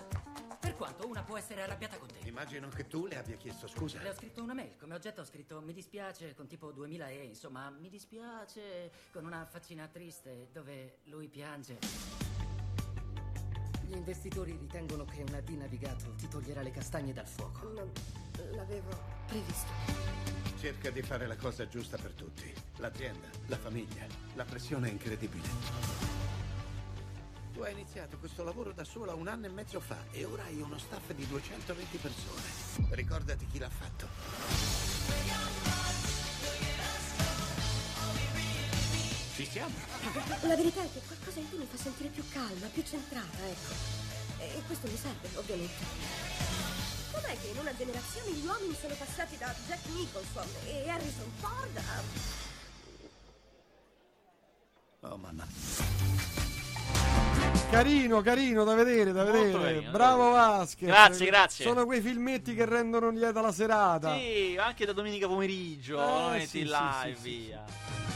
Per 0.59 0.75
quanto 0.75 1.07
una 1.07 1.23
può 1.23 1.37
essere 1.37 1.61
arrabbiata 1.61 1.97
con 1.97 2.07
te. 2.07 2.27
Immagino 2.27 2.67
che 2.69 2.87
tu 2.87 3.05
le 3.05 3.17
abbia 3.17 3.37
chiesto 3.37 3.67
scusa. 3.67 4.01
Le 4.01 4.09
ho 4.09 4.13
scritto 4.13 4.41
una 4.43 4.53
mail, 4.53 4.75
come 4.77 4.95
oggetto 4.95 5.21
ho 5.21 5.25
scritto 5.25 5.61
mi 5.61 5.73
dispiace 5.73 6.33
con 6.35 6.47
tipo 6.47 6.71
2000 6.71 7.07
e 7.07 7.23
insomma 7.23 7.69
mi 7.69 7.89
dispiace 7.89 8.91
con 9.11 9.25
una 9.25 9.45
faccina 9.45 9.87
triste 9.87 10.49
dove 10.51 10.99
lui 11.05 11.27
piange. 11.27 11.79
Gli 13.87 13.95
investitori 13.95 14.57
ritengono 14.59 15.05
che 15.05 15.23
una 15.25 15.39
D 15.39 15.49
navigato 15.51 16.13
ti 16.15 16.27
toglierà 16.27 16.61
le 16.61 16.71
castagne 16.71 17.13
dal 17.13 17.27
fuoco. 17.27 17.69
Non 17.69 17.89
l'avevo 18.51 18.89
previsto. 19.27 20.46
Cerca 20.59 20.89
di 20.89 21.03
fare 21.03 21.27
la 21.27 21.35
cosa 21.35 21.67
giusta 21.67 21.97
per 21.97 22.13
tutti. 22.13 22.51
L'azienda, 22.77 23.27
la 23.45 23.57
famiglia. 23.57 24.07
La 24.33 24.43
pressione 24.43 24.87
è 24.87 24.91
incredibile. 24.91 25.47
Tu 27.53 27.61
hai 27.61 27.73
iniziato 27.73 28.17
questo 28.17 28.43
lavoro 28.43 28.71
da 28.71 28.83
sola 28.83 29.13
un 29.13 29.27
anno 29.27 29.45
e 29.45 29.49
mezzo 29.49 29.79
fa 29.79 29.97
e 30.11 30.25
ora 30.25 30.43
hai 30.45 30.59
uno 30.59 30.79
staff 30.79 31.11
di 31.13 31.27
220 31.27 31.97
persone. 31.97 32.41
Ricordati 32.89 33.45
chi 33.45 33.59
l'ha 33.59 33.69
fatto. 33.69 34.07
Ci 39.35 39.45
siamo. 39.45 39.75
La 40.41 40.55
verità 40.55 40.83
è 40.83 40.91
che 40.91 41.01
qualcosa 41.05 41.39
in 41.39 41.49
te 41.51 41.57
mi 41.57 41.67
fa 41.69 41.77
sentire 41.77 42.09
più 42.09 42.23
calma, 42.29 42.65
più 42.67 42.81
centrata, 42.81 43.47
ecco. 43.47 43.73
E 44.39 44.61
questo 44.65 44.87
mi 44.87 44.97
serve, 44.97 45.29
ovviamente. 45.35 46.76
Com'è 47.19 47.35
che 47.41 47.47
in 47.47 47.57
una 47.57 47.75
generazione 47.75 48.31
gli 48.31 48.45
uomini 48.45 48.77
sono 48.79 48.93
passati 48.93 49.37
da 49.37 49.51
Jack 49.65 49.87
Nicholson 49.87 50.47
e 50.65 50.87
Harrison 50.87 51.31
Ford 51.39 51.77
a... 51.77 52.03
Oh 55.07 55.17
mamma. 55.17 56.46
Carino, 57.69 58.21
carino 58.21 58.63
da 58.63 58.73
vedere, 58.75 59.11
da 59.11 59.23
Molto 59.23 59.41
vedere. 59.59 59.73
carino, 59.73 59.91
Bravo. 59.91 60.29
Vasquez. 60.31 60.87
Grazie, 60.89 61.25
grazie. 61.25 61.65
Sono 61.65 61.85
quei 61.85 61.99
filmetti 62.01 62.55
che 62.55 62.65
rendono 62.65 63.09
lieta 63.09 63.41
la 63.41 63.51
serata. 63.51 64.15
Sì, 64.17 64.55
anche 64.57 64.85
da 64.85 64.93
domenica 64.93 65.27
pomeriggio, 65.27 66.31
Eh, 66.33 66.39
sì, 66.41 66.47
sì, 66.47 66.63
là 66.63 66.99
sì, 67.03 67.09
e 67.09 67.15
sì, 67.15 67.21
via. 67.45 67.63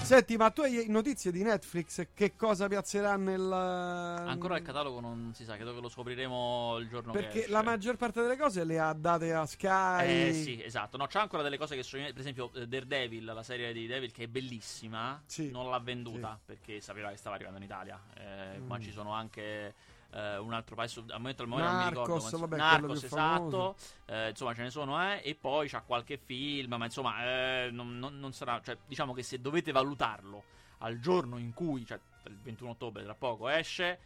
Senti, 0.02 0.36
ma 0.36 0.50
tu 0.50 0.62
hai 0.62 0.86
notizie 0.90 1.32
di 1.32 1.44
Netflix? 1.44 2.08
Che 2.14 2.36
cosa 2.36 2.68
piazzerà 2.68 3.16
nel. 3.18 3.52
Ancora 3.52 4.58
il 4.58 4.64
catalogo 4.64 5.00
non 5.00 5.32
si 5.36 5.44
sa, 5.46 5.56
credo 5.56 5.74
che 5.76 5.80
lo 5.80 5.90
scopriremo 5.90 6.78
il 6.80 6.88
giorno 6.90 7.12
che 7.14 7.20
Perché 7.20 7.40
esce. 7.42 7.52
la 7.52 7.62
maggior 7.62 7.96
parte 7.98 8.22
delle 8.22 8.36
cose 8.36 8.64
le 8.64 8.80
ha 8.80 8.92
date 8.94 9.32
a 9.34 9.46
Sky. 9.46 10.28
Eh 10.30 10.34
sì, 10.34 10.62
esatto. 10.64 10.98
No, 10.98 11.06
c'è 11.08 11.20
ancora 11.20 11.44
delle 11.44 11.58
cose 11.58 11.76
che 11.76 11.84
sono. 11.84 12.04
Per 12.04 12.20
esempio, 12.20 12.52
eh, 12.56 12.68
Daredevil, 12.68 13.26
la 13.26 13.44
serie 13.44 13.72
di 13.74 13.86
Devil, 13.86 14.12
che 14.12 14.24
è 14.24 14.28
bellissima. 14.28 15.22
Non 15.52 15.70
l'ha 15.70 15.80
venduta 15.80 16.40
perché 16.44 16.82
sapeva 16.82 17.10
che 17.10 17.18
stava 17.18 17.36
arrivando 17.36 17.58
in 17.60 17.64
Italia. 17.66 18.00
Eh, 18.18 18.60
Ma 18.66 18.78
Mm. 18.78 18.82
ci 18.82 18.92
sono 18.92 19.12
anche. 19.14 19.41
Eh, 20.14 20.38
un 20.38 20.54
altro 20.54 20.76
paese 20.76 21.00
al 21.00 21.20
momento, 21.20 21.42
al 21.44 21.48
momento 21.48 21.72
non 21.72 21.84
mi 21.84 21.90
ricordo 21.90 22.14
Narcos, 22.14 22.32
ma- 22.34 22.40
vabbè, 22.40 22.58
Narcos 22.58 23.04
esatto. 23.04 23.76
Eh, 24.06 24.30
insomma 24.30 24.54
ce 24.54 24.62
ne 24.64 24.70
sono 24.70 25.02
eh, 25.14 25.22
e 25.24 25.36
poi 25.36 25.68
c'ha 25.70 25.82
qualche 25.82 26.18
film 26.18 26.74
ma 26.76 26.86
insomma 26.86 27.24
eh, 27.24 27.70
non, 27.72 27.98
non- 27.98 28.20
non 28.20 28.34
sarà 28.34 28.60
cioè, 28.64 28.78
diciamo 28.86 29.14
che 29.14 29.24
se 29.24 29.40
dovete 29.40 29.72
valutarlo 29.72 30.44
al 30.80 31.00
giorno 31.00 31.38
in 31.38 31.54
cui 31.54 31.86
cioè 31.86 32.00
il 32.26 32.38
21 32.42 32.72
ottobre 32.72 33.04
tra 33.04 33.14
poco 33.16 33.48
esce 33.48 34.00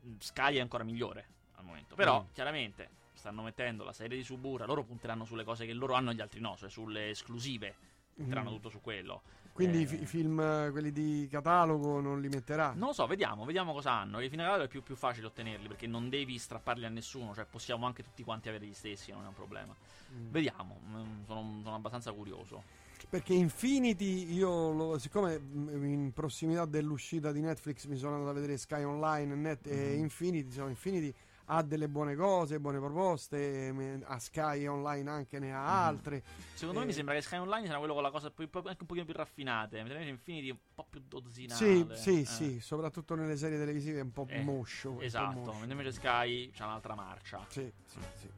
mh, 0.00 0.12
Sky 0.18 0.56
è 0.56 0.60
ancora 0.60 0.82
migliore 0.84 1.26
al 1.56 1.64
momento 1.64 1.94
però 1.94 2.22
Mm. 2.22 2.32
chiaramente 2.32 2.88
stanno 3.12 3.42
mettendo 3.42 3.84
la 3.84 3.92
serie 3.92 4.16
di 4.16 4.24
Suburra 4.24 4.64
loro 4.64 4.82
punteranno 4.82 5.26
sulle 5.26 5.44
cose 5.44 5.66
che 5.66 5.74
loro 5.74 5.92
hanno 5.92 6.10
e 6.10 6.14
gli 6.14 6.20
altri 6.22 6.40
no 6.40 6.56
cioè 6.56 6.70
sulle 6.70 7.10
esclusive 7.10 7.74
metteranno 8.14 8.50
Mm. 8.50 8.54
tutto 8.54 8.68
su 8.70 8.80
quello. 8.80 9.22
Quindi 9.52 9.78
Eh, 9.78 9.80
i 9.82 9.86
fi- 9.86 10.02
i 10.02 10.06
film, 10.06 10.40
eh, 10.40 10.68
quelli 10.70 10.90
di 10.92 11.28
catalogo, 11.30 12.00
non 12.00 12.20
li 12.20 12.28
metterà. 12.28 12.72
Non 12.74 12.88
lo 12.88 12.92
so, 12.94 13.06
vediamo, 13.06 13.44
vediamo 13.44 13.72
cosa 13.72 13.92
hanno. 13.92 14.20
I 14.20 14.28
film 14.28 14.40
catalogo 14.40 14.64
è 14.64 14.68
più, 14.68 14.82
più 14.82 14.96
facile 14.96 15.26
ottenerli 15.26 15.66
perché 15.68 15.86
non 15.86 16.08
devi 16.08 16.38
strapparli 16.38 16.84
a 16.84 16.88
nessuno, 16.88 17.34
cioè 17.34 17.44
possiamo 17.44 17.84
anche 17.86 18.02
tutti 18.02 18.22
quanti 18.22 18.48
avere 18.48 18.66
gli 18.66 18.72
stessi, 18.74 19.10
non 19.12 19.24
è 19.24 19.26
un 19.26 19.34
problema. 19.34 19.74
Mm. 20.12 20.30
Vediamo, 20.30 20.80
mm, 20.88 21.24
sono, 21.26 21.60
sono 21.62 21.74
abbastanza 21.74 22.12
curioso. 22.12 22.62
Perché 23.08 23.32
Infinity, 23.34 24.32
io 24.32 24.72
lo- 24.72 24.98
siccome 24.98 25.38
mm, 25.38 25.84
in 25.84 26.12
prossimità 26.12 26.64
dell'uscita 26.64 27.32
di 27.32 27.40
Netflix 27.40 27.86
mi 27.86 27.96
sono 27.96 28.14
andato 28.14 28.30
a 28.30 28.34
vedere 28.34 28.56
Sky 28.56 28.82
Online 28.82 29.34
Net, 29.34 29.66
e 29.66 29.94
Mhm. 29.94 30.00
Infinity, 30.02 30.46
insomma, 30.46 30.68
Infinity 30.68 31.12
ha 31.52 31.62
delle 31.62 31.88
buone 31.88 32.14
cose, 32.14 32.60
buone 32.60 32.78
proposte, 32.78 33.72
me- 33.72 34.00
a 34.04 34.18
Sky 34.20 34.66
Online 34.66 35.10
anche 35.10 35.38
ne 35.40 35.52
ha 35.52 35.58
Mhm. 35.60 35.66
altre. 35.84 36.22
Secondo 36.54 36.78
me 36.78 36.84
Eh, 36.84 36.88
mi 36.88 36.92
sembra 36.94 37.14
che 37.14 37.22
Sky 37.22 37.36
Online 37.38 37.66
sarà 37.66 37.78
quello 37.78 37.94
con 37.94 38.02
la 38.04 38.10
cosa 38.12 38.30
più- 38.30 38.48
anche 38.52 38.76
un 38.80 38.86
pochino 38.86 39.04
più 39.04 39.14
raffinate, 39.14 39.82
mentre 39.82 40.08
Infinity 40.08 40.48
è 40.48 40.52
un 40.52 40.58
po' 40.74 40.86
più 40.88 41.02
dozzinale. 41.06 41.96
Sì, 41.96 42.02
sì, 42.02 42.20
eh. 42.20 42.24
sì, 42.24 42.60
soprattutto 42.60 43.16
nelle 43.16 43.36
serie 43.36 43.58
televisive 43.58 43.98
è 43.98 44.02
un 44.02 44.12
po' 44.12 44.26
Eh, 44.28 44.42
moscio. 44.42 44.90
un 44.90 44.96
po' 44.98 45.02
Esatto, 45.02 45.40
moscio. 45.52 45.66
mentre 45.66 45.90
Sky 45.92 46.50
c'ha 46.52 46.66
un'altra 46.66 46.94
marcia. 46.94 47.44
Sì, 47.48 47.70
sì, 47.84 47.98
sì. 48.14 48.28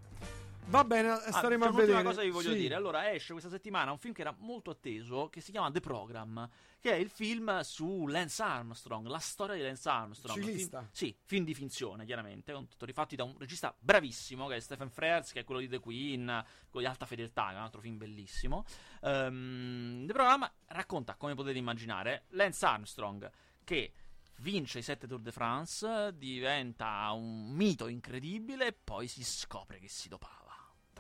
Va 0.67 0.85
bene, 0.85 1.09
Ah, 1.11 1.19
staremo 1.33 1.65
c'è 1.65 1.71
a 1.71 1.73
vedere. 1.75 2.03
cosa 2.03 2.21
che 2.21 2.27
vi 2.27 2.33
voglio 2.33 2.53
Sì. 2.53 2.59
dire. 2.59 2.75
Allora, 2.75 3.13
esce 3.13 3.33
questa 3.33 3.51
settimana 3.51 3.91
un 3.91 3.99
film 3.99 4.15
che 4.15 4.23
era 4.23 4.35
molto 4.39 4.71
atteso, 4.71 5.29
che 5.29 5.41
si 5.43 5.51
chiama 5.51 5.71
The 5.71 5.81
Program, 5.81 6.49
che 6.81 6.93
è 6.93 6.95
il 6.95 7.11
film 7.11 7.61
su 7.61 8.07
Lance 8.07 8.43
Armstrong, 8.43 9.07
la 9.09 9.19
storia 9.19 9.55
di 9.55 9.61
Lance 9.61 9.89
Armstrong. 9.89 10.41
Ciclista. 10.41 10.79
Film- 10.79 10.91
sì, 10.93 11.17
film 11.25 11.45
di 11.45 11.55
finzione, 11.55 12.07
chiaramente, 12.07 12.53
con 12.55 12.69
tutto 12.69 12.87
rifatti 12.87 13.17
da 13.17 13.25
un 13.25 13.35
regista 13.39 13.75
bravissimo, 13.79 14.47
che 14.47 14.57
è 14.57 14.61
Stephen 14.61 14.89
Frears, 14.89 15.33
che 15.33 15.41
è 15.41 15.45
quello 15.45 15.61
di 15.61 15.69
The 15.69 15.79
Queen, 15.79 16.27
quello 16.71 16.87
di 16.87 16.91
Alta 16.91 17.05
Fedeltà, 17.07 17.49
che 17.49 17.53
è 17.55 17.57
un 17.57 17.63
altro 17.65 17.81
film 17.81 17.99
bellissimo. 17.99 18.65
Ehm, 19.03 20.07
The 20.07 20.13
Program 20.13 20.51
racconta, 20.69 21.17
come 21.17 21.35
potete 21.35 21.59
immaginare, 21.59 22.25
Lance 22.31 22.65
Armstrong, 22.65 23.31
che 23.65 23.93
vince 24.39 24.79
i 24.79 24.83
7 24.83 25.07
Tour 25.07 25.21
de 25.21 25.33
France, 25.33 26.13
diventa 26.17 27.11
un 27.13 27.51
mito 27.51 27.89
incredibile 27.89 28.69
e 28.69 28.73
poi 28.73 29.07
si 29.07 29.23
scopre 29.23 29.79
che 29.79 29.89
si 29.89 30.09
dopava. 30.09 30.41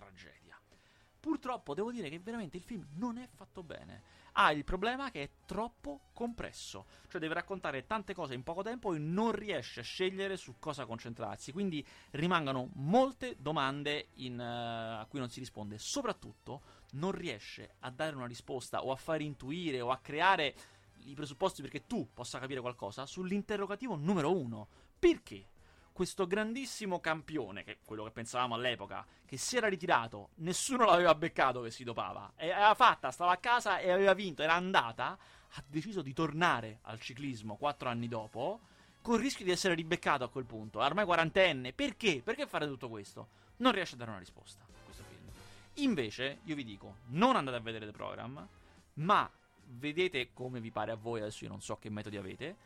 Tragedia. 0.02 0.60
Purtroppo 1.22 1.72
devo 1.74 1.92
dire 1.92 2.08
che 2.08 2.18
veramente 2.18 2.56
il 2.56 2.64
film 2.64 2.84
non 2.94 3.16
è 3.16 3.28
fatto 3.28 3.62
bene. 3.62 4.02
Ha 4.32 4.50
il 4.50 4.64
problema 4.64 5.10
che 5.12 5.22
è 5.22 5.30
troppo 5.46 6.08
compresso, 6.12 6.86
cioè 7.06 7.20
deve 7.20 7.34
raccontare 7.34 7.86
tante 7.86 8.12
cose 8.12 8.34
in 8.34 8.42
poco 8.42 8.62
tempo 8.62 8.92
e 8.92 8.98
non 8.98 9.30
riesce 9.30 9.80
a 9.80 9.84
scegliere 9.84 10.36
su 10.36 10.56
cosa 10.58 10.84
concentrarsi. 10.84 11.52
Quindi 11.52 11.86
rimangono 12.10 12.70
molte 12.74 13.36
domande 13.38 14.08
in, 14.14 14.40
eh, 14.40 15.00
a 15.00 15.06
cui 15.08 15.20
non 15.20 15.30
si 15.30 15.38
risponde. 15.38 15.78
Soprattutto 15.78 16.62
non 16.94 17.12
riesce 17.12 17.76
a 17.80 17.90
dare 17.90 18.16
una 18.16 18.26
risposta 18.26 18.82
o 18.82 18.90
a 18.90 18.96
far 18.96 19.20
intuire 19.20 19.80
o 19.80 19.90
a 19.90 19.98
creare 19.98 20.56
i 21.04 21.14
presupposti 21.14 21.62
perché 21.62 21.86
tu 21.86 22.08
possa 22.12 22.40
capire 22.40 22.60
qualcosa 22.60 23.06
sull'interrogativo 23.06 23.94
numero 23.94 24.36
uno. 24.36 24.66
Perché? 24.98 25.50
Questo 25.92 26.26
grandissimo 26.26 27.00
campione, 27.00 27.64
che 27.64 27.72
è 27.72 27.78
quello 27.84 28.04
che 28.04 28.10
pensavamo 28.10 28.54
all'epoca, 28.54 29.06
che 29.26 29.36
si 29.36 29.56
era 29.56 29.68
ritirato, 29.68 30.30
nessuno 30.36 30.86
l'aveva 30.86 31.14
beccato 31.14 31.60
che 31.60 31.70
si 31.70 31.84
dopava, 31.84 32.32
e 32.36 32.50
aveva 32.50 32.74
fatta, 32.74 33.10
stava 33.10 33.32
a 33.32 33.36
casa 33.36 33.78
e 33.78 33.90
aveva 33.90 34.14
vinto, 34.14 34.42
era 34.42 34.54
andata, 34.54 35.18
ha 35.54 35.64
deciso 35.66 36.00
di 36.00 36.14
tornare 36.14 36.78
al 36.82 36.98
ciclismo 36.98 37.56
quattro 37.56 37.90
anni 37.90 38.08
dopo, 38.08 38.60
con 39.02 39.16
il 39.16 39.20
rischio 39.20 39.44
di 39.44 39.50
essere 39.50 39.74
ribeccato 39.74 40.24
a 40.24 40.30
quel 40.30 40.46
punto, 40.46 40.78
ormai 40.78 41.04
quarantenne. 41.04 41.72
Perché? 41.72 42.22
Perché 42.22 42.46
fare 42.46 42.66
tutto 42.66 42.88
questo? 42.88 43.28
Non 43.56 43.72
riesce 43.72 43.94
a 43.94 43.98
dare 43.98 44.10
una 44.10 44.20
risposta 44.20 44.64
a 44.64 44.84
questo 44.84 45.02
film. 45.02 45.28
Invece, 45.84 46.38
io 46.44 46.54
vi 46.54 46.64
dico, 46.64 46.96
non 47.08 47.36
andate 47.36 47.56
a 47.56 47.60
vedere 47.60 47.84
The 47.84 47.92
Program, 47.92 48.48
ma 48.94 49.30
vedete 49.64 50.32
come 50.32 50.60
vi 50.60 50.70
pare 50.70 50.92
a 50.92 50.96
voi, 50.96 51.20
adesso 51.20 51.44
io 51.44 51.50
non 51.50 51.60
so 51.60 51.76
che 51.76 51.90
metodi 51.90 52.16
avete, 52.16 52.56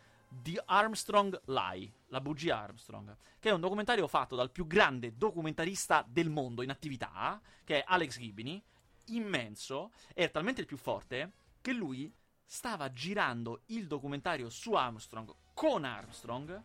The 0.43 0.62
Armstrong 0.64 1.41
Lie, 1.47 1.93
la 2.09 2.20
bugia 2.20 2.59
Armstrong, 2.59 3.16
che 3.39 3.49
è 3.49 3.53
un 3.53 3.61
documentario 3.61 4.07
fatto 4.07 4.37
dal 4.37 4.51
più 4.51 4.66
grande 4.66 5.16
documentarista 5.16 6.05
del 6.07 6.30
mondo 6.30 6.62
in 6.62 6.70
attività, 6.70 7.41
che 7.64 7.78
è 7.78 7.84
Alex 7.87 8.18
Gibney, 8.18 8.62
immenso, 9.07 9.93
e 10.14 10.24
è 10.24 10.30
talmente 10.30 10.61
il 10.61 10.66
più 10.66 10.76
forte 10.76 11.32
che 11.61 11.72
lui 11.72 12.12
stava 12.45 12.93
girando 12.93 13.62
il 13.66 13.87
documentario 13.87 14.49
su 14.51 14.74
Armstrong 14.74 15.34
con 15.53 15.84
Armstrong 15.84 16.62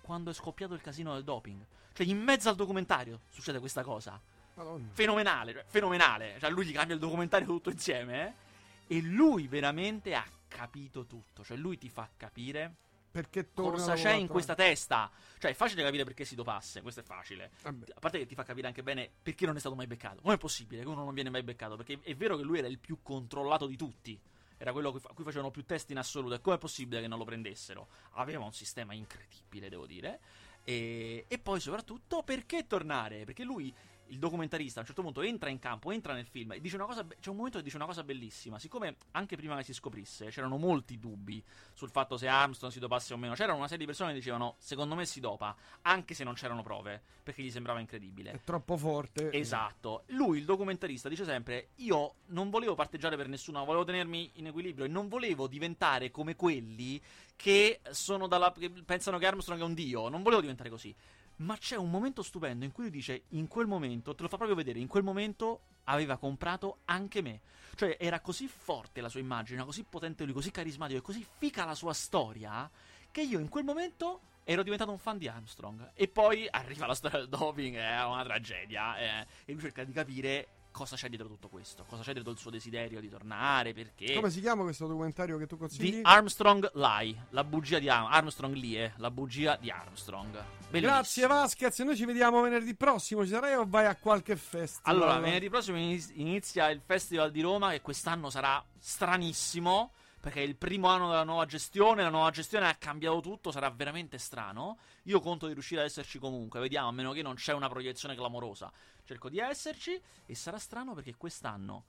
quando 0.00 0.30
è 0.30 0.34
scoppiato 0.34 0.74
il 0.74 0.80
casino 0.80 1.12
del 1.14 1.24
doping. 1.24 1.64
Cioè, 1.92 2.06
in 2.06 2.18
mezzo 2.18 2.48
al 2.48 2.56
documentario 2.56 3.20
succede 3.28 3.58
questa 3.58 3.82
cosa. 3.82 4.20
Madonna. 4.54 4.88
Fenomenale, 4.92 5.52
cioè, 5.52 5.64
fenomenale. 5.66 6.36
Cioè, 6.38 6.50
lui 6.50 6.64
gli 6.64 6.72
cambia 6.72 6.94
il 6.94 7.00
documentario 7.00 7.46
tutto 7.46 7.70
insieme, 7.70 8.26
eh? 8.26 8.94
E 8.96 9.02
lui 9.02 9.48
veramente 9.48 10.14
ha 10.14 10.24
capito 10.48 11.04
tutto. 11.04 11.44
Cioè, 11.44 11.56
lui 11.56 11.76
ti 11.76 11.90
fa 11.90 12.08
capire 12.16 12.76
Perché 13.10 13.52
torna 13.52 13.78
cosa 13.78 13.94
c'è 13.94 14.12
in 14.12 14.26
questa 14.26 14.54
testa. 14.54 15.10
Cioè, 15.38 15.52
è 15.52 15.54
facile 15.54 15.82
capire 15.82 16.04
perché 16.04 16.24
si 16.24 16.34
dopasse, 16.34 16.82
questo 16.82 17.00
è 17.00 17.02
facile. 17.02 17.50
Vabbè. 17.62 17.86
A 17.94 18.00
parte 18.00 18.18
che 18.18 18.26
ti 18.26 18.34
fa 18.34 18.44
capire 18.44 18.66
anche 18.66 18.82
bene 18.82 19.10
perché 19.22 19.46
non 19.46 19.56
è 19.56 19.60
stato 19.60 19.74
mai 19.74 19.86
beccato. 19.86 20.20
Com'è 20.20 20.36
possibile 20.36 20.82
che 20.82 20.88
uno 20.88 21.04
non 21.04 21.14
viene 21.14 21.30
mai 21.30 21.42
beccato? 21.42 21.76
Perché 21.76 21.98
è 22.02 22.14
vero 22.14 22.36
che 22.36 22.42
lui 22.42 22.58
era 22.58 22.66
il 22.66 22.78
più 22.78 22.98
controllato 23.02 23.66
di 23.66 23.76
tutti. 23.76 24.20
Era 24.60 24.72
quello 24.72 24.88
a 24.88 25.14
cui 25.14 25.24
facevano 25.24 25.50
più 25.50 25.64
test 25.64 25.90
in 25.90 25.98
assoluto. 25.98 26.34
E 26.34 26.40
com'è 26.40 26.58
possibile 26.58 27.00
che 27.00 27.06
non 27.06 27.18
lo 27.18 27.24
prendessero? 27.24 27.88
Aveva 28.12 28.44
un 28.44 28.52
sistema 28.52 28.92
incredibile, 28.92 29.68
devo 29.68 29.86
dire. 29.86 30.20
E, 30.64 31.24
e 31.28 31.38
poi 31.38 31.60
soprattutto 31.60 32.22
perché 32.22 32.66
tornare? 32.66 33.24
Perché 33.24 33.44
lui, 33.44 33.72
il 34.08 34.18
documentarista, 34.18 34.78
a 34.78 34.80
un 34.82 34.86
certo 34.86 35.02
punto 35.02 35.22
entra 35.22 35.50
in 35.50 35.58
campo, 35.58 35.90
entra 35.90 36.12
nel 36.14 36.26
film 36.26 36.52
e 36.52 36.60
dice 36.60 36.76
una 36.76 36.84
cosa. 36.84 37.04
be- 37.04 37.16
C'è 37.20 37.30
un 37.30 37.36
momento 37.36 37.58
che 37.58 37.64
dice 37.64 37.76
una 37.76 37.86
cosa 37.86 38.02
bellissima. 38.02 38.58
Siccome 38.58 38.96
anche 39.12 39.36
prima 39.36 39.56
che 39.56 39.62
si 39.64 39.72
scoprisse 39.72 40.30
c'erano 40.30 40.56
molti 40.56 40.98
dubbi 40.98 41.42
sul 41.72 41.90
fatto 41.90 42.16
se 42.16 42.28
Armstrong 42.28 42.72
si 42.72 42.78
dopasse 42.78 43.12
o 43.14 43.16
meno, 43.16 43.34
c'erano 43.34 43.58
una 43.58 43.66
serie 43.66 43.78
di 43.78 43.86
persone 43.86 44.10
che 44.12 44.18
dicevano: 44.18 44.56
Secondo 44.58 44.94
me 44.94 45.04
si 45.06 45.20
dopa, 45.20 45.54
anche 45.82 46.14
se 46.14 46.24
non 46.24 46.34
c'erano 46.34 46.62
prove, 46.62 47.00
perché 47.22 47.42
gli 47.42 47.50
sembrava 47.50 47.80
incredibile. 47.80 48.32
È 48.32 48.40
troppo 48.44 48.76
forte. 48.76 49.30
Esatto. 49.32 50.02
Lui, 50.08 50.38
il 50.38 50.44
documentarista, 50.44 51.08
dice 51.08 51.24
sempre: 51.24 51.68
Io 51.76 52.14
non 52.26 52.50
volevo 52.50 52.74
parteggiare 52.74 53.16
per 53.16 53.28
nessuno, 53.28 53.64
volevo 53.64 53.84
tenermi 53.84 54.32
in 54.34 54.46
equilibrio 54.46 54.84
e 54.84 54.88
non 54.88 55.08
volevo 55.08 55.46
diventare 55.46 56.10
come 56.10 56.36
quelli 56.36 57.00
che 57.36 57.80
sono 57.90 58.26
dalla. 58.26 58.52
che 58.52 58.70
pensano 58.70 59.18
che 59.18 59.26
Armstrong 59.26 59.60
è 59.60 59.64
un 59.64 59.74
dio. 59.74 60.08
Non 60.08 60.22
volevo 60.22 60.40
diventare 60.40 60.70
così. 60.70 60.94
Ma 61.38 61.56
c'è 61.56 61.76
un 61.76 61.90
momento 61.90 62.22
stupendo 62.22 62.64
in 62.64 62.72
cui 62.72 62.84
lui 62.84 62.92
dice: 62.92 63.24
In 63.30 63.48
quel 63.48 63.66
momento, 63.66 64.14
te 64.14 64.22
lo 64.22 64.28
fa 64.28 64.36
proprio 64.36 64.56
vedere, 64.56 64.78
in 64.78 64.88
quel 64.88 65.02
momento 65.02 65.62
aveva 65.84 66.16
comprato 66.16 66.78
anche 66.86 67.22
me. 67.22 67.40
Cioè, 67.74 67.96
era 68.00 68.20
così 68.20 68.48
forte 68.48 69.00
la 69.00 69.08
sua 69.08 69.20
immagine, 69.20 69.56
era 69.56 69.64
così 69.64 69.84
potente 69.84 70.24
lui, 70.24 70.32
così 70.32 70.50
carismatico 70.50 70.98
e 70.98 71.02
così 71.02 71.26
fica 71.38 71.64
la 71.64 71.74
sua 71.74 71.92
storia. 71.92 72.70
Che 73.10 73.22
io 73.22 73.38
in 73.38 73.48
quel 73.48 73.64
momento 73.64 74.20
ero 74.44 74.62
diventato 74.62 74.90
un 74.90 74.98
fan 74.98 75.18
di 75.18 75.28
Armstrong. 75.28 75.92
E 75.94 76.08
poi 76.08 76.48
arriva 76.50 76.86
la 76.86 76.94
storia 76.94 77.18
del 77.18 77.28
doping, 77.28 77.76
è 77.76 78.04
una 78.04 78.24
tragedia. 78.24 78.98
eh, 78.98 79.26
e 79.44 79.52
lui 79.52 79.60
cerca 79.60 79.84
di 79.84 79.92
capire 79.92 80.48
cosa 80.78 80.94
c'è 80.94 81.08
dietro 81.08 81.26
tutto 81.26 81.48
questo, 81.48 81.84
cosa 81.88 82.02
c'è 82.04 82.12
dietro 82.12 82.30
il 82.30 82.38
suo 82.38 82.52
desiderio 82.52 83.00
di 83.00 83.08
tornare, 83.08 83.72
perché. 83.74 84.14
Come 84.14 84.30
si 84.30 84.40
chiama 84.40 84.62
questo 84.62 84.86
documentario 84.86 85.36
che 85.36 85.48
tu 85.48 85.58
consigli? 85.58 85.96
Di 85.96 86.00
Armstrong 86.04 86.70
Lie, 86.74 87.26
la 87.30 87.42
bugia 87.42 87.80
di 87.80 87.88
Ar- 87.88 88.06
Armstrong 88.12 88.54
Lie, 88.54 88.92
la 88.98 89.10
bugia 89.10 89.56
di 89.56 89.70
Armstrong. 89.70 90.30
Bellissimo. 90.70 90.80
Grazie 90.80 91.26
Vasquez, 91.26 91.78
noi 91.80 91.96
ci 91.96 92.04
vediamo 92.04 92.40
venerdì 92.42 92.76
prossimo, 92.76 93.24
ci 93.24 93.30
sarai 93.30 93.54
o 93.54 93.64
vai 93.66 93.86
a 93.86 93.96
qualche 93.96 94.36
festival? 94.36 94.94
Allora, 94.94 95.18
venerdì 95.18 95.48
prossimo 95.48 95.76
iniz- 95.78 96.12
inizia 96.14 96.70
il 96.70 96.80
Festival 96.84 97.32
di 97.32 97.40
Roma, 97.40 97.72
che 97.72 97.80
quest'anno 97.80 98.30
sarà 98.30 98.64
stranissimo. 98.78 99.92
Perché 100.20 100.40
è 100.40 100.44
il 100.44 100.56
primo 100.56 100.88
anno 100.88 101.08
della 101.08 101.22
nuova 101.24 101.46
gestione. 101.46 102.02
La 102.02 102.08
nuova 102.10 102.30
gestione 102.30 102.68
ha 102.68 102.74
cambiato 102.74 103.20
tutto. 103.20 103.50
Sarà 103.50 103.70
veramente 103.70 104.18
strano. 104.18 104.78
Io 105.04 105.20
conto 105.20 105.46
di 105.46 105.52
riuscire 105.52 105.80
ad 105.80 105.86
esserci 105.86 106.18
comunque. 106.18 106.60
Vediamo, 106.60 106.88
a 106.88 106.92
meno 106.92 107.12
che 107.12 107.22
non 107.22 107.34
c'è 107.34 107.52
una 107.52 107.68
proiezione 107.68 108.14
clamorosa. 108.16 108.70
Cerco 109.04 109.28
di 109.28 109.38
esserci. 109.38 110.00
E 110.26 110.34
sarà 110.34 110.58
strano 110.58 110.94
perché 110.94 111.14
quest'anno. 111.16 111.84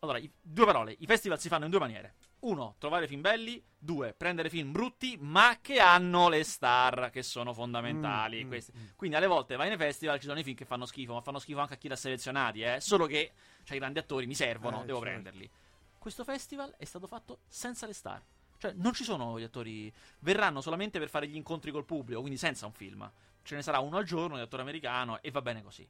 Allora, 0.00 0.18
i- 0.18 0.30
due 0.40 0.64
parole. 0.64 0.96
I 0.98 1.06
festival 1.06 1.38
si 1.38 1.48
fanno 1.48 1.64
in 1.66 1.70
due 1.70 1.78
maniere. 1.78 2.14
Uno, 2.40 2.74
trovare 2.78 3.06
film 3.06 3.20
belli. 3.20 3.62
Due, 3.78 4.14
prendere 4.14 4.48
film 4.50 4.72
brutti, 4.72 5.16
ma 5.20 5.58
che 5.60 5.78
hanno 5.78 6.28
le 6.28 6.42
star, 6.42 7.10
che 7.10 7.22
sono 7.22 7.52
fondamentali. 7.52 8.42
Mm, 8.42 8.46
mm, 8.46 8.48
Questi- 8.48 8.72
Quindi 8.96 9.16
alle 9.16 9.28
volte 9.28 9.54
vai 9.54 9.68
nei 9.68 9.76
festival, 9.76 10.18
ci 10.18 10.26
sono 10.26 10.40
i 10.40 10.42
film 10.42 10.56
che 10.56 10.64
fanno 10.64 10.86
schifo, 10.86 11.12
ma 11.12 11.20
fanno 11.20 11.38
schifo 11.38 11.60
anche 11.60 11.74
a 11.74 11.76
chi 11.76 11.86
li 11.86 11.92
ha 11.92 11.96
selezionati, 11.96 12.62
eh. 12.62 12.80
Solo 12.80 13.06
che, 13.06 13.30
cioè, 13.62 13.76
i 13.76 13.78
grandi 13.78 14.00
attori 14.00 14.26
mi 14.26 14.34
servono, 14.34 14.82
Eh, 14.82 14.86
devo 14.86 14.98
certo. 14.98 15.12
prenderli. 15.12 15.50
Questo 16.02 16.24
festival 16.24 16.74
è 16.78 16.84
stato 16.84 17.06
fatto 17.06 17.42
senza 17.46 17.86
le 17.86 17.92
star. 17.92 18.20
Cioè, 18.58 18.72
non 18.72 18.92
ci 18.92 19.04
sono 19.04 19.38
gli 19.38 19.44
attori. 19.44 19.92
Verranno 20.18 20.60
solamente 20.60 20.98
per 20.98 21.08
fare 21.08 21.28
gli 21.28 21.36
incontri 21.36 21.70
col 21.70 21.84
pubblico, 21.84 22.18
quindi 22.18 22.40
senza 22.40 22.66
un 22.66 22.72
film. 22.72 23.08
Ce 23.44 23.54
ne 23.54 23.62
sarà 23.62 23.78
uno 23.78 23.98
al 23.98 24.04
giorno 24.04 24.34
di 24.34 24.42
attore 24.42 24.62
americano 24.62 25.22
e 25.22 25.30
va 25.30 25.40
bene 25.42 25.62
così. 25.62 25.88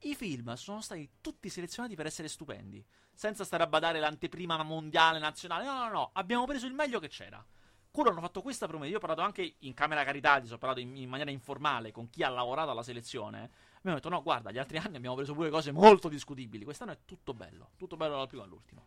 I 0.00 0.16
film 0.16 0.52
sono 0.54 0.80
stati 0.80 1.08
tutti 1.20 1.48
selezionati 1.48 1.94
per 1.94 2.06
essere 2.06 2.26
stupendi, 2.26 2.84
senza 3.14 3.44
stare 3.44 3.62
a 3.62 3.68
badare 3.68 4.00
l'anteprima 4.00 4.60
mondiale, 4.64 5.20
nazionale. 5.20 5.64
No, 5.64 5.74
no, 5.74 5.88
no, 5.90 6.10
abbiamo 6.14 6.44
preso 6.44 6.66
il 6.66 6.74
meglio 6.74 6.98
che 6.98 7.06
c'era. 7.06 7.46
Quello 7.88 8.10
hanno 8.10 8.20
fatto 8.20 8.42
questa 8.42 8.66
promessa. 8.66 8.90
Io 8.90 8.96
ho 8.96 9.00
parlato 9.00 9.20
anche 9.20 9.58
in 9.60 9.74
camera 9.74 10.02
Caritati, 10.02 10.52
ho 10.52 10.58
parlato 10.58 10.80
in, 10.80 10.96
in 10.96 11.08
maniera 11.08 11.30
informale 11.30 11.92
con 11.92 12.10
chi 12.10 12.24
ha 12.24 12.28
lavorato 12.28 12.72
alla 12.72 12.82
selezione. 12.82 13.48
Abbiamo 13.76 13.98
detto: 13.98 14.08
no, 14.08 14.22
guarda, 14.24 14.50
gli 14.50 14.58
altri 14.58 14.78
anni 14.78 14.96
abbiamo 14.96 15.14
preso 15.14 15.34
pure 15.34 15.50
cose 15.50 15.70
molto 15.70 16.08
discutibili. 16.08 16.64
Quest'anno 16.64 16.90
è 16.90 16.98
tutto 17.04 17.32
bello, 17.32 17.70
tutto 17.76 17.96
bello 17.96 18.16
dal 18.16 18.26
primo 18.26 18.42
all'ultimo. 18.42 18.86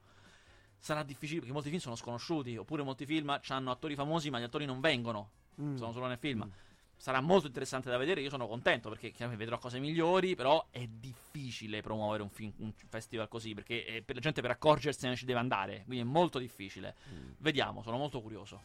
Sarà 0.86 1.02
difficile 1.02 1.40
perché 1.40 1.52
molti 1.52 1.70
film 1.70 1.82
sono 1.82 1.96
sconosciuti, 1.96 2.58
oppure 2.58 2.84
molti 2.84 3.08
film 3.08 3.40
hanno 3.48 3.72
attori 3.72 3.96
famosi 3.96 4.30
ma 4.30 4.40
gli 4.40 4.44
attori 4.44 4.66
non 4.66 4.80
vengono, 4.82 5.32
Mm. 5.60 5.78
sono 5.78 5.92
solo 5.94 6.06
nel 6.06 6.20
film. 6.20 6.48
Sarà 6.98 7.22
molto 7.22 7.48
interessante 7.48 7.90
da 7.90 7.98
vedere, 7.98 8.22
io 8.22 8.30
sono 8.30 8.48
contento 8.48 8.90
perché 8.90 9.12
chiaramente 9.12 9.44
vedrò 9.44 9.60
cose 9.60 9.80
migliori, 9.80 10.36
però 10.36 10.66
è 10.72 10.88
difficile 10.88 11.82
promuovere 11.82 12.24
un, 12.24 12.30
film, 12.30 12.52
un 12.58 12.72
festival 12.90 13.28
così 13.28 13.54
perché 13.54 13.86
eh, 13.86 14.02
per 14.02 14.16
la 14.16 14.22
gente 14.22 14.42
per 14.42 14.52
accorgersene 14.52 15.16
ci 15.16 15.26
deve 15.26 15.40
andare, 15.40 15.84
quindi 15.86 16.04
è 16.04 16.08
molto 16.08 16.40
difficile. 16.40 16.96
Vediamo, 17.38 17.84
sono 17.84 17.98
molto 17.98 18.22
curioso. 18.22 18.62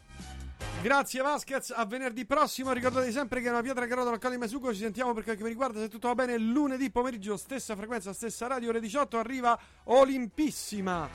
Grazie 0.83 1.21
Vasquez, 1.21 1.75
a 1.77 1.85
venerdì 1.85 2.25
prossimo. 2.25 2.73
Ricordate 2.73 3.13
sempre 3.13 3.43
che 3.43 3.49
è 3.49 3.51
una 3.51 3.61
pietra 3.61 3.85
che 3.87 3.95
rotola 3.95 4.15
al 4.15 4.19
Cali 4.19 4.39
Mesugo. 4.39 4.73
Ci 4.73 4.81
sentiamo 4.81 5.13
per 5.13 5.25
quel 5.25 5.37
che 5.37 5.43
mi 5.43 5.51
riguarda. 5.51 5.79
Se 5.79 5.89
tutto 5.91 6.09
va 6.09 6.15
bene, 6.15 6.39
lunedì 6.39 6.91
pomeriggio, 6.91 7.37
stessa 7.37 7.77
frequenza, 7.77 8.15
stessa 8.15 8.47
radio, 8.47 8.71
ore 8.71 8.81
18. 8.81 9.19
Arriva 9.19 9.61
Olimpissima, 9.85 11.07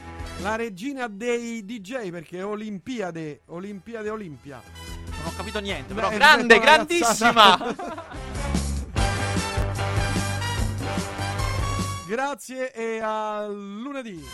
la 0.41 0.55
regina 0.55 1.07
dei 1.07 1.66
DJ. 1.66 2.11
Perché 2.11 2.38
è 2.38 2.45
Olimpiade, 2.45 3.41
Olimpiade, 3.45 4.09
Olimpia. 4.09 4.61
Ho 5.36 5.39
capito 5.39 5.59
niente, 5.59 5.93
Beh, 5.93 5.95
però 5.95 6.07
hai 6.07 6.15
grande, 6.15 6.59
grandissima! 6.59 7.75
Grazie 12.07 12.71
e 12.71 13.01
a 13.01 13.45
lunedì. 13.45 14.25